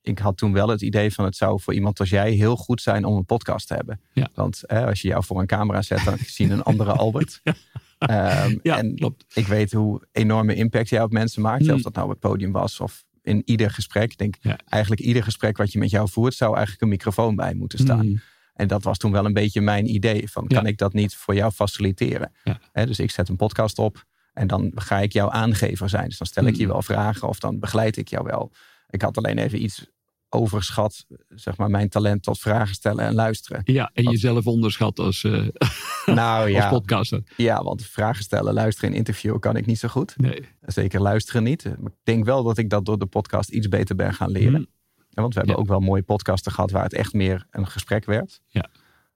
ik 0.00 0.18
had 0.18 0.36
toen 0.36 0.52
wel 0.52 0.68
het 0.68 0.82
idee 0.82 1.14
van 1.14 1.24
het 1.24 1.36
zou 1.36 1.60
voor 1.60 1.74
iemand 1.74 2.00
als 2.00 2.10
jij 2.10 2.32
heel 2.32 2.56
goed 2.56 2.82
zijn 2.82 3.04
om 3.04 3.16
een 3.16 3.24
podcast 3.24 3.66
te 3.66 3.74
hebben. 3.74 4.00
Ja. 4.12 4.28
Want 4.34 4.62
hè, 4.66 4.86
als 4.86 5.02
je 5.02 5.08
jou 5.08 5.24
voor 5.24 5.40
een 5.40 5.46
camera 5.46 5.82
zet, 5.82 6.04
dan 6.04 6.18
zie 6.18 6.46
je 6.46 6.52
een 6.52 6.62
andere 6.62 6.92
Albert. 7.02 7.40
Um, 7.44 8.58
Ja, 8.62 8.78
en 8.78 8.94
klopt. 8.94 9.24
ik 9.34 9.46
weet 9.46 9.72
hoe 9.72 10.06
enorme 10.12 10.54
impact 10.54 10.88
jij 10.88 11.02
op 11.02 11.12
mensen 11.12 11.42
maakt. 11.42 11.66
Hmm. 11.66 11.74
Of 11.74 11.82
dat 11.82 11.94
nou 11.94 12.06
op 12.06 12.12
het 12.12 12.20
podium 12.20 12.52
was 12.52 12.80
of 12.80 13.04
in 13.28 13.42
ieder 13.44 13.70
gesprek. 13.70 14.10
Ik 14.10 14.18
denk 14.18 14.36
Ja. 14.40 14.58
eigenlijk 14.68 15.02
ieder 15.02 15.22
gesprek 15.22 15.56
wat 15.56 15.72
je 15.72 15.78
met 15.78 15.90
jou 15.90 16.08
voert, 16.10 16.34
zou 16.34 16.50
eigenlijk 16.52 16.82
een 16.82 16.88
microfoon 16.88 17.36
bij 17.36 17.54
moeten 17.54 17.78
staan. 17.78 18.06
Mm. 18.06 18.20
En 18.54 18.68
dat 18.68 18.82
was 18.82 18.98
toen 18.98 19.12
wel 19.12 19.24
een 19.24 19.32
beetje 19.32 19.60
mijn 19.60 19.94
idee. 19.94 20.30
Van, 20.30 20.46
kan 20.46 20.62
Ja. 20.62 20.68
ik 20.68 20.78
dat 20.78 20.92
niet 20.92 21.14
voor 21.16 21.34
jou 21.34 21.52
faciliteren? 21.52 22.32
Ja. 22.44 22.84
Dus 22.84 22.98
ik 22.98 23.10
zet 23.10 23.28
een 23.28 23.36
podcast 23.36 23.78
op 23.78 24.04
en 24.32 24.46
dan 24.46 24.72
ga 24.74 24.98
ik 24.98 25.12
jouw 25.12 25.30
aangever 25.30 25.88
zijn. 25.88 26.08
Dus 26.08 26.18
dan 26.18 26.26
stel 26.26 26.46
ik 26.46 26.56
je 26.56 26.64
Mm. 26.64 26.72
wel 26.72 26.82
vragen 26.82 27.28
of 27.28 27.38
dan 27.38 27.58
begeleid 27.58 27.96
ik 27.96 28.08
jou 28.08 28.24
wel. 28.24 28.52
Ik 28.90 29.02
had 29.02 29.16
alleen 29.16 29.38
even 29.38 29.62
iets 29.62 29.86
overschat, 30.28 31.04
zeg 31.28 31.56
maar, 31.56 31.70
mijn 31.70 31.88
talent 31.88 32.22
tot 32.22 32.38
vragen 32.38 32.74
stellen 32.74 33.04
en 33.04 33.14
luisteren. 33.14 33.60
Ja, 33.64 33.90
en 33.94 34.04
jezelf 34.10 34.46
onderschat 34.46 34.98
als, 34.98 35.24
eh, 35.24 35.46
Nou 36.06 36.42
als 36.42 36.50
ja, 36.50 36.68
podcaster. 36.68 37.22
ja, 37.36 37.62
want 37.62 37.86
vragen 37.86 38.22
stellen, 38.22 38.54
luisteren 38.54 38.90
in 38.90 38.96
interview 38.96 39.38
kan 39.38 39.56
ik 39.56 39.66
niet 39.66 39.78
zo 39.78 39.88
goed. 39.88 40.14
Nee. 40.16 40.48
Zeker 40.60 41.00
luisteren 41.00 41.42
niet. 41.42 41.64
Maar 41.64 41.90
ik 41.92 41.98
denk 42.02 42.24
wel 42.24 42.42
dat 42.42 42.58
ik 42.58 42.70
dat 42.70 42.84
door 42.84 42.98
de 42.98 43.06
podcast 43.06 43.48
iets 43.50 43.68
beter 43.68 43.94
ben 43.96 44.14
gaan 44.14 44.30
leren. 44.30 44.60
Mm. 44.60 44.66
Ja, 45.08 45.22
want 45.22 45.32
we 45.34 45.38
hebben 45.38 45.56
Ja. 45.56 45.62
ook 45.62 45.68
wel 45.68 45.80
mooie 45.80 46.02
podcasten 46.02 46.52
gehad 46.52 46.70
waar 46.70 46.82
het 46.82 46.92
echt 46.94 47.12
meer 47.12 47.46
een 47.50 47.66
gesprek 47.66 48.04
werd. 48.04 48.40
Ja. 48.46 48.68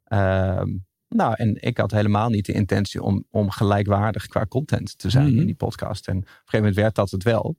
Ehm, 0.05 0.68
nou, 1.09 1.35
en 1.37 1.62
ik 1.62 1.79
had 1.79 1.90
helemaal 1.90 2.29
niet 2.29 2.46
de 2.46 2.53
intentie 2.53 3.03
om, 3.03 3.25
om 3.31 3.51
gelijkwaardig 3.51 4.27
qua 4.27 4.46
content 4.46 4.98
te 4.98 5.11
zijn 5.11 5.29
Mhm. 5.31 5.38
in 5.38 5.46
die 5.46 5.55
podcast. 5.55 6.09
En 6.09 6.16
op 6.16 6.22
een 6.22 6.29
gegeven 6.29 6.59
moment 6.59 6.75
werd 6.77 6.94
dat 6.94 7.11
het 7.11 7.22
wel. 7.22 7.57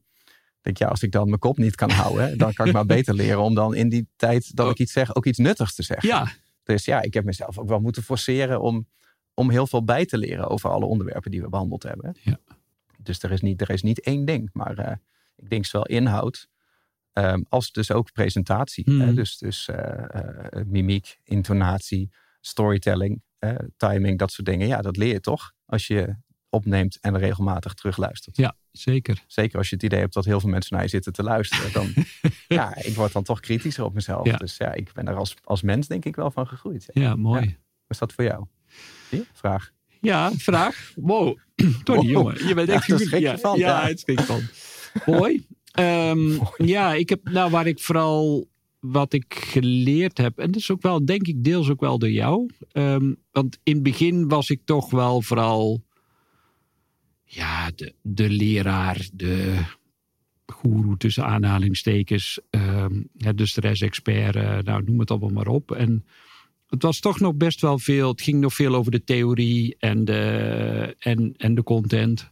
Denk, 0.64 0.78
ja, 0.78 0.88
als 0.88 1.04
ik 1.04 1.12
dan 1.12 1.28
mijn 1.28 1.40
kop 1.40 1.58
niet 1.58 1.76
kan 1.76 1.90
houden, 1.90 2.38
dan 2.38 2.54
kan 2.54 2.68
ik 2.68 2.74
maar 2.74 2.86
beter 2.86 3.14
leren 3.14 3.42
om 3.42 3.56
dan 3.56 3.76
in 3.76 3.90
die 3.90 4.08
tijd 4.16 4.56
dat 4.56 4.70
ik 4.70 4.80
iets 4.80 4.92
zeg, 4.92 5.16
ook 5.16 5.26
iets 5.26 5.38
nuttigs 5.38 5.76
te 5.76 5.84
zeggen. 5.84 6.10
Ja, 6.10 6.32
Dus 6.64 6.86
ja, 6.86 7.02
ik 7.02 7.14
heb 7.14 7.24
mezelf 7.24 7.60
ook 7.60 7.68
wel 7.68 7.80
moeten 7.80 8.04
forceren 8.04 8.62
om, 8.62 8.88
om 9.34 9.50
heel 9.50 9.68
veel 9.68 9.84
bij 9.84 10.06
te 10.06 10.18
leren 10.18 10.50
over 10.50 10.70
alle 10.70 10.86
onderwerpen 10.86 11.32
die 11.32 11.42
we 11.42 11.50
behandeld 11.50 11.84
hebben. 11.84 12.16
Ja. 12.22 12.40
Dus 12.98 13.24
er 13.24 13.32
is 13.32 13.42
niet, 13.42 13.62
er 13.62 13.70
is 13.70 13.82
niet 13.82 14.02
één 14.02 14.26
ding, 14.26 14.50
maar 14.54 14.78
eh, 14.78 14.96
ik 15.36 15.50
denk 15.50 15.66
zowel 15.66 15.86
inhoud 15.86 16.48
ehm, 17.14 17.42
als 17.50 17.72
dus 17.72 17.92
ook 17.92 18.12
presentatie. 18.12 18.84
Hmm. 18.84 19.02
Hè? 19.02 19.14
Dus, 19.14 19.38
dus 19.38 19.68
eh, 19.68 20.04
eh, 20.10 20.66
mimiek, 20.66 21.20
intonatie, 21.24 22.10
storytelling, 22.42 23.22
timing, 23.78 24.20
dat 24.20 24.32
soort 24.32 24.48
dingen. 24.48 24.68
Ja, 24.68 24.82
dat 24.82 24.98
leer 24.98 25.14
je 25.14 25.20
toch 25.20 25.54
als 25.66 25.88
je 25.88 26.16
opneemt 26.54 26.98
en 27.02 27.18
regelmatig 27.18 27.74
terugluistert. 27.74 28.38
ja, 28.38 28.56
zeker. 28.72 29.24
Zeker 29.28 29.58
als 29.58 29.70
je 29.70 29.76
het 29.76 29.84
idee 29.84 30.00
hebt 30.00 30.14
dat 30.14 30.26
heel 30.26 30.40
veel 30.40 30.50
mensen 30.50 30.74
naar 30.76 30.84
je 30.84 30.90
zitten 30.90 31.14
te 31.14 31.24
luisteren. 31.24 31.72
Dan, 31.74 31.94
ja, 32.60 32.76
ik 32.84 32.96
word 32.96 33.12
dan 33.14 33.24
toch 33.24 33.40
kritischer 33.40 33.84
op 33.84 33.94
mezelf. 33.94 34.26
Ja. 34.26 34.38
Dus 34.38 34.58
ja, 34.58 34.74
ik 34.74 34.94
ben 34.94 35.08
er 35.08 35.16
als, 35.16 35.36
als 35.44 35.62
mens 35.62 35.88
denk 35.88 36.06
ik 36.06 36.16
wel 36.16 36.32
van 36.32 36.48
gegroeid. 36.48 36.86
Ja. 36.94 37.02
Ja, 37.02 37.16
mooi. 37.16 37.42
Hoe 37.46 37.56
is 37.88 37.98
dat 37.98 38.14
voor 38.14 38.24
jou? 38.24 38.46
Vraag. 39.34 39.72
Ja, 40.02 40.32
vraag. 40.38 40.92
Wow. 40.96 41.38
Tony, 41.84 42.00
Wow. 42.00 42.10
jongen. 42.10 42.48
Je 42.48 42.54
bent 42.54 42.68
Ja, 42.68 42.74
echt 42.74 42.86
goed. 42.92 43.00
schrik 43.02 43.22
ja, 43.22 43.38
van, 43.38 43.58
Ja, 43.60 43.82
ja. 43.82 43.88
het 43.88 44.00
schrik 44.00 44.20
van. 44.20 44.42
Mooi. 45.16 45.46
Ehm, 45.72 46.40
ja, 46.58 46.94
ik 46.94 47.10
heb 47.10 47.30
nou 47.30 47.52
waar 47.52 47.68
ik 47.68 47.80
vooral 47.80 48.48
wat 48.80 49.14
ik 49.14 49.36
geleerd 49.40 50.18
heb. 50.18 50.38
En 50.40 50.52
dat 50.52 50.62
is 50.62 50.72
ook 50.72 50.82
wel, 50.82 51.06
denk 51.06 51.28
ik, 51.28 51.44
deels 51.44 51.70
ook 51.70 51.80
wel 51.80 52.00
door 52.00 52.10
jou. 52.12 52.50
Ehm, 52.72 53.14
want 53.32 53.58
in 53.64 53.74
het 53.74 53.84
begin 53.84 54.28
was 54.28 54.50
ik 54.50 54.62
toch 54.66 54.90
wel 54.90 55.22
vooral 55.22 55.84
ja, 57.36 57.72
de, 57.76 57.94
de 58.02 58.30
leraar, 58.30 59.08
de 59.14 59.60
goeroe 60.46 60.98
tussen 60.98 61.26
aanhalingstekens. 61.26 62.40
ja, 63.18 63.34
de 63.34 63.46
stress-expert, 63.46 64.36
eh, 64.36 64.58
nou 64.60 64.84
noem 64.84 65.00
het 65.00 65.12
allemaal 65.12 65.30
maar 65.30 65.48
op. 65.48 65.72
En 65.72 66.06
het 66.68 66.82
was 66.84 67.00
toch 67.00 67.20
nog 67.20 67.36
best 67.36 67.62
wel 67.62 67.80
veel. 67.80 68.10
Het 68.10 68.22
ging 68.22 68.40
nog 68.40 68.54
veel 68.54 68.76
over 68.76 68.92
de 68.92 69.04
theorie 69.04 69.76
en 69.80 70.06
de, 70.06 70.96
en, 71.00 71.34
en 71.38 71.56
de 71.56 71.64
content. 71.64 72.32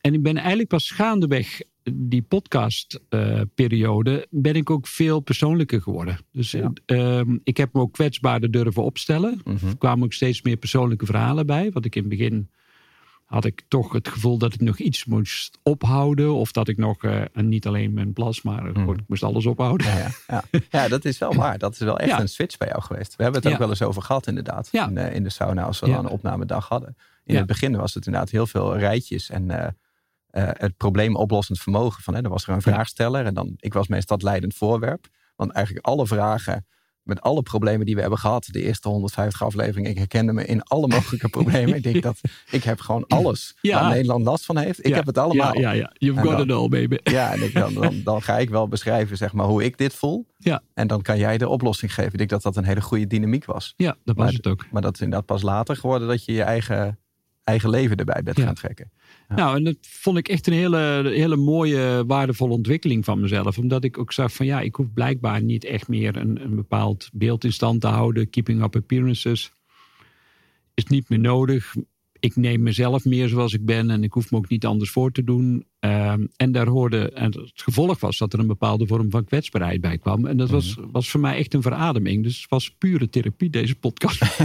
En 0.00 0.14
ik 0.14 0.22
ben 0.22 0.36
eigenlijk 0.36 0.68
pas 0.68 0.90
gaandeweg 0.90 1.60
die 1.92 2.22
podcastperiode 2.22 4.26
ben 4.30 4.54
ik 4.54 4.70
ook 4.70 4.86
veel 4.86 5.20
persoonlijker 5.20 5.82
geworden. 5.82 6.18
Dus 6.32 6.50
Ja. 6.50 6.72
ehm, 6.86 7.38
ik 7.44 7.56
heb 7.56 7.72
me 7.72 7.80
ook 7.80 7.92
kwetsbaarder 7.92 8.50
durven 8.50 8.82
opstellen. 8.84 9.40
Mhm. 9.44 9.66
Er 9.66 9.78
kwamen 9.78 10.04
ook 10.04 10.12
steeds 10.12 10.42
meer 10.42 10.56
persoonlijke 10.56 11.06
verhalen 11.06 11.46
bij. 11.46 11.70
Want 11.70 11.84
ik 11.84 11.94
in 11.96 12.00
het 12.00 12.10
begin 12.10 12.48
had 13.24 13.44
ik 13.44 13.62
toch 13.68 13.92
het 13.92 14.08
gevoel 14.08 14.38
dat 14.38 14.54
ik 14.54 14.60
nog 14.60 14.78
iets 14.78 15.04
moest 15.04 15.58
ophouden. 15.62 16.34
Of 16.34 16.52
dat 16.52 16.68
ik 16.68 16.76
nog, 16.76 17.04
eh, 17.04 17.20
en 17.32 17.48
niet 17.48 17.66
alleen 17.66 17.92
mijn 17.92 18.12
plas, 18.12 18.42
maar 18.42 18.62
gewoon, 18.72 18.98
ik 18.98 19.04
moest 19.08 19.22
alles 19.22 19.46
ophouden. 19.46 19.86
Ja, 19.86 19.96
ja, 19.96 20.10
ja. 20.26 20.60
ja, 20.70 20.88
dat 20.88 21.04
is 21.04 21.18
wel 21.18 21.34
waar. 21.44 21.58
Dat 21.58 21.72
is 21.72 21.78
wel 21.78 21.98
echt 21.98 22.10
Ja. 22.10 22.20
een 22.20 22.28
switch 22.28 22.56
bij 22.56 22.68
jou 22.68 22.82
geweest. 22.82 23.16
We 23.16 23.22
hebben 23.22 23.42
het 23.42 23.52
ook 23.52 23.58
wel 23.58 23.68
eens 23.68 23.82
over 23.82 24.02
gehad 24.02 24.26
inderdaad. 24.26 24.68
In, 24.72 24.98
eh, 24.98 25.14
in 25.14 25.22
de 25.22 25.30
sauna 25.30 25.64
als 25.64 25.80
we 25.80 25.86
dan 25.86 26.04
een 26.04 26.10
opnamedag 26.10 26.68
hadden. 26.68 26.96
In 27.24 27.36
het 27.36 27.46
begin 27.46 27.76
was 27.76 27.94
het 27.94 28.06
inderdaad 28.06 28.30
heel 28.30 28.46
veel 28.46 28.76
rijtjes. 28.78 29.30
En 29.30 29.50
eh, 29.50 29.68
het 30.52 30.76
probleemoplossend 30.76 31.58
vermogen. 31.60 32.02
Van, 32.02 32.14
hè, 32.14 32.22
dan 32.22 32.30
was 32.30 32.46
er 32.46 32.54
een 32.54 32.62
vraagsteller. 32.62 33.24
En 33.26 33.34
dan, 33.34 33.54
ik 33.56 33.72
was 33.72 33.88
meestal 33.88 34.16
het 34.16 34.24
leidend 34.24 34.54
voorwerp. 34.54 35.06
Want 35.36 35.50
eigenlijk 35.52 35.86
alle 35.86 36.06
vragen 36.06 36.66
met 37.04 37.20
alle 37.20 37.42
problemen 37.42 37.86
die 37.86 37.94
we 37.94 38.00
hebben 38.00 38.18
gehad, 38.18 38.46
de 38.50 38.62
eerste 38.62 38.88
150 38.88 39.42
afleveringen, 39.42 39.90
ik 39.90 39.98
herkende 39.98 40.32
me 40.32 40.44
in 40.46 40.62
alle 40.62 40.86
mogelijke 40.86 41.28
problemen. 41.28 41.74
ik 41.74 41.82
denk 41.82 42.02
dat 42.02 42.20
ik 42.50 42.64
heb 42.64 42.80
gewoon 42.80 43.04
alles 43.06 43.56
Ja. 43.60 43.80
waar 43.80 43.90
Nederland 43.90 44.24
last 44.24 44.44
van 44.44 44.56
heeft. 44.56 44.78
Ik 44.78 44.86
Ja, 44.86 44.94
heb 44.94 45.06
het 45.06 45.18
allemaal. 45.18 45.54
Ja, 45.54 45.60
ja, 45.60 45.70
ja. 45.72 45.90
You've 45.98 46.20
En 46.20 46.26
got 46.26 46.36
dan- 46.36 46.46
it 46.46 46.52
all, 46.52 46.68
baby. 46.68 46.96
Ja, 47.14 47.32
en 47.32 47.42
ik, 47.42 47.54
dan, 47.54 47.74
dan, 47.74 48.00
dan 48.04 48.22
ga 48.22 48.38
ik 48.38 48.50
wel 48.50 48.68
beschrijven 48.68 49.16
zeg 49.16 49.32
maar, 49.32 49.46
hoe 49.46 49.64
ik 49.64 49.78
dit 49.78 49.94
voel. 49.94 50.26
Ja. 50.38 50.62
En 50.74 50.86
dan 50.86 51.02
kan 51.02 51.18
jij 51.18 51.38
de 51.38 51.48
oplossing 51.48 51.94
geven. 51.94 52.12
Ik 52.12 52.18
denk 52.18 52.30
dat 52.30 52.42
dat 52.42 52.56
een 52.56 52.64
hele 52.64 52.80
goede 52.82 53.06
dynamiek 53.06 53.44
was. 53.44 53.74
Ja, 53.76 53.96
dat 54.04 54.16
was 54.16 54.24
Maar- 54.24 54.34
het 54.34 54.46
ook. 54.46 54.66
Maar 54.70 54.82
dat 54.82 54.94
is 54.94 55.00
inderdaad 55.00 55.26
pas 55.26 55.42
later 55.42 55.76
geworden 55.76 56.08
dat 56.08 56.24
je 56.24 56.32
je 56.32 56.42
eigen, 56.42 56.98
eigen 57.44 57.70
leven 57.70 57.96
erbij 57.96 58.22
bent 58.22 58.36
Ja. 58.36 58.44
gaan 58.44 58.54
trekken. 58.54 58.90
Ja. 59.28 59.34
Nou, 59.34 59.56
en 59.56 59.64
dat 59.64 59.76
vond 59.80 60.18
ik 60.18 60.28
echt 60.28 60.46
een 60.46 60.52
hele, 60.52 61.02
hele 61.14 61.36
mooie, 61.36 62.04
waardevolle 62.06 62.52
ontwikkeling 62.52 63.04
van 63.04 63.20
mezelf. 63.20 63.58
Omdat 63.58 63.84
ik 63.84 63.98
ook 63.98 64.12
zag 64.12 64.32
van 64.32 64.46
ja, 64.46 64.60
ik 64.60 64.74
hoef 64.74 64.92
blijkbaar 64.94 65.42
niet 65.42 65.64
echt 65.64 65.88
meer 65.88 66.16
een, 66.16 66.42
een 66.44 66.54
bepaald 66.54 67.08
beeld 67.12 67.44
in 67.44 67.52
stand 67.52 67.80
te 67.80 67.86
houden. 67.86 68.30
Keeping 68.30 68.62
up 68.62 68.76
appearances 68.76 69.52
is 70.74 70.84
niet 70.84 71.08
meer 71.08 71.18
nodig. 71.18 71.74
Ik 72.24 72.36
neem 72.36 72.62
mezelf 72.62 73.04
meer 73.04 73.28
zoals 73.28 73.52
ik 73.52 73.64
ben 73.64 73.90
en 73.90 74.04
ik 74.04 74.12
hoef 74.12 74.30
me 74.30 74.36
ook 74.38 74.48
niet 74.48 74.66
anders 74.66 74.90
voor 74.90 75.12
te 75.12 75.24
doen. 75.24 75.66
Ehm, 75.80 76.26
en 76.36 76.52
daar 76.52 76.66
hoorde, 76.66 77.10
en 77.10 77.24
het 77.24 77.52
gevolg 77.54 78.00
was 78.00 78.18
dat 78.18 78.32
er 78.32 78.38
een 78.38 78.46
bepaalde 78.46 78.86
vorm 78.86 79.10
van 79.10 79.24
kwetsbaarheid 79.24 79.80
bij 79.80 79.98
kwam. 79.98 80.26
En 80.26 80.36
dat 80.36 80.50
was, 80.50 80.76
was 80.92 81.10
voor 81.10 81.20
mij 81.20 81.36
echt 81.36 81.54
een 81.54 81.62
verademing. 81.62 82.22
Dus 82.22 82.40
het 82.40 82.50
was 82.50 82.74
pure 82.78 83.08
therapie, 83.08 83.50
deze 83.50 83.74
podcast. 83.74 84.22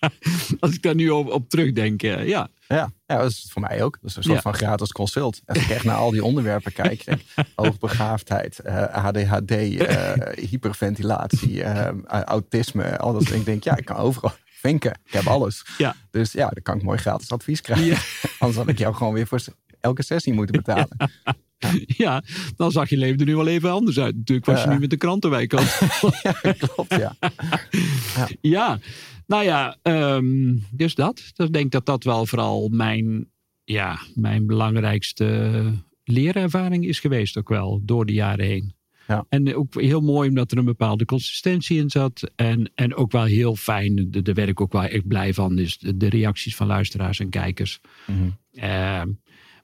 Als 0.60 0.74
ik 0.74 0.82
daar 0.82 0.94
nu 0.94 1.10
op, 1.10 1.30
op 1.30 1.48
terugdenk, 1.48 2.02
eh, 2.02 2.28
ja. 2.28 2.48
Ja, 2.68 2.92
ja, 3.06 3.18
dat 3.18 3.30
is 3.30 3.48
voor 3.50 3.62
mij 3.62 3.82
ook. 3.82 3.98
Dat 4.00 4.10
is 4.10 4.16
een 4.16 4.22
soort 4.22 4.36
Ja. 4.36 4.42
van 4.42 4.54
gratis 4.54 4.92
consult. 4.92 5.42
Als 5.46 5.58
ik 5.58 5.68
echt 5.68 5.84
naar 5.84 5.96
al 5.96 6.10
die 6.10 6.24
onderwerpen 6.24 6.72
kijk. 6.72 7.04
Denk, 7.04 7.20
hoogbegaafdheid, 7.56 8.58
eh, 8.58 9.04
ADHD, 9.04 9.50
eh, 9.50 10.12
hyperventilatie, 10.50 11.62
autisme. 12.08 12.98
Al 12.98 13.12
dat. 13.12 13.30
Ik 13.30 13.44
denk, 13.44 13.64
ja, 13.64 13.76
ik 13.76 13.84
kan 13.84 13.96
overal 13.96 14.32
vinken. 14.62 14.98
Ik 15.04 15.12
heb 15.12 15.26
alles. 15.26 15.64
Ja. 15.78 15.96
Dus 16.10 16.32
ja, 16.32 16.48
dan 16.48 16.62
kan 16.62 16.76
ik 16.76 16.82
mooi 16.82 16.98
gratis 16.98 17.30
advies 17.30 17.60
krijgen. 17.60 17.86
Ja. 17.86 17.96
Anders 18.38 18.58
had 18.58 18.68
ik 18.68 18.78
jou 18.78 18.94
gewoon 18.94 19.12
weer 19.12 19.26
voor 19.26 19.40
elke 19.80 20.02
sessie 20.02 20.32
moeten 20.32 20.56
betalen. 20.56 20.96
Ja, 21.86 22.22
dan 22.56 22.70
zag 22.70 22.88
je 22.88 22.96
leven 22.96 23.18
er 23.18 23.26
nu 23.26 23.36
wel 23.36 23.46
even 23.46 23.70
anders 23.70 23.98
uit. 23.98 24.16
Natuurlijk 24.16 24.46
was 24.46 24.62
je 24.62 24.68
Ja. 24.68 24.72
nu 24.74 24.80
met 24.80 24.90
de 24.90 24.96
krantenwijk. 24.96 25.52
Ja, 26.22 26.52
klopt, 26.58 26.94
ja. 26.94 27.16
ja, 28.56 28.78
nou 29.26 29.44
ja, 29.44 29.76
ehm, 29.82 30.56
dus 30.70 30.94
dat. 30.94 31.22
Dus 31.34 31.46
ik 31.46 31.52
denk 31.52 31.70
dat 31.72 31.86
dat 31.86 32.04
wel 32.04 32.26
vooral 32.26 32.68
mijn, 32.68 33.28
ja, 33.64 33.98
mijn 34.14 34.46
belangrijkste 34.46 35.62
leerervaring 36.04 36.86
is 36.86 37.00
geweest 37.00 37.36
ook 37.36 37.48
wel 37.48 37.80
door 37.84 38.06
de 38.06 38.12
jaren 38.12 38.46
heen. 38.46 38.74
Ja. 39.08 39.24
En 39.28 39.54
ook 39.54 39.80
heel 39.80 40.00
mooi 40.00 40.28
omdat 40.28 40.52
er 40.52 40.58
een 40.58 40.64
bepaalde 40.64 41.04
consistentie 41.04 41.78
in 41.78 41.90
zat. 41.90 42.30
En, 42.36 42.70
en 42.74 42.94
ook 42.94 43.12
wel 43.12 43.24
heel 43.24 43.56
fijn, 43.56 44.06
de- 44.10 44.22
daar 44.22 44.34
werd 44.34 44.48
ik 44.48 44.60
ook 44.60 44.72
wel 44.72 44.82
echt 44.82 45.06
blij 45.06 45.34
van, 45.34 45.58
is 45.58 45.78
de, 45.78 45.96
de 45.96 46.08
reacties 46.08 46.56
van 46.56 46.66
luisteraars 46.66 47.20
en 47.20 47.28
kijkers. 47.28 47.80
Mhm. 48.06 48.18
Ehm, 48.52 49.08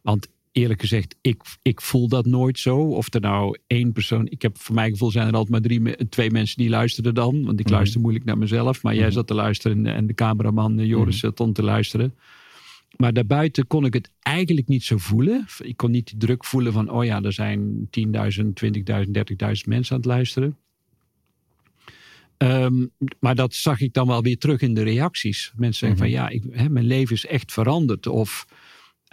want 0.03 0.29
eerlijk 0.53 0.81
gezegd, 0.81 1.17
ik, 1.21 1.43
ik 1.63 1.81
voel 1.81 2.09
dat 2.09 2.27
nooit 2.27 2.59
zo. 2.59 2.77
Of 2.79 3.15
er 3.15 3.21
nou 3.21 3.59
één 3.67 3.93
persoon. 3.93 4.27
Ik 4.29 4.43
heb 4.43 4.59
voor 4.59 4.75
mijn 4.75 4.91
gevoel 4.91 5.11
zijn 5.11 5.27
er 5.29 5.33
altijd 5.35 5.51
maar 5.51 5.61
drie, 5.61 6.09
twee 6.09 6.31
mensen 6.31 6.57
die 6.57 6.69
luisteren 6.69 7.15
dan. 7.15 7.45
Want 7.45 7.61
ik 7.61 7.67
Mhm. 7.67 7.75
luister 7.75 8.01
moeilijk 8.01 8.25
naar 8.25 8.39
mezelf. 8.39 8.83
Maar 8.83 8.95
jij 8.95 9.05
Mhm. 9.05 9.13
zat 9.13 9.27
te 9.27 9.35
luisteren 9.35 9.87
en 9.87 10.07
de 10.07 10.15
cameraman 10.15 10.79
eh, 10.79 10.87
Joris 10.87 11.17
stond 11.27 11.55
te 11.55 11.63
luisteren. 11.63 12.15
Maar 12.97 13.13
daarbuiten 13.13 13.67
kon 13.67 13.85
ik 13.85 13.95
het 13.95 14.11
eigenlijk 14.21 14.69
niet 14.69 14.85
zo 14.85 14.97
voelen. 14.99 15.47
Ik 15.63 15.77
kon 15.77 15.91
niet 15.91 16.07
die 16.07 16.19
druk 16.19 16.45
voelen 16.45 16.73
van, 16.73 16.91
oh 16.91 17.05
ja, 17.05 17.23
er 17.23 17.33
zijn 17.33 17.89
10.000, 18.01 18.11
20.000, 18.65 19.11
30.000 19.13 19.67
mensen 19.67 19.95
aan 19.95 20.01
het 20.01 20.05
luisteren. 20.05 20.57
Ehm, 22.37 22.87
maar 23.21 23.35
dat 23.35 23.55
zag 23.55 23.81
ik 23.81 23.93
dan 23.93 24.07
wel 24.07 24.23
weer 24.23 24.39
terug 24.39 24.61
in 24.61 24.75
de 24.75 24.83
reacties. 24.83 25.53
Mensen 25.57 25.79
zeggen 25.79 25.99
van, 25.99 26.11
ja, 26.11 26.29
ik, 26.29 26.45
hè, 26.51 26.69
mijn 26.69 26.87
leven 26.87 27.15
is 27.15 27.27
echt 27.27 27.53
veranderd. 27.53 28.07
Of 28.07 28.47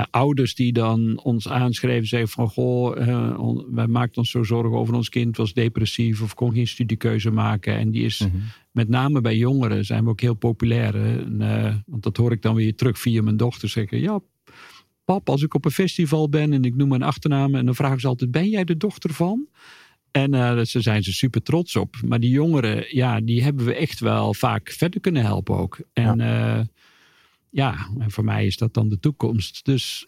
ouders 0.09 0.55
die 0.55 0.73
dan 0.73 1.19
ons 1.23 1.47
aanschreven, 1.49 2.07
zeggen 2.07 2.29
van, 2.29 2.47
goh, 2.49 3.07
eh, 3.07 3.39
on- 3.39 3.65
wij 3.71 3.87
maakten 3.87 4.17
ons 4.17 4.29
zo 4.29 4.43
zorgen 4.43 4.77
over 4.77 4.93
ons 4.95 5.09
kind, 5.09 5.37
was 5.37 5.53
depressief 5.53 6.21
of 6.21 6.33
kon 6.33 6.53
geen 6.53 6.67
studiekeuze 6.67 7.31
maken. 7.31 7.77
En 7.77 7.91
die 7.91 8.03
is 8.03 8.19
Mhm. 8.19 8.35
met 8.71 8.89
name 8.89 9.21
bij 9.21 9.37
jongeren 9.37 9.85
zijn 9.85 10.03
we 10.03 10.09
ook 10.09 10.21
heel 10.21 10.33
populair. 10.33 10.95
En, 10.95 11.41
eh, 11.41 11.75
want 11.85 12.03
dat 12.03 12.17
hoor 12.17 12.31
ik 12.31 12.41
dan 12.41 12.55
weer 12.55 12.75
terug 12.75 12.99
via 12.99 13.21
mijn 13.21 13.37
dochter 13.37 13.69
zeggen. 13.69 13.99
Ja, 13.99 14.19
pap, 15.05 15.29
als 15.29 15.41
ik 15.43 15.53
op 15.53 15.65
een 15.65 15.71
festival 15.71 16.29
ben 16.29 16.53
en 16.53 16.63
ik 16.63 16.75
noem 16.75 16.89
mijn 16.89 17.03
achternaam... 17.03 17.55
en 17.55 17.65
dan 17.65 17.75
vragen 17.75 17.99
ze 17.99 18.07
altijd, 18.07 18.31
ben 18.31 18.49
jij 18.49 18.63
de 18.63 18.77
dochter 18.77 19.13
van? 19.13 19.47
En 20.11 20.33
eh, 20.33 20.39
daar 20.39 20.65
zijn 20.65 21.03
ze 21.03 21.11
super 21.13 21.41
trots 21.41 21.75
op. 21.75 21.95
Maar 22.07 22.19
die 22.19 22.29
jongeren, 22.29 22.85
ja, 22.89 23.21
die 23.21 23.43
hebben 23.43 23.65
we 23.65 23.75
echt 23.75 23.99
wel 23.99 24.33
vaak 24.33 24.69
verder 24.69 24.99
kunnen 25.01 25.21
helpen 25.23 25.57
ook. 25.57 25.79
En 25.93 26.17
ja, 26.17 26.67
ja 27.55 27.89
en 27.99 28.11
voor 28.11 28.23
mij 28.23 28.45
is 28.45 28.57
dat 28.57 28.73
dan 28.73 28.89
de 28.89 28.99
toekomst. 28.99 29.65
Dus 29.65 30.07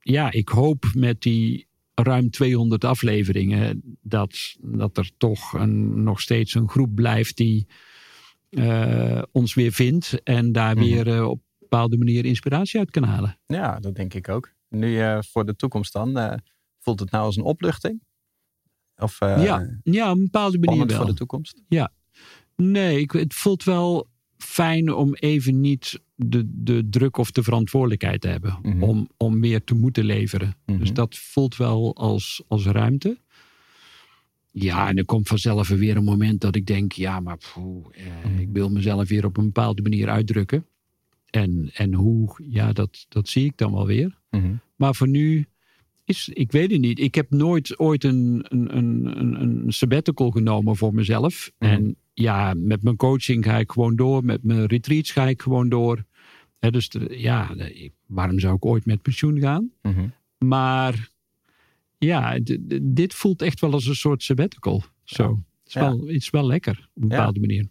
ja, 0.00 0.30
ik 0.30 0.48
hoop 0.48 0.84
met 0.94 1.20
die 1.22 1.66
ruim 1.94 2.30
200 2.30 2.84
afleveringen... 2.84 3.82
dat, 4.02 4.56
dat 4.60 4.96
er 4.96 5.10
toch 5.16 5.52
een, 5.52 6.02
nog 6.02 6.20
steeds 6.20 6.54
een 6.54 6.68
groep 6.68 6.94
blijft 6.94 7.36
die 7.36 7.66
eh, 8.50 9.22
ons 9.32 9.54
weer 9.54 9.72
vindt... 9.72 10.22
en 10.22 10.52
daar 10.52 10.76
Mhm. 10.76 10.84
weer 10.84 11.08
eh, 11.08 11.28
op 11.28 11.38
een 11.38 11.56
bepaalde 11.58 11.98
manier 11.98 12.24
inspiratie 12.24 12.78
uit 12.78 12.90
kan 12.90 13.02
halen. 13.04 13.38
Ja, 13.46 13.80
dat 13.80 13.94
denk 13.94 14.14
ik 14.14 14.28
ook. 14.28 14.52
Nu 14.68 15.00
eh, 15.00 15.18
voor 15.20 15.44
de 15.46 15.56
toekomst 15.56 15.92
dan. 15.92 16.40
voelt 16.78 17.00
het 17.00 17.10
nou 17.10 17.24
als 17.24 17.36
een 17.36 17.42
opluchting? 17.42 18.02
Of 18.96 19.18
ja, 19.20 19.78
ja, 19.82 20.10
op 20.10 20.16
een 20.16 20.24
bepaalde 20.24 20.58
manier 20.58 20.86
wel. 20.86 20.96
voor 20.96 21.06
de 21.06 21.14
toekomst? 21.14 21.62
Nee, 22.56 23.00
ik, 23.00 23.10
het 23.10 23.34
voelt 23.34 23.64
wel 23.64 24.10
fijn 24.42 24.92
om 24.92 25.14
even 25.14 25.60
niet 25.60 26.00
de, 26.14 26.50
de 26.54 26.88
druk 26.90 27.16
of 27.16 27.30
de 27.30 27.42
verantwoordelijkheid 27.42 28.20
te 28.20 28.28
hebben. 28.28 28.58
Mhm. 28.62 28.82
Om, 28.82 29.08
om 29.16 29.38
meer 29.38 29.64
te 29.64 29.74
moeten 29.74 30.04
leveren. 30.04 30.56
Mhm. 30.66 30.78
Dus 30.78 30.92
dat 30.92 31.16
voelt 31.16 31.56
wel 31.56 31.96
als, 31.96 32.42
als 32.48 32.66
ruimte. 32.66 33.18
Ja, 34.50 34.88
en 34.88 34.96
er 34.96 35.04
komt 35.04 35.28
vanzelf 35.28 35.68
weer 35.68 35.96
een 35.96 36.04
moment 36.04 36.40
dat 36.40 36.56
ik 36.56 36.66
denk: 36.66 36.92
ja, 36.92 37.20
maar 37.20 37.38
poeh, 37.52 37.86
eh, 37.92 38.30
Mhm. 38.30 38.38
ik 38.40 38.48
wil 38.52 38.70
mezelf 38.70 39.08
weer 39.08 39.24
op 39.24 39.36
een 39.36 39.44
bepaalde 39.44 39.82
manier 39.82 40.08
uitdrukken. 40.08 40.66
En, 41.30 41.70
en 41.74 41.94
hoe, 41.94 42.44
ja, 42.48 42.72
dat, 42.72 43.06
dat 43.08 43.28
zie 43.28 43.44
ik 43.44 43.56
dan 43.56 43.72
wel 43.72 43.86
weer. 43.86 44.18
Maar 44.76 44.94
voor 44.94 45.08
nu 45.08 45.46
is, 46.04 46.28
ik 46.32 46.52
weet 46.52 46.70
het 46.70 46.80
niet. 46.80 46.98
Ik 46.98 47.14
heb 47.14 47.30
nooit 47.30 47.78
ooit 47.78 48.04
een, 48.04 48.44
een, 48.48 48.76
een, 48.76 49.40
een, 49.40 49.72
sabbatical 49.72 50.30
genomen 50.30 50.76
voor 50.76 50.94
mezelf. 50.94 51.52
En 51.58 51.96
ja, 52.14 52.54
met 52.56 52.82
mijn 52.82 52.96
coaching 52.96 53.44
ga 53.44 53.58
ik 53.58 53.70
gewoon 53.72 53.96
door. 53.96 54.24
Met 54.24 54.42
mijn 54.42 54.66
retreats 54.66 55.10
ga 55.10 55.26
ik 55.26 55.42
gewoon 55.42 55.68
door. 55.68 56.04
Hè, 56.58 56.70
dus 56.70 56.88
de- 56.88 57.14
ja, 57.18 57.54
de- 57.54 57.90
waarom 58.06 58.38
zou 58.38 58.54
ik 58.54 58.64
ooit 58.64 58.86
met 58.86 59.02
pensioen 59.02 59.40
gaan? 59.40 59.70
Mhm. 59.82 60.06
Maar 60.38 61.10
ja, 61.98 62.38
dit 62.82 63.14
voelt 63.14 63.42
echt 63.42 63.60
wel 63.60 63.72
als 63.72 63.86
een 63.86 63.94
soort 63.94 64.22
sabbatical. 64.22 64.82
Zo. 65.04 65.28
Het, 65.28 65.66
is 65.66 65.72
Ja. 65.72 65.80
wel, 65.80 65.98
het 66.00 66.08
is 66.16 66.30
wel 66.30 66.46
lekker 66.46 66.88
op 66.94 67.02
een 67.02 67.08
Ja. 67.08 67.16
bepaalde 67.16 67.40
manier. 67.40 67.68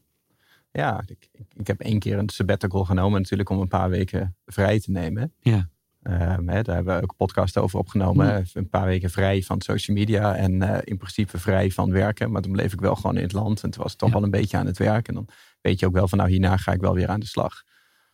Ja, 0.72 1.04
ik, 1.08 1.28
ik, 1.32 1.46
ik 1.58 1.68
heb 1.68 1.80
één 1.80 2.00
keer 2.00 2.18
een 2.18 2.30
sabbatical 2.30 2.86
genomen 2.86 3.22
natuurlijk 3.22 3.50
om 3.50 3.60
een 3.60 3.68
paar 3.68 3.90
weken 3.90 4.36
vrij 4.46 4.80
te 4.80 4.92
nemen. 4.92 5.34
Ja. 5.40 5.70
Ehm, 6.02 6.48
hè, 6.48 6.62
daar 6.62 6.76
hebben 6.76 6.96
we 6.96 7.02
ook 7.04 7.10
een 7.10 7.16
podcast 7.16 7.58
over 7.58 7.80
opgenomen. 7.80 8.26
Ja. 8.28 8.44
Een 8.54 8.70
paar 8.70 8.86
weken 8.86 9.10
vrij 9.10 9.42
van 9.42 9.62
social 9.62 9.98
media 9.98 10.36
en 10.36 10.62
eh, 10.62 10.78
in 10.84 10.98
principe 10.98 11.38
vrij 11.40 11.72
van 11.72 11.92
werken. 11.92 12.32
Maar 12.32 12.42
toen 12.42 12.52
bleef 12.52 12.74
ik 12.74 12.80
wel 12.80 12.96
gewoon 12.96 13.18
in 13.18 13.24
het 13.24 13.34
land 13.34 13.64
en 13.64 13.70
toen 13.70 13.84
was 13.84 13.92
ik 13.92 13.98
toch 13.98 14.10
Ja. 14.10 14.16
wel 14.16 14.24
een 14.24 14.32
beetje 14.32 14.58
aan 14.58 14.66
het 14.66 14.78
werk. 14.78 15.08
En 15.08 15.14
dan 15.14 15.28
weet 15.62 15.80
je 15.80 15.86
ook 15.86 15.94
wel 15.94 16.08
van 16.08 16.18
nou 16.18 16.30
hierna 16.30 16.58
ga 16.58 16.72
ik 16.72 16.82
wel 16.82 16.94
weer 16.94 17.08
aan 17.08 17.20
de 17.20 17.26
slag. 17.26 17.64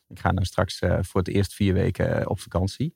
Ik 0.07 0.19
ga 0.19 0.31
nou 0.31 0.45
straks 0.45 0.79
eh, 0.79 0.97
voor 1.01 1.19
het 1.21 1.29
eerst 1.29 1.53
vier 1.53 1.73
weken 1.73 2.19
eh, 2.19 2.29
op 2.29 2.39
vakantie. 2.39 2.95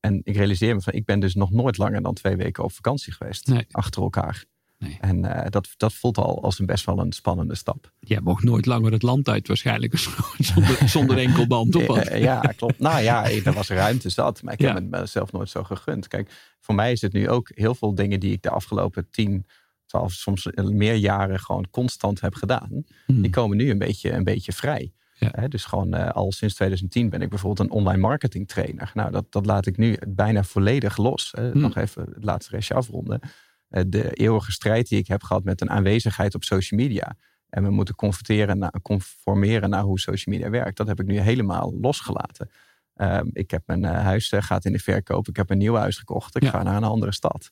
En 0.00 0.20
ik 0.24 0.36
realiseer 0.36 0.74
me 0.74 0.80
van 0.80 0.92
ik 0.92 1.04
ben 1.04 1.20
dus 1.20 1.34
nog 1.34 1.50
nooit 1.50 1.78
langer 1.78 2.02
dan 2.02 2.14
twee 2.14 2.36
weken 2.36 2.64
op 2.64 2.72
vakantie 2.72 3.12
geweest. 3.12 3.46
Nee. 3.46 3.66
Achter 3.70 4.02
elkaar. 4.02 4.44
Nee. 4.78 4.96
En 5.00 5.24
eh, 5.24 5.50
dat, 5.50 5.68
dat 5.76 5.92
voelt 5.92 6.18
al 6.18 6.42
als 6.42 6.58
een 6.58 6.66
best 6.66 6.84
wel 6.86 6.98
een 6.98 7.12
spannende 7.12 7.54
stap. 7.54 7.92
Jij 8.00 8.20
mocht 8.20 8.44
nooit 8.44 8.66
langer 8.66 8.92
het 8.92 9.02
land 9.02 9.28
uit 9.28 9.46
waarschijnlijk. 9.48 9.98
Zonder, 10.38 10.88
zonder 10.88 11.18
enkel 11.26 11.46
band 11.46 11.74
op. 11.74 12.08
Ja, 12.14 12.40
klopt. 12.40 12.78
Nou 12.78 13.02
ja, 13.02 13.30
er 13.44 13.52
was 13.52 13.68
ruimte 13.68 14.08
zat. 14.08 14.42
Maar 14.42 14.52
ik 14.52 14.60
Ja. 14.60 14.66
heb 14.66 14.76
het 14.76 14.90
mezelf 14.90 15.32
nooit 15.32 15.50
zo 15.50 15.62
gegund. 15.64 16.08
Kijk, 16.08 16.56
voor 16.60 16.74
mij 16.74 16.92
is 16.92 17.00
het 17.00 17.12
nu 17.12 17.28
ook 17.28 17.50
heel 17.54 17.74
veel 17.74 17.94
dingen 17.94 18.20
die 18.20 18.32
ik 18.32 18.42
de 18.42 18.50
afgelopen 18.50 19.10
tien, 19.10 19.46
twaalf, 19.86 20.12
soms 20.12 20.48
meer 20.54 20.94
jaren 20.94 21.40
gewoon 21.40 21.66
constant 21.70 22.20
heb 22.20 22.34
gedaan. 22.34 22.84
Hmm. 23.06 23.22
Die 23.22 23.30
komen 23.30 23.56
nu 23.56 23.70
een 23.70 23.78
beetje, 23.78 24.12
een 24.12 24.24
beetje 24.24 24.52
vrij. 24.52 24.92
Ja. 25.14 25.48
Dus 25.48 25.64
gewoon 25.64 25.94
eh, 25.94 26.10
al 26.10 26.32
sinds 26.32 26.54
2010 26.54 27.08
ben 27.10 27.22
ik 27.22 27.28
bijvoorbeeld 27.28 27.68
een 27.70 27.76
online 27.76 28.00
marketing 28.00 28.48
trainer. 28.48 28.90
Nou, 28.94 29.10
dat, 29.10 29.32
dat 29.32 29.46
laat 29.46 29.66
ik 29.66 29.76
nu 29.76 29.96
bijna 30.08 30.42
volledig 30.42 30.96
los. 30.96 31.32
Hè. 31.36 31.50
Hmm. 31.50 31.60
Nog 31.60 31.76
even 31.76 32.02
het 32.14 32.24
laatste 32.24 32.54
restje 32.54 32.74
afronden. 32.74 33.20
Eh, 33.68 33.82
de 33.86 34.12
eeuwige 34.12 34.52
strijd 34.52 34.88
die 34.88 34.98
ik 34.98 35.06
heb 35.08 35.22
gehad 35.22 35.44
met 35.44 35.60
een 35.60 35.70
aanwezigheid 35.70 36.34
op 36.34 36.44
social 36.44 36.80
media. 36.80 37.16
En 37.48 37.62
we 37.62 37.70
moeten 37.70 37.94
converteren 37.94 38.58
naar, 38.58 38.72
conformeren 38.82 39.70
naar 39.70 39.82
hoe 39.82 40.00
social 40.00 40.34
media 40.34 40.50
werkt. 40.50 40.76
Dat 40.76 40.86
heb 40.86 41.00
ik 41.00 41.06
nu 41.06 41.18
helemaal 41.18 41.74
losgelaten. 41.80 42.50
Ehm, 42.94 43.26
ik 43.32 43.50
heb 43.50 43.62
mijn 43.66 43.84
eh, 43.84 44.02
huis 44.02 44.32
eh, 44.32 44.42
gaat 44.42 44.64
in 44.64 44.72
de 44.72 44.78
verkoop. 44.78 45.28
Ik 45.28 45.36
heb 45.36 45.50
een 45.50 45.58
nieuw 45.58 45.74
huis 45.74 45.96
gekocht. 45.98 46.36
Ik 46.36 46.42
Ja. 46.42 46.50
ga 46.50 46.62
naar 46.62 46.76
een 46.76 46.84
andere 46.84 47.12
stad. 47.12 47.48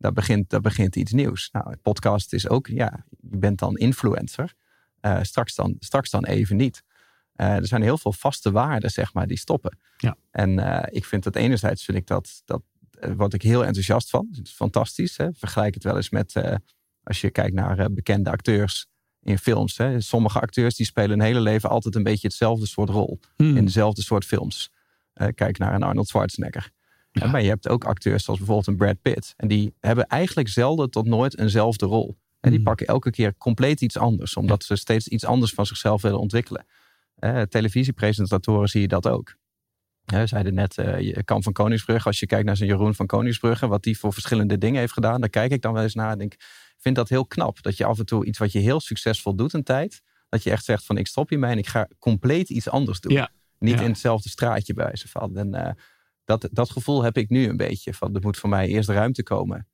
daar 0.00 0.12
begint, 0.12 0.50
daar 0.50 0.60
begint 0.60 0.96
iets 0.96 1.12
nieuws. 1.12 1.48
Nou, 1.52 1.76
podcast 1.76 2.32
is 2.32 2.48
ook, 2.48 2.66
ja, 2.66 3.04
je 3.30 3.36
bent 3.36 3.58
dan 3.58 3.76
influencer. 3.76 4.54
Uh, 5.02 5.18
straks, 5.22 5.54
dan, 5.54 5.76
straks 5.78 6.10
dan 6.10 6.24
even 6.24 6.56
niet. 6.56 6.82
Uh, 7.36 7.56
er 7.56 7.66
zijn 7.66 7.82
heel 7.82 7.98
veel 7.98 8.12
vaste 8.12 8.50
waarden, 8.50 8.90
zeg 8.90 9.14
maar, 9.14 9.26
die 9.26 9.38
stoppen. 9.38 9.78
Ja. 9.96 10.16
En 10.30 10.58
ik 10.92 11.04
vind 11.04 11.22
dat 11.22 11.36
enerzijds 11.36 11.84
vind 11.84 11.96
ik 11.98 12.06
dat, 12.06 12.42
dat 12.44 12.62
word 13.16 13.34
ik 13.34 13.42
heel 13.42 13.64
enthousiast 13.64 14.10
van. 14.10 14.28
Het 14.30 14.46
is 14.46 14.52
fantastisch. 14.52 15.16
Hè? 15.16 15.28
Vergelijk 15.32 15.74
het 15.74 15.84
wel 15.84 15.96
eens 15.96 16.10
met 16.10 16.34
als 17.02 17.20
je 17.20 17.30
kijkt 17.30 17.54
naar 17.54 17.92
bekende 17.92 18.30
acteurs 18.30 18.86
in 19.22 19.38
films. 19.38 19.76
Hè? 19.76 20.00
Sommige 20.00 20.40
acteurs 20.40 20.76
die 20.76 20.86
spelen 20.86 21.10
hun 21.10 21.20
hele 21.20 21.40
leven 21.40 21.68
altijd 21.68 21.94
een 21.94 22.02
beetje 22.02 22.26
hetzelfde 22.26 22.66
soort 22.66 22.88
rol. 22.88 23.20
Hmm. 23.36 23.56
In 23.56 23.64
dezelfde 23.64 24.02
soort 24.02 24.24
films. 24.24 24.70
kijk 25.34 25.58
naar 25.58 25.74
een 25.74 25.82
Arnold 25.82 26.08
Schwarzenegger. 26.08 26.70
Ja. 27.12 27.26
Maar 27.26 27.42
je 27.42 27.48
hebt 27.48 27.68
ook 27.68 27.84
acteurs 27.84 28.24
zoals 28.24 28.38
bijvoorbeeld 28.38 28.68
een 28.68 28.76
Brad 28.76 29.02
Pitt. 29.02 29.34
En 29.36 29.48
die 29.48 29.74
hebben 29.80 30.06
eigenlijk 30.06 30.48
zelden 30.48 30.90
tot 30.90 31.06
nooit 31.06 31.38
eenzelfde 31.38 31.86
rol. 31.86 32.18
En 32.40 32.50
die 32.50 32.58
Hmm. 32.58 32.68
pakken 32.68 32.86
elke 32.86 33.10
keer 33.10 33.36
compleet 33.36 33.80
iets 33.80 33.96
anders. 33.96 34.36
Omdat 34.36 34.64
ze 34.64 34.76
steeds 34.76 35.08
iets 35.08 35.24
anders 35.24 35.52
van 35.52 35.66
zichzelf 35.66 36.02
willen 36.02 36.20
ontwikkelen. 36.20 36.66
Eh, 37.14 37.42
televisiepresentatoren 37.42 38.68
zie 38.68 38.80
je 38.80 38.88
dat 38.88 39.08
ook. 39.08 39.36
Eh, 40.12 40.18
we 40.20 40.26
zeiden 40.26 40.54
net, 40.54 40.74
je- 40.74 41.22
Kamp 41.24 41.42
van 41.42 41.52
Koningsbrugge. 41.52 42.08
Als 42.08 42.18
je 42.20 42.26
kijkt 42.26 42.46
naar 42.46 42.56
zijn 42.56 42.68
Jeroen 42.68 42.94
van 42.94 43.06
Koningsbrugge. 43.06 43.66
Wat 43.66 43.82
die 43.82 43.98
voor 43.98 44.12
verschillende 44.12 44.58
dingen 44.58 44.80
heeft 44.80 44.92
gedaan. 44.92 45.20
Daar 45.20 45.30
kijk 45.30 45.52
ik 45.52 45.62
dan 45.62 45.72
wel 45.72 45.82
eens 45.82 45.94
naar. 45.94 46.10
En 46.12 46.18
denk, 46.18 46.32
ik 46.34 46.44
vind 46.78 46.96
dat 46.96 47.08
heel 47.08 47.26
knap. 47.26 47.62
Dat 47.62 47.76
je 47.76 47.84
af 47.84 47.98
en 47.98 48.06
toe 48.06 48.24
iets 48.24 48.38
wat 48.38 48.52
je 48.52 48.58
heel 48.58 48.80
succesvol 48.80 49.34
doet 49.34 49.52
een 49.52 49.62
tijd. 49.62 50.02
Dat 50.28 50.42
je 50.42 50.50
echt 50.50 50.64
zegt 50.64 50.84
van 50.84 50.96
ik 50.96 51.06
stop 51.06 51.28
hiermee 51.28 51.50
en 51.50 51.58
ik 51.58 51.66
ga 51.66 51.88
compleet 51.98 52.48
iets 52.50 52.68
anders 52.68 53.00
doen. 53.00 53.12
Ja. 53.12 53.30
Niet 53.58 53.74
Ja. 53.74 53.80
in 53.82 53.88
hetzelfde 53.90 54.28
straatje 54.28 54.74
bij 54.74 54.84
wijze 54.84 55.08
van. 55.08 55.36
En 55.36 55.54
eh, 55.54 55.72
dat, 56.24 56.48
dat 56.52 56.70
gevoel 56.70 57.02
heb 57.02 57.16
ik 57.16 57.28
nu 57.28 57.48
een 57.48 57.56
beetje. 57.56 57.94
Van, 57.94 58.14
er 58.14 58.20
moet 58.20 58.36
voor 58.36 58.48
mij 58.48 58.66
eerst 58.68 58.88
ruimte 58.88 59.22
komen 59.22 59.68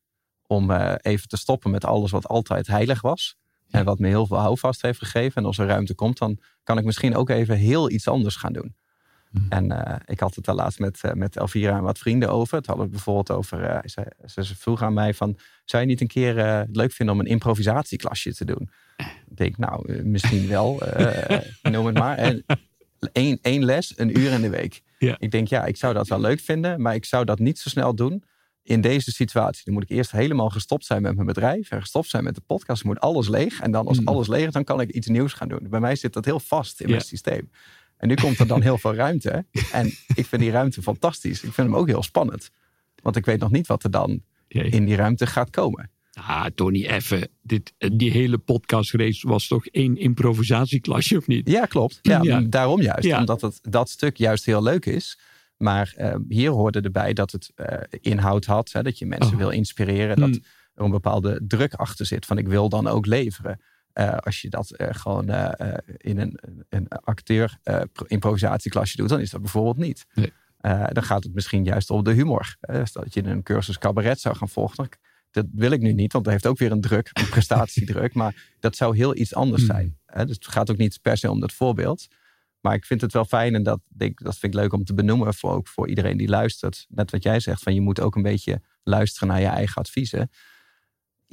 om 0.47 0.71
eh, 0.71 0.95
even 1.01 1.29
te 1.29 1.37
stoppen 1.37 1.71
met 1.71 1.85
alles 1.85 2.11
wat 2.11 2.27
altijd 2.29 2.67
heilig 2.67 3.01
was. 3.01 3.37
Ja. 3.67 3.79
En 3.79 3.85
wat 3.85 3.99
me 3.99 4.09
heel 4.09 4.27
veel 4.27 4.37
houvast 4.39 4.83
heeft 4.83 4.99
gegeven. 4.99 5.37
En 5.37 5.45
als 5.45 5.59
er 5.59 5.67
ruimte 5.67 5.95
komt, 5.95 6.19
dan 6.19 6.39
kan 6.63 6.79
ik 6.79 6.85
misschien 6.85 7.17
ook 7.17 7.31
even 7.31 7.57
heel 7.57 7.91
iets 7.91 8.09
anders 8.09 8.37
gaan 8.37 8.53
doen. 8.53 8.75
Hmm. 9.35 9.47
En 9.49 9.85
eh, 9.87 9.97
ik 10.07 10.21
had 10.21 10.35
het 10.35 10.45
daar 10.45 10.55
laatst 10.55 10.79
met, 10.79 11.01
eh, 11.03 11.13
met 11.13 11.37
Elvira 11.37 11.77
en 11.77 11.83
wat 11.83 11.99
vrienden 11.99 12.31
over. 12.31 12.57
Het 12.57 12.67
hadden 12.67 12.85
we 12.85 12.91
bijvoorbeeld 12.91 13.31
over, 13.31 13.63
eh, 13.65 13.79
ze, 13.85 14.13
ze, 14.27 14.45
ze 14.45 14.57
vroeg 14.57 14.83
aan 14.83 14.93
mij 14.95 15.15
van... 15.15 15.39
zou 15.65 15.83
je 15.83 15.89
niet 15.89 16.01
een 16.01 16.07
keer 16.07 16.39
het 16.47 16.77
leuk 16.77 16.93
vinden 16.93 17.15
om 17.15 17.21
een 17.21 17.27
improvisatieklasje 17.27 18.35
te 18.35 18.45
doen? 18.45 18.71
Ik 18.97 19.37
denk, 19.37 19.57
nou, 19.59 20.03
misschien 20.03 20.49
wel. 20.49 20.83
noem 21.63 21.87
het 21.87 21.99
maar. 21.99 22.17
En 22.19 22.45
één, 23.13 23.39
één 23.43 23.65
les, 23.65 23.93
een 23.97 24.19
uur 24.19 24.33
in 24.33 24.41
de 24.41 24.51
week. 24.51 24.83
Ik 24.99 25.31
denk, 25.31 25.49
ja, 25.49 25.65
ik 25.65 25.77
zou 25.77 25.95
dat 25.95 26.09
wel 26.09 26.21
leuk 26.21 26.41
vinden, 26.41 26.81
maar 26.83 26.95
ik 26.95 27.05
zou 27.05 27.25
dat 27.25 27.39
niet 27.39 27.59
zo 27.59 27.69
snel 27.69 27.95
doen 27.95 28.23
in 28.63 28.81
deze 28.81 29.11
situatie. 29.13 29.63
Dan 29.65 29.75
moet 29.75 29.83
ik 29.83 29.89
eerst 29.91 30.11
helemaal 30.11 30.51
gestopt 30.51 30.85
zijn 30.85 31.03
met 31.03 31.15
mijn 31.15 31.27
bedrijf 31.27 31.71
en 31.71 31.81
gestopt 31.81 32.09
zijn 32.09 32.25
met 32.25 32.35
de 32.35 32.41
podcast. 32.47 32.83
Dan 32.83 32.93
moet 32.93 33.01
alles 33.03 33.29
leeg. 33.29 33.61
En 33.61 33.71
dan 33.71 33.87
als 33.87 33.99
Mm. 34.01 34.07
alles 34.09 34.29
leeg 34.29 34.47
is, 34.47 34.53
dan 34.53 34.65
kan 34.65 34.81
ik 34.81 34.91
iets 34.91 35.07
nieuws 35.07 35.33
gaan 35.33 35.49
doen. 35.49 35.67
Bij 35.71 35.81
mij 35.81 35.97
zit 35.97 36.13
dat 36.13 36.25
heel 36.25 36.41
vast 36.41 36.81
in 36.81 36.87
Ja. 36.87 36.95
mijn 36.95 37.07
systeem. 37.07 37.51
En 37.97 38.09
nu 38.09 38.15
komt 38.15 38.39
er 38.39 38.47
dan 38.47 38.63
heel 38.69 38.79
veel 38.79 38.95
ruimte. 38.95 39.47
En 39.73 39.87
ik 40.15 40.27
vind 40.27 40.43
die 40.43 40.51
ruimte 40.51 40.83
fantastisch. 40.83 41.43
Ik 41.43 41.53
vind 41.53 41.69
hem 41.69 41.77
ook 41.77 41.87
heel 41.87 42.03
spannend. 42.03 42.51
Want 43.03 43.17
ik 43.17 43.25
weet 43.25 43.41
nog 43.41 43.51
niet 43.51 43.67
wat 43.67 43.85
er 43.85 43.91
dan 43.91 44.23
Jee. 44.49 44.69
in 44.69 44.85
die 44.85 44.97
ruimte 44.97 45.27
gaat 45.27 45.51
komen. 45.51 45.91
Ah, 46.15 46.47
Tony, 46.55 46.85
even. 46.87 47.29
Dit, 47.43 47.73
die 47.93 48.11
hele 48.11 48.39
podcastrace 48.39 49.29
was 49.29 49.47
toch 49.47 49.67
één 49.67 49.97
improvisatieklasje, 49.97 51.17
of 51.17 51.27
niet? 51.27 51.49
Ja, 51.51 51.67
klopt. 51.67 51.99
Ja, 52.03 52.23
Ja. 52.23 52.41
Daarom 52.41 52.81
juist. 52.83 53.05
Ja. 53.05 53.19
Omdat 53.19 53.41
het, 53.41 53.59
dat 53.63 53.91
stuk 53.91 54.17
juist 54.17 54.45
heel 54.45 54.63
leuk 54.63 54.87
is. 54.87 55.19
Maar 55.57 55.93
eh, 55.97 56.15
hier 56.29 56.51
hoorde 56.51 56.81
erbij 56.81 57.13
dat 57.13 57.33
het 57.33 57.53
eh, 57.55 57.79
inhoud 58.01 58.45
had. 58.45 58.73
Hè, 58.73 58.83
dat 58.83 58.99
je 58.99 59.07
mensen 59.07 59.33
Oh. 59.33 59.39
wil 59.39 59.51
inspireren. 59.51 60.17
Dat 60.17 60.29
Hmm. 60.29 60.43
er 60.75 60.85
een 60.85 60.91
bepaalde 60.91 61.41
druk 61.47 61.75
achter 61.75 62.07
zit. 62.07 62.27
Van 62.27 62.39
ik 62.39 62.47
wil 62.49 62.69
dan 62.69 62.87
ook 62.87 63.07
leveren. 63.07 63.61
Eh, 63.95 64.17
als 64.17 64.41
je 64.41 64.51
dat 64.51 64.71
eh, 64.71 64.89
gewoon 64.91 65.29
eh, 65.29 65.75
in 65.97 66.19
een, 66.19 66.39
een 66.69 66.89
acteur 66.89 67.59
pro- 67.93 68.05
improvisatieklasje 68.07 68.97
doet. 68.97 69.09
Dan 69.09 69.21
is 69.21 69.31
dat 69.31 69.41
bijvoorbeeld 69.41 69.77
niet. 69.77 70.05
Nee. 70.15 70.33
Dan 70.93 71.03
gaat 71.03 71.25
het 71.25 71.35
misschien 71.35 71.65
juist 71.65 71.91
om 71.91 72.05
de 72.05 72.13
humor. 72.13 72.57
Dat 72.93 73.15
je 73.15 73.25
een 73.25 73.43
cursus 73.43 73.79
cabaret 73.79 74.21
zou 74.21 74.37
gaan 74.37 74.49
volgen. 74.49 74.77
dan- 74.77 74.89
Dat 75.31 75.47
wil 75.53 75.71
ik 75.71 75.81
nu 75.81 75.93
niet, 75.93 76.13
want 76.13 76.25
dat 76.25 76.33
heeft 76.33 76.47
ook 76.47 76.59
weer 76.59 76.73
een 76.73 76.81
druk, 76.81 77.11
een 77.13 77.29
prestatiedruk. 77.37 78.15
Maar 78.15 78.53
dat 78.61 78.77
zou 78.77 78.97
heel 78.97 79.17
iets 79.17 79.35
anders 79.35 79.63
Hmm. 79.67 79.71
zijn. 79.71 79.99
Dus 80.27 80.35
het 80.37 80.47
gaat 80.49 80.71
ook 80.71 80.77
niet 80.77 80.99
per 81.03 81.17
se 81.17 81.31
om 81.31 81.41
dat 81.41 81.53
voorbeeld. 81.53 82.07
Maar 82.61 82.75
ik 82.75 82.85
vind 82.85 83.01
het 83.01 83.13
wel 83.13 83.25
fijn 83.25 83.55
en 83.55 83.63
dat, 83.63 83.81
denk, 83.89 84.23
dat 84.23 84.39
vind 84.39 84.55
ik 84.55 84.61
leuk 84.61 84.73
om 84.73 84.85
te 84.85 84.95
benoemen. 84.95 85.35
Voor, 85.35 85.53
ook 85.53 85.69
voor 85.69 85.89
iedereen 85.89 86.17
die 86.17 86.29
luistert. 86.29 86.87
Net 86.89 87.11
wat 87.11 87.23
jij 87.23 87.41
zegt, 87.41 87.63
van 87.63 87.75
je 87.75 87.81
moet 87.81 88.01
ook 88.01 88.17
een 88.17 88.23
beetje 88.23 88.61
luisteren 88.83 89.29
naar 89.29 89.41
je 89.41 89.47
eigen 89.47 89.83
adviezen. 89.83 90.31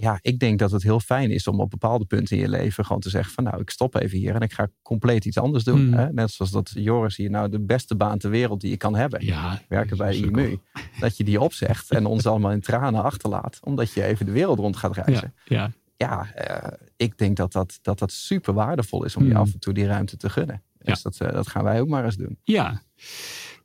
Ja, 0.02 0.20
ik 0.22 0.40
denk 0.40 0.60
dat 0.60 0.72
het 0.72 0.84
heel 0.84 1.00
fijn 1.00 1.32
is 1.32 1.48
om 1.48 1.60
op 1.60 1.70
bepaalde 1.70 2.06
punten 2.06 2.36
in 2.36 2.42
je 2.42 2.50
leven 2.50 2.86
gewoon 2.86 3.02
te 3.02 3.10
zeggen 3.10 3.34
van 3.34 3.44
nou, 3.44 3.62
ik 3.62 3.70
stop 3.70 3.96
even 3.96 4.18
hier 4.18 4.36
en 4.36 4.42
ik 4.42 4.54
ga 4.54 4.68
compleet 4.82 5.26
iets 5.26 5.38
anders 5.38 5.64
doen. 5.64 5.80
Hmm. 5.80 5.94
Hè? 5.94 6.14
Net 6.14 6.32
zoals 6.32 6.52
dat 6.52 6.72
Joris 6.74 7.18
hier 7.18 7.30
nou 7.30 7.50
de 7.50 7.60
beste 7.60 7.96
baan 7.96 8.18
ter 8.18 8.30
wereld 8.30 8.62
die 8.62 8.70
je 8.70 8.78
kan 8.78 8.96
hebben. 8.96 9.26
Ja. 9.26 9.62
Werken 9.68 9.98
bij 9.98 10.16
IMU. 10.16 10.60
Dat 11.00 11.18
je 11.18 11.24
die 11.24 11.42
opzegt 11.42 11.92
en 11.92 12.06
ons 12.06 12.26
allemaal 12.26 12.52
in 12.52 12.62
tranen 12.62 13.04
achterlaat. 13.04 13.60
Omdat 13.64 13.94
je 13.94 14.04
even 14.04 14.26
de 14.26 14.32
wereld 14.32 14.60
rond 14.60 14.78
gaat 14.78 14.96
reizen 14.96 15.34
Ja, 15.44 15.72
ja. 15.98 16.26
ja, 16.34 16.34
eh, 16.34 16.74
ik 16.96 17.18
denk 17.18 17.38
dat 17.38 17.52
dat, 17.52 17.80
dat 17.82 18.00
dat 18.00 18.12
super 18.12 18.54
waardevol 18.54 19.04
is 19.04 19.16
om 19.16 19.24
je 19.24 19.30
Hmm. 19.30 19.40
af 19.40 19.54
en 19.54 19.60
toe 19.60 19.74
die 19.74 19.86
ruimte 19.86 20.18
te 20.18 20.30
gunnen. 20.30 20.64
Dus 20.78 21.02
dat, 21.02 21.20
eh, 21.20 21.32
dat 21.32 21.48
gaan 21.48 21.64
wij 21.64 21.82
ook 21.82 21.88
maar 21.88 22.06
eens 22.06 22.18
doen. 22.18 22.38
Ja. 22.44 22.82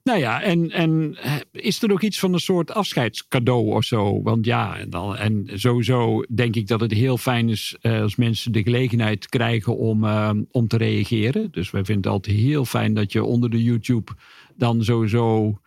Nou 0.07 0.19
ja, 0.19 0.42
en, 0.42 0.71
en 0.71 1.16
eh, 1.23 1.35
is 1.53 1.83
er 1.83 1.92
ook 1.92 2.03
iets 2.03 2.19
van 2.19 2.33
een 2.33 2.38
soort 2.40 2.71
afscheidscadeau 2.73 3.75
of 3.75 3.85
zo? 3.85 4.23
Want 4.23 4.45
ja, 4.45 4.79
en, 4.79 4.90
dan, 4.90 5.16
en 5.16 5.49
sowieso 5.55 6.23
denk 6.35 6.55
ik 6.57 6.66
dat 6.66 6.81
het 6.81 6.92
heel 6.92 7.16
fijn 7.19 7.49
is 7.49 7.77
eh, 7.81 8.01
als 8.01 8.16
mensen 8.16 8.53
de 8.53 8.62
gelegenheid 8.62 9.29
krijgen 9.29 9.77
om, 9.77 10.05
eh, 10.05 10.31
om 10.51 10.69
te 10.69 10.77
reageren. 10.77 11.49
Dus 11.51 11.71
wij 11.71 11.85
vinden 11.85 12.05
het 12.05 12.12
altijd 12.12 12.37
heel 12.37 12.64
fijn 12.64 12.95
dat 12.95 13.12
je 13.12 13.25
onder 13.25 13.51
de 13.51 13.62
YouTube 13.62 14.12
dan 14.57 14.85
sowieso 14.85 15.59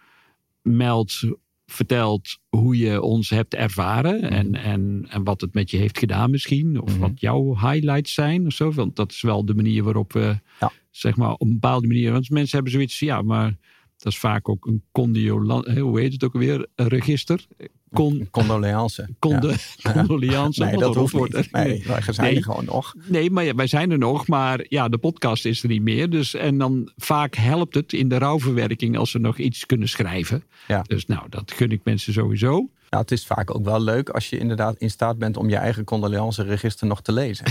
meldt, 0.62 1.24
vertelt 1.66 2.38
hoe 2.50 2.78
je 2.78 3.02
ons 3.02 3.30
hebt 3.30 3.54
ervaren. 3.56 4.22
En, 4.22 4.56
en, 4.56 5.06
en 5.10 5.24
wat 5.24 5.42
het 5.42 5.54
met 5.54 5.72
je 5.72 5.78
heeft 5.78 5.98
gedaan 5.98 6.32
misschien. 6.32 6.82
Of 6.82 6.92
Mhm. 6.92 7.00
wat 7.00 7.20
jouw 7.20 7.56
highlights 7.58 8.14
zijn 8.14 8.46
of 8.46 8.54
zo. 8.54 8.72
Want 8.72 8.96
dat 8.96 9.12
is 9.12 9.22
wel 9.22 9.46
de 9.46 9.56
manier 9.56 9.84
waarop 9.84 10.14
we, 10.14 10.36
Ja. 10.60 10.72
zeg 10.92 11.16
maar, 11.16 11.32
op 11.34 11.42
een 11.42 11.54
bepaalde 11.54 11.88
manier. 11.88 12.12
Want 12.12 12.30
mensen 12.30 12.56
hebben 12.56 12.74
zoiets, 12.74 13.00
ja, 13.00 13.22
maar 13.22 13.58
dat 14.04 14.12
is 14.14 14.20
vaak 14.20 14.50
ook 14.50 14.66
een 14.66 14.84
condiolan, 14.92 15.70
hoe 15.80 16.00
heet 16.00 16.14
het 16.14 16.24
ook? 16.24 16.34
Een 16.34 16.66
register. 16.76 17.46
Con, 17.94 18.28
Condoleance. 18.32 19.10
conde, 19.20 19.56
Ja. 19.78 19.92
Condoliance. 19.94 20.64
Nee, 20.66 20.78
dat 20.78 20.96
hoeft 20.96 21.14
niet. 21.14 21.52
Nee, 21.52 21.84
wij 21.88 22.02
zijn 22.02 22.28
Nee. 22.28 22.36
er 22.36 22.44
gewoon 22.44 22.66
nog. 22.66 22.94
Nee, 23.06 23.32
maar 23.32 23.44
ja, 23.44 23.56
wij 23.56 23.68
zijn 23.68 23.92
er 23.92 23.98
nog. 23.98 24.28
Maar 24.28 24.66
ja, 24.70 24.90
de 24.90 24.98
podcast 24.98 25.46
is 25.46 25.64
er 25.64 25.70
niet 25.70 25.82
meer. 25.82 26.10
Dus, 26.10 26.34
en 26.34 26.58
dan 26.58 26.92
vaak 26.98 27.36
helpt 27.36 27.76
het 27.76 27.94
in 27.94 28.10
de 28.10 28.18
rouwverwerking 28.18 28.98
als 28.98 29.12
ze 29.12 29.20
nog 29.20 29.38
iets 29.38 29.66
kunnen 29.66 29.90
schrijven. 29.90 30.44
Ja. 30.68 30.82
Dus 30.82 31.06
nou, 31.06 31.30
dat 31.30 31.52
gun 31.52 31.72
ik 31.72 31.82
mensen 31.84 32.14
sowieso. 32.14 32.70
Nou, 32.90 33.02
het 33.04 33.12
is 33.12 33.26
vaak 33.26 33.56
ook 33.56 33.66
wel 33.66 33.82
leuk 33.82 34.10
als 34.10 34.30
je 34.30 34.38
inderdaad 34.38 34.78
in 34.78 34.90
staat 34.90 35.18
bent 35.18 35.38
om 35.38 35.50
je 35.50 35.56
eigen 35.56 35.84
condoleance 35.84 36.44
register 36.44 36.88
nog 36.88 37.02
te 37.02 37.12
lezen. 37.12 37.46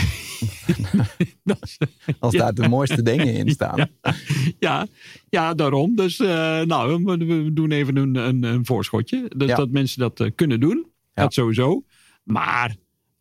Als 2.19 2.35
daar 2.35 2.55
de 2.55 2.69
mooiste 2.69 3.03
dingen 3.03 3.35
in 3.35 3.51
staan. 3.59 3.89
Ja. 4.59 4.87
ja, 5.29 5.55
daarom. 5.55 5.97
Dus 5.97 6.19
eh, 6.19 6.61
nou, 6.61 7.05
we, 7.05 7.17
we 7.17 7.53
doen 7.53 7.71
even 7.71 7.97
een, 7.97 8.15
een, 8.15 8.43
een 8.43 8.67
voorschotje. 8.67 9.31
Dus 9.37 9.55
dat 9.55 9.71
mensen 9.71 10.01
dat 10.01 10.21
eh, 10.21 10.31
kunnen 10.35 10.61
doen. 10.61 10.87
Dat 11.15 11.33
sowieso. 11.33 11.85
Maar 12.25 12.77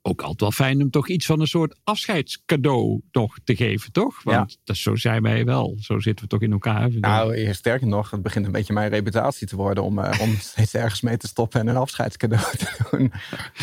ook 0.08 0.22
altijd 0.22 0.40
wel 0.40 0.52
fijn 0.52 0.82
om 0.82 0.90
toch 0.90 1.08
iets 1.08 1.26
van 1.26 1.40
een 1.40 1.48
soort 1.48 1.80
afscheidscadeau 1.84 3.02
nog 3.12 3.38
te 3.44 3.56
geven, 3.56 3.92
toch? 3.92 4.24
Want 4.24 4.58
dat, 4.64 4.78
zo 4.78 4.96
zijn 4.96 5.22
wij 5.22 5.46
wel. 5.46 5.78
Zo 5.80 6.00
zitten 6.00 6.26
we 6.26 6.32
toch 6.32 6.42
in 6.42 6.52
elkaar. 6.52 6.90
Nou, 6.90 7.36
eh, 7.36 7.54
sterker 7.54 7.88
nog, 7.88 8.12
het 8.12 8.22
begint 8.22 8.46
een 8.46 8.52
beetje 8.52 8.74
mijn 8.74 8.90
reputatie 8.90 9.48
te 9.48 9.56
worden 9.56 9.84
om, 9.84 10.00
eh, 10.00 10.22
om 10.22 10.36
steeds 10.52 10.74
ergens 10.74 11.02
mee 11.02 11.18
te 11.18 11.28
stoppen 11.28 11.60
en 11.60 11.68
een 11.68 11.76
afscheidscadeau 11.76 12.58
te 12.58 12.88
doen. 12.92 13.12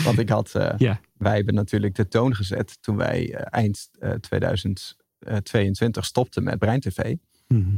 Want 0.04 0.18
ik 0.18 0.28
had, 0.28 0.54
eh, 0.54 0.74
ja. 0.76 1.00
wij 1.16 1.35
hebben 1.35 1.54
natuurlijk 1.54 1.94
de 1.94 2.09
toon 2.09 2.35
gezet 2.35 2.83
toen 2.83 2.96
wij 2.96 3.35
eind 3.35 3.88
eh, 3.98 4.12
2022 4.12 6.04
stopten 6.04 6.42
met 6.42 6.59
Brein 6.59 6.80
TV. 6.80 7.14
Mhm. 7.48 7.76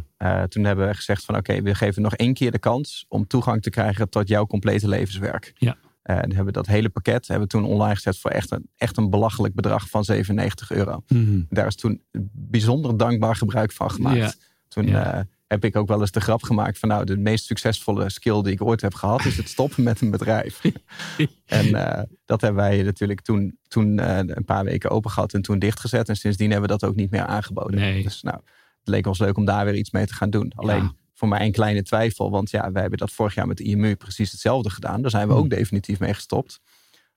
Toen 0.48 0.64
hebben 0.64 0.86
we 0.86 0.94
gezegd 0.94 1.24
van 1.24 1.36
oké, 1.36 1.62
we 1.62 1.74
geven 1.74 2.02
nog 2.02 2.14
één 2.14 2.34
keer 2.34 2.50
de 2.50 2.58
kans 2.58 3.04
om 3.08 3.26
toegang 3.26 3.62
te 3.62 3.70
krijgen 3.70 4.08
tot 4.08 4.28
jouw 4.28 4.46
complete 4.46 4.88
levenswerk. 4.88 5.52
Ja. 5.54 5.76
Eh, 6.06 6.16
en 6.16 6.26
hebben 6.28 6.44
we 6.44 6.52
dat 6.52 6.66
hele 6.66 6.88
pakket 6.88 7.28
hebben 7.28 7.48
toen 7.48 7.64
online 7.64 7.94
gezet 7.94 8.18
voor 8.18 8.30
echt 8.30 8.50
een, 8.50 8.68
echt 8.76 8.96
een 8.96 9.10
belachelijk 9.10 9.54
bedrag 9.54 9.88
van 9.88 10.04
97 10.04 10.70
euro. 10.70 11.02
Mhm. 11.08 11.40
Daar 11.48 11.66
is 11.66 11.76
toen 11.76 12.02
bijzonder 12.32 12.96
dankbaar 12.96 13.36
gebruik 13.36 13.72
van 13.72 13.90
gemaakt. 13.90 14.16
Ja. 14.16 14.32
Toen 14.68 14.86
Ja. 14.86 15.14
eh, 15.14 15.20
heb 15.46 15.64
ik 15.64 15.76
ook 15.76 15.88
wel 15.88 16.00
eens 16.00 16.10
de 16.10 16.20
grap 16.20 16.42
gemaakt 16.42 16.78
van 16.78 16.88
nou, 16.88 17.04
de 17.04 17.16
meest 17.16 17.44
succesvolle 17.44 18.10
skill 18.10 18.42
die 18.42 18.52
ik 18.52 18.62
ooit 18.62 18.80
heb 18.80 18.94
gehad 18.94 19.24
is 19.24 19.36
het 19.36 19.48
stoppen 19.48 19.82
met 19.82 20.00
een 20.00 20.10
bedrijf. 20.10 20.60
en 21.46 21.74
eh, 21.74 22.02
dat 22.24 22.40
hebben 22.40 22.62
wij 22.62 22.82
natuurlijk 22.82 23.20
toen, 23.20 23.58
toen 23.68 23.98
eh, 23.98 24.18
een 24.18 24.44
paar 24.44 24.64
weken 24.64 24.90
open 24.90 25.10
gehad 25.10 25.34
en 25.34 25.42
toen 25.42 25.58
dichtgezet. 25.58 26.08
En 26.08 26.16
sindsdien 26.16 26.50
hebben 26.50 26.68
we 26.70 26.76
dat 26.78 26.90
ook 26.90 26.96
niet 26.96 27.10
meer 27.10 27.24
aangeboden. 27.26 27.80
Nee. 27.80 28.02
Dus 28.02 28.22
nou, 28.22 28.36
het 28.78 28.88
leek 28.88 29.06
ons 29.06 29.18
leuk 29.18 29.36
om 29.36 29.44
daar 29.44 29.64
weer 29.64 29.74
iets 29.74 29.90
mee 29.90 30.06
te 30.06 30.14
gaan 30.14 30.30
doen. 30.30 30.52
Alleen 30.54 30.82
Ja. 30.82 30.94
Voor 31.18 31.28
mij 31.28 31.40
een 31.46 31.52
kleine 31.52 31.82
twijfel, 31.82 32.30
want 32.30 32.50
ja, 32.50 32.72
wij 32.72 32.80
hebben 32.80 32.98
dat 32.98 33.10
vorig 33.12 33.34
jaar 33.34 33.46
met 33.46 33.56
de 33.56 33.64
IMU 33.64 33.96
precies 33.96 34.30
hetzelfde 34.30 34.70
gedaan. 34.70 35.02
Daar 35.02 35.10
zijn 35.10 35.26
we 35.26 35.32
Hmm. 35.32 35.42
ook 35.42 35.50
definitief 35.50 35.98
mee 36.00 36.14
gestopt. 36.14 36.60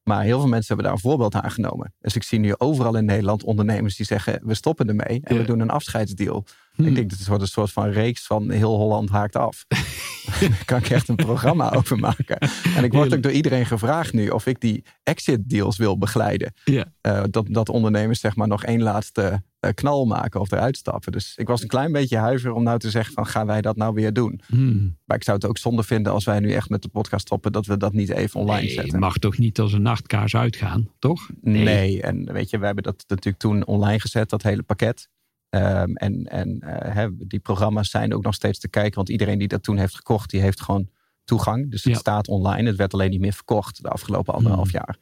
Maar 0.04 0.24
heel 0.24 0.40
veel 0.40 0.48
mensen 0.50 0.68
hebben 0.68 0.86
daar 0.86 0.94
een 0.94 1.10
voorbeeld 1.10 1.36
aan 1.36 1.52
genomen. 1.52 1.94
Dus 2.00 2.16
ik 2.16 2.24
zie 2.24 2.40
nu 2.40 2.54
overal 2.58 2.96
in 2.96 3.06
Nederland 3.06 3.44
ondernemers 3.44 3.96
die 3.96 4.06
zeggen: 4.06 4.40
we 4.44 4.54
stoppen 4.54 4.88
ermee 4.88 5.20
en 5.24 5.36
Ja. 5.36 5.42
we 5.42 5.48
doen 5.48 5.60
een 5.60 5.70
afscheidsdeal. 5.70 6.46
Hmm. 6.74 6.86
Ik 6.88 6.96
denk 6.96 7.10
dat 7.10 7.20
het 7.20 7.28
wordt 7.28 7.44
een 7.44 7.50
soort 7.50 7.72
van 7.72 7.90
reeks 7.90 8.26
van 8.26 8.50
heel 8.50 8.76
Holland 8.78 9.10
haakt 9.10 9.36
af. 9.36 9.66
Daar 9.68 10.62
kan 10.66 10.78
ik 10.78 10.90
echt 10.90 11.08
een 11.08 11.16
programma 11.16 11.72
over 11.78 11.98
maken. 11.98 12.38
En 12.76 12.84
ik 12.84 12.94
word 12.94 13.14
ook 13.16 13.24
door 13.24 13.32
iedereen 13.32 13.66
gevraagd 13.66 14.14
nu 14.14 14.30
of 14.30 14.46
ik 14.46 14.60
die 14.62 14.84
exit 15.04 15.50
deals 15.50 15.78
wil 15.78 15.98
begeleiden. 15.98 16.54
Ja. 16.64 16.86
Eh, 17.02 17.24
dat, 17.30 17.46
dat 17.50 17.70
ondernemers 17.70 18.20
zeg 18.20 18.36
maar 18.36 18.48
nog 18.48 18.64
één 18.64 18.82
laatste 18.82 19.42
knal 19.74 20.06
maken 20.06 20.40
of 20.40 20.52
eruit 20.52 20.78
stappen. 20.78 21.12
Dus 21.12 21.34
ik 21.36 21.48
was 21.48 21.62
een 21.62 21.68
klein 21.68 21.92
beetje 21.92 22.18
huiver 22.18 22.52
om 22.54 22.64
nou 22.64 22.80
te 22.80 22.90
zeggen 22.90 23.14
van 23.14 23.26
gaan 23.26 23.46
wij 23.48 23.62
dat 23.62 23.76
nou 23.76 23.94
weer 23.94 24.14
doen? 24.14 24.42
Hmm. 24.48 24.98
Maar 25.06 25.18
ik 25.18 25.24
zou 25.24 25.38
het 25.38 25.46
ook 25.46 25.58
zonde 25.58 25.84
vinden 25.84 26.12
als 26.14 26.26
wij 26.26 26.40
nu 26.40 26.52
echt 26.52 26.70
met 26.70 26.82
de 26.82 26.88
podcast 26.88 27.22
stoppen 27.26 27.52
dat 27.52 27.66
we 27.66 27.78
dat 27.78 27.94
niet 27.94 28.10
even 28.10 28.40
online 28.40 28.62
Nee, 28.62 28.70
zetten. 28.70 28.92
het 28.92 29.00
mag 29.02 29.18
toch 29.18 29.38
niet 29.38 29.60
als 29.60 29.74
een 29.74 29.82
nachtkaars 29.82 30.36
uitgaan, 30.36 30.90
toch? 31.00 31.30
Nee. 31.42 32.02
en 32.02 32.34
weet 32.34 32.50
je, 32.50 32.60
we 32.60 32.66
hebben 32.66 32.84
dat 32.84 33.04
natuurlijk 33.08 33.38
toen 33.44 33.66
online 33.66 34.00
gezet, 34.00 34.30
dat 34.30 34.44
hele 34.44 34.64
pakket. 34.64 35.10
Ehm, 35.50 35.94
en 35.94 36.24
en 36.26 36.60
eh, 36.60 36.94
hè, 36.96 37.08
die 37.28 37.40
programma's 37.40 37.90
zijn 37.90 38.14
ook 38.14 38.24
nog 38.24 38.34
steeds 38.34 38.60
te 38.60 38.68
kijken, 38.70 38.96
want 38.96 39.10
iedereen 39.10 39.40
die 39.40 39.48
dat 39.48 39.64
toen 39.64 39.78
heeft 39.78 39.96
gekocht, 39.96 40.30
die 40.30 40.42
heeft 40.42 40.62
gewoon 40.62 40.90
toegang. 41.24 41.72
Dus 41.72 41.84
het 41.84 41.94
Ja. 41.94 42.00
staat 42.00 42.28
online. 42.28 42.68
Het 42.68 42.78
werd 42.78 42.94
alleen 42.94 43.10
niet 43.10 43.20
meer 43.20 43.34
verkocht 43.34 43.82
de 43.84 43.90
afgelopen 43.90 44.34
anderhalf 44.34 44.72
Hmm. 44.72 44.80
jaar. 44.86 44.98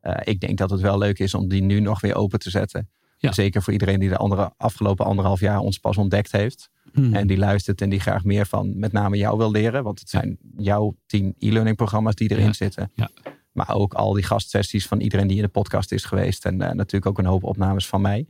Eh, 0.00 0.32
ik 0.32 0.40
denk 0.40 0.58
dat 0.58 0.70
het 0.70 0.80
wel 0.80 0.98
leuk 0.98 1.18
is 1.18 1.34
om 1.34 1.48
die 1.48 1.62
nu 1.62 1.80
nog 1.80 2.00
weer 2.00 2.14
open 2.14 2.38
te 2.38 2.50
zetten. 2.50 2.88
Ja. 3.18 3.32
Zeker 3.32 3.62
voor 3.62 3.72
iedereen 3.72 4.00
die 4.00 4.08
de 4.08 4.16
andere, 4.16 4.52
afgelopen 4.56 5.04
anderhalf 5.04 5.40
jaar 5.40 5.58
ons 5.58 5.78
pas 5.78 5.96
ontdekt 5.96 6.32
heeft. 6.32 6.70
Hmm. 6.92 7.14
En 7.14 7.26
die 7.26 7.36
luistert 7.38 7.80
en 7.80 7.88
die 7.88 8.00
graag 8.00 8.24
meer 8.24 8.46
van 8.46 8.78
met 8.78 8.92
name 8.92 9.16
jou 9.16 9.36
wil 9.38 9.50
leren. 9.50 9.84
Want 9.84 10.00
het 10.00 10.08
zijn 10.08 10.38
jouw 10.56 10.96
tien 11.06 11.34
e-learning 11.38 11.76
programma's 11.76 12.14
die 12.14 12.30
erin 12.30 12.44
Ja. 12.44 12.52
zitten. 12.52 12.90
Ja. 12.94 13.10
Maar 13.52 13.74
ook 13.74 13.94
al 13.94 14.12
die 14.12 14.22
gastsessies 14.22 14.86
van 14.86 15.00
iedereen 15.00 15.26
die 15.26 15.36
in 15.36 15.42
de 15.42 15.48
podcast 15.48 15.92
is 15.92 16.04
geweest. 16.04 16.44
En 16.44 16.60
eh, 16.60 16.68
natuurlijk 16.74 17.06
ook 17.06 17.18
een 17.18 17.24
hoop 17.24 17.44
opnames 17.44 17.86
van 17.86 18.00
mij. 18.00 18.26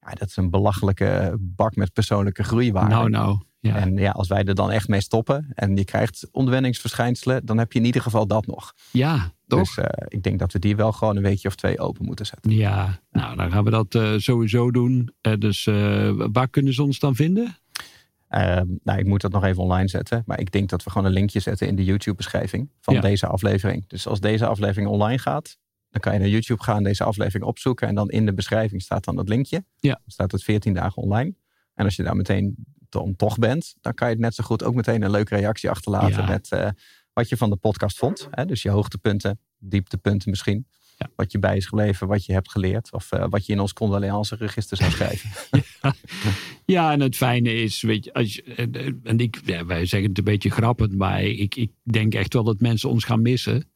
Ja, 0.00 0.10
dat 0.10 0.28
is 0.28 0.36
een 0.36 0.50
belachelijke 0.50 1.36
bak 1.40 1.76
met 1.76 1.92
persoonlijke 1.92 2.42
groeiwaarde. 2.44 2.94
Nou, 2.94 3.08
nou. 3.10 3.38
Ja. 3.60 3.76
En 3.76 3.96
ja, 3.96 4.10
als 4.10 4.28
wij 4.28 4.44
er 4.44 4.54
dan 4.54 4.70
echt 4.70 4.88
mee 4.88 5.00
stoppen 5.00 5.48
en 5.54 5.76
je 5.76 5.84
krijgt 5.84 6.28
ontwenningsverschijnselen, 6.32 7.46
dan 7.46 7.58
heb 7.58 7.72
je 7.72 7.78
in 7.78 7.84
ieder 7.84 8.02
geval 8.02 8.26
dat 8.26 8.46
nog. 8.46 8.72
ja, 8.90 9.32
toch? 9.48 9.74
Dus 9.74 9.84
eh, 9.84 10.06
ik 10.08 10.22
denk 10.22 10.38
dat 10.38 10.52
we 10.52 10.58
die 10.58 10.76
wel 10.76 10.92
gewoon 10.92 11.16
een 11.16 11.22
weekje 11.22 11.48
of 11.48 11.54
twee 11.54 11.78
open 11.78 12.04
moeten 12.04 12.26
zetten. 12.26 12.50
Ja, 12.50 13.00
nou, 13.10 13.36
dan 13.36 13.50
gaan 13.50 13.64
we 13.64 13.70
dat 13.70 13.94
eh, 13.94 14.14
sowieso 14.16 14.70
doen. 14.70 15.14
Eh, 15.20 15.32
dus 15.38 15.64
waar 16.32 16.48
kunnen 16.48 16.72
ze 16.74 16.82
ons 16.82 16.98
dan 16.98 17.14
vinden? 17.14 17.56
Ehm, 18.28 18.66
nou, 18.82 18.98
ik 18.98 19.06
moet 19.06 19.20
dat 19.20 19.32
nog 19.32 19.44
even 19.44 19.62
online 19.62 19.88
zetten. 19.88 20.22
Maar 20.26 20.40
ik 20.40 20.52
denk 20.52 20.68
dat 20.68 20.84
we 20.84 20.90
gewoon 20.90 21.06
een 21.06 21.12
linkje 21.12 21.40
zetten 21.40 21.66
in 21.66 21.76
de 21.76 21.84
YouTube-beschrijving 21.84 22.70
van 22.80 22.94
Ja. 22.94 23.00
deze 23.00 23.26
aflevering. 23.26 23.84
Dus 23.86 24.06
als 24.06 24.20
deze 24.20 24.46
aflevering 24.46 24.88
online 24.90 25.18
gaat, 25.18 25.58
dan 25.90 26.00
kan 26.00 26.12
je 26.12 26.18
naar 26.18 26.28
YouTube 26.28 26.62
gaan, 26.62 26.82
deze 26.82 27.04
aflevering 27.04 27.44
opzoeken. 27.44 27.88
En 27.88 27.94
dan 27.94 28.08
in 28.10 28.26
de 28.26 28.34
beschrijving 28.34 28.82
staat 28.82 29.04
dan 29.04 29.16
dat 29.16 29.28
linkje. 29.28 29.64
Ja. 29.78 29.92
Dan 29.92 30.00
staat 30.10 30.32
het 30.32 30.42
14 30.44 30.74
dagen 30.74 31.02
online. 31.02 31.34
En 31.74 31.84
als 31.84 31.96
je 31.96 32.02
daar 32.02 32.16
meteen 32.16 32.54
dan 32.88 33.16
toch 33.16 33.38
bent, 33.38 33.74
dan 33.80 33.94
kan 33.94 34.08
je 34.08 34.14
het 34.14 34.22
net 34.22 34.34
zo 34.34 34.44
goed 34.44 34.62
ook 34.64 34.74
meteen 34.74 35.02
een 35.02 35.10
leuke 35.10 35.36
reactie 35.36 35.70
achterlaten 35.70 36.22
Ja. 36.22 36.28
met 36.28 36.74
wat 37.18 37.28
je 37.28 37.36
van 37.36 37.50
de 37.50 37.56
podcast 37.56 37.98
vond. 37.98 38.28
Hè? 38.30 38.44
Dus 38.44 38.62
je 38.62 38.70
hoogtepunten, 38.70 39.40
dieptepunten 39.58 40.30
misschien. 40.30 40.66
Ja. 40.96 41.10
Wat 41.16 41.32
je 41.32 41.38
bij 41.38 41.56
is 41.56 41.66
gebleven, 41.66 42.06
wat 42.06 42.24
je 42.24 42.32
hebt 42.32 42.50
geleerd. 42.50 42.92
Of 42.92 43.12
eh, 43.12 43.24
wat 43.28 43.46
je 43.46 43.52
in 43.52 43.60
ons 43.60 43.72
condoleance 43.72 44.36
register 44.36 44.76
zou 44.76 44.90
schrijven. 44.90 45.30
Ja, 46.64 46.92
en 46.92 47.00
het 47.00 47.16
fijne 47.16 47.54
is, 47.54 47.82
weet 47.82 48.04
je, 48.04 48.12
als 48.12 48.34
je, 48.34 48.42
en 49.02 49.18
ik, 49.18 49.40
ja, 49.44 49.66
wij 49.66 49.86
zeggen 49.86 50.08
het 50.08 50.18
een 50.18 50.24
beetje 50.24 50.50
grappend, 50.50 50.96
maar 50.96 51.22
ik, 51.22 51.54
ik 51.54 51.70
denk 51.82 52.14
echt 52.14 52.32
wel 52.32 52.44
dat 52.44 52.60
mensen 52.60 52.88
ons 52.88 53.04
gaan 53.04 53.22
missen. 53.22 53.70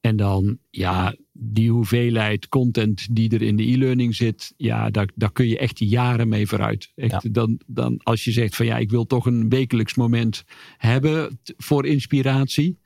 En 0.00 0.16
dan, 0.16 0.58
ja, 0.70 1.16
die 1.32 1.70
hoeveelheid 1.70 2.48
content 2.48 3.06
die 3.16 3.30
er 3.30 3.42
in 3.42 3.56
de 3.56 3.62
e-learning 3.70 4.14
zit, 4.14 4.52
ja, 4.56 4.90
daar, 4.90 5.08
daar 5.14 5.32
kun 5.32 5.48
je 5.48 5.58
echt 5.58 5.78
jaren 5.78 6.28
mee 6.28 6.46
vooruit. 6.46 6.92
Echt, 6.94 7.22
Ja. 7.22 7.30
dan, 7.30 7.60
dan 7.66 8.00
als 8.02 8.24
je 8.24 8.32
zegt 8.32 8.56
van 8.56 8.66
ja, 8.66 8.78
ik 8.78 8.90
wil 8.90 9.06
toch 9.06 9.26
een 9.26 9.48
wekelijks 9.48 9.94
moment 9.94 10.44
hebben 10.76 11.40
voor 11.56 11.86
inspiratie. 11.86 12.78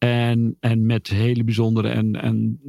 En, 0.00 0.56
en 0.60 0.86
met 0.86 1.08
hele 1.08 1.44
bijzondere 1.44 1.88
en, 1.88 2.16
en 2.16 2.60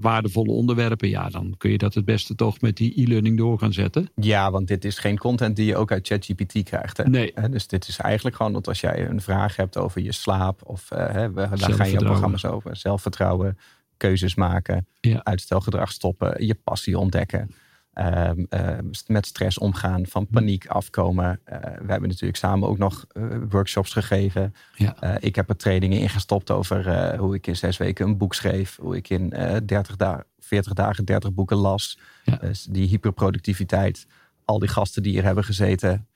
waardevolle 0.00 0.52
onderwerpen, 0.52 1.08
ja, 1.08 1.28
dan 1.28 1.54
kun 1.56 1.70
je 1.70 1.78
dat 1.78 1.94
het 1.94 2.04
beste 2.04 2.34
toch 2.34 2.60
met 2.60 2.76
die 2.76 3.02
e-learning 3.02 3.36
door 3.38 3.58
gaan 3.58 3.72
zetten. 3.72 4.10
Ja, 4.14 4.50
want 4.50 4.68
dit 4.68 4.84
is 4.84 4.98
geen 4.98 5.18
content 5.18 5.56
die 5.56 5.66
je 5.66 5.76
ook 5.76 5.92
uit 5.92 6.06
ChatGPT 6.06 6.62
krijgt. 6.62 6.96
Hè? 6.96 7.04
Nee. 7.04 7.32
Dus 7.50 7.66
dit 7.66 7.88
is 7.88 7.98
eigenlijk 7.98 8.36
gewoon 8.36 8.52
dat 8.52 8.68
als 8.68 8.80
jij 8.80 9.08
een 9.08 9.20
vraag 9.20 9.56
hebt 9.56 9.76
over 9.76 10.00
je 10.00 10.12
slaap, 10.12 10.60
of 10.64 10.90
eh, 10.90 11.12
hè, 11.12 11.32
daar 11.32 11.48
gaan 11.58 11.90
je 11.90 11.96
programma's 11.96 12.44
over. 12.44 12.76
Zelfvertrouwen, 12.76 13.58
keuzes 13.96 14.34
maken, 14.34 14.86
Ja. 15.00 15.24
uitstelgedrag 15.24 15.92
stoppen, 15.92 16.46
je 16.46 16.54
passie 16.54 16.98
ontdekken. 16.98 17.50
Ehm, 17.98 18.44
eh, 18.48 18.78
met 19.06 19.26
stress 19.26 19.58
omgaan, 19.58 20.06
van 20.06 20.26
Hm. 20.28 20.32
paniek 20.34 20.66
afkomen. 20.66 21.40
Eh, 21.44 21.58
we 21.60 21.90
hebben 21.90 22.08
natuurlijk 22.08 22.38
samen 22.38 22.68
ook 22.68 22.78
nog 22.78 23.04
eh, 23.12 23.22
workshops 23.48 23.92
gegeven. 23.92 24.54
Ja. 24.74 24.96
Eh, 25.00 25.14
ik 25.20 25.34
heb 25.34 25.48
er 25.48 25.56
trainingen 25.56 25.98
ingestopt 26.00 26.50
over 26.50 26.86
eh, 26.88 27.18
hoe 27.18 27.34
ik 27.34 27.46
in 27.46 27.56
zes 27.56 27.76
weken 27.76 28.06
een 28.06 28.16
boek 28.16 28.34
schreef. 28.34 28.76
Hoe 28.80 28.96
ik 28.96 29.08
in 29.08 29.32
eh 29.32 29.56
30 29.66 29.96
dagen, 29.96 30.24
40 30.38 30.72
dagen 30.72 31.04
30 31.04 31.32
boeken 31.34 31.56
las. 31.56 31.98
Ja. 32.24 32.36
Dus 32.36 32.64
die 32.70 32.88
hyperproductiviteit. 32.88 34.06
Al 34.44 34.58
die 34.58 34.68
gasten 34.68 35.02
die 35.02 35.12
hier 35.12 35.24
hebben 35.24 35.44
gezeten 35.44 36.06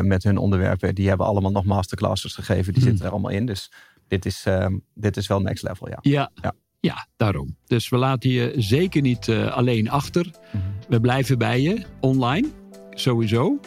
met 0.00 0.22
hun 0.22 0.38
onderwerpen. 0.38 0.94
Die 0.94 1.08
hebben 1.08 1.26
allemaal 1.26 1.50
nog 1.50 1.64
masterclasses 1.64 2.34
gegeven. 2.34 2.72
Die 2.72 2.82
Hmm. 2.82 2.90
zitten 2.90 3.06
er 3.06 3.12
allemaal 3.12 3.30
in. 3.30 3.46
Dus 3.46 3.72
dit 4.08 4.26
is, 4.26 4.42
ehm, 4.46 4.76
dit 4.94 5.16
is 5.16 5.26
wel 5.26 5.40
next 5.40 5.62
level, 5.62 5.88
ja. 5.88 5.98
Ja, 6.00 6.30
Ja. 6.34 6.52
ja. 6.80 7.06
daarom. 7.16 7.56
Dus 7.66 7.88
we 7.88 7.96
laten 7.96 8.30
je 8.30 8.52
zeker 8.56 9.02
niet 9.02 9.28
alleen 9.30 9.90
achter. 9.90 10.30
Mhm. 10.52 10.62
We 10.88 11.00
blijven 11.00 11.38
bij 11.38 11.60
je 11.60 11.84
online, 12.00 12.48
sowieso. 12.90 13.58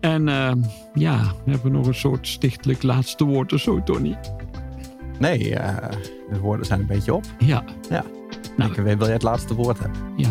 En 0.00 0.28
eh, 0.28 0.52
ja, 0.94 1.32
we 1.44 1.50
hebben 1.50 1.72
nog 1.72 1.86
een 1.86 1.94
soort 1.94 2.28
stichtelijk 2.28 2.82
laatste 2.82 3.24
woord 3.24 3.52
of 3.52 3.60
zo, 3.60 3.82
Tony. 3.82 4.16
Nee, 5.18 5.54
eh, 5.54 5.88
de 6.32 6.38
woorden 6.38 6.66
zijn 6.66 6.80
een 6.80 6.86
beetje 6.86 7.14
op. 7.14 7.24
Ja, 7.38 7.64
Nou. 7.88 8.70
Ik 8.70 8.76
wil 8.76 8.98
jij 8.98 9.12
het 9.12 9.22
laatste 9.22 9.54
woord 9.54 9.78
hebben. 9.78 10.00
ja. 10.16 10.28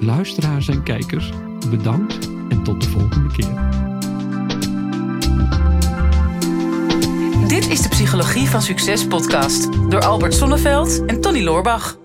Luisteraars 0.00 0.68
en 0.68 0.82
kijkers, 0.82 1.30
bedankt 1.70 2.28
en 2.48 2.62
tot 2.62 2.82
de 2.82 2.88
volgende 2.88 3.32
keer. 3.36 3.74
Dit 7.48 7.68
is 7.68 7.82
de 7.82 7.88
Psychologie 7.88 8.48
van 8.48 8.62
Succes 8.62 9.06
podcast 9.06 9.90
door 9.90 10.04
Albert 10.04 10.34
Sonneveld 10.34 11.04
en 11.04 11.20
Tony 11.20 11.42
Loorbach. 11.42 11.98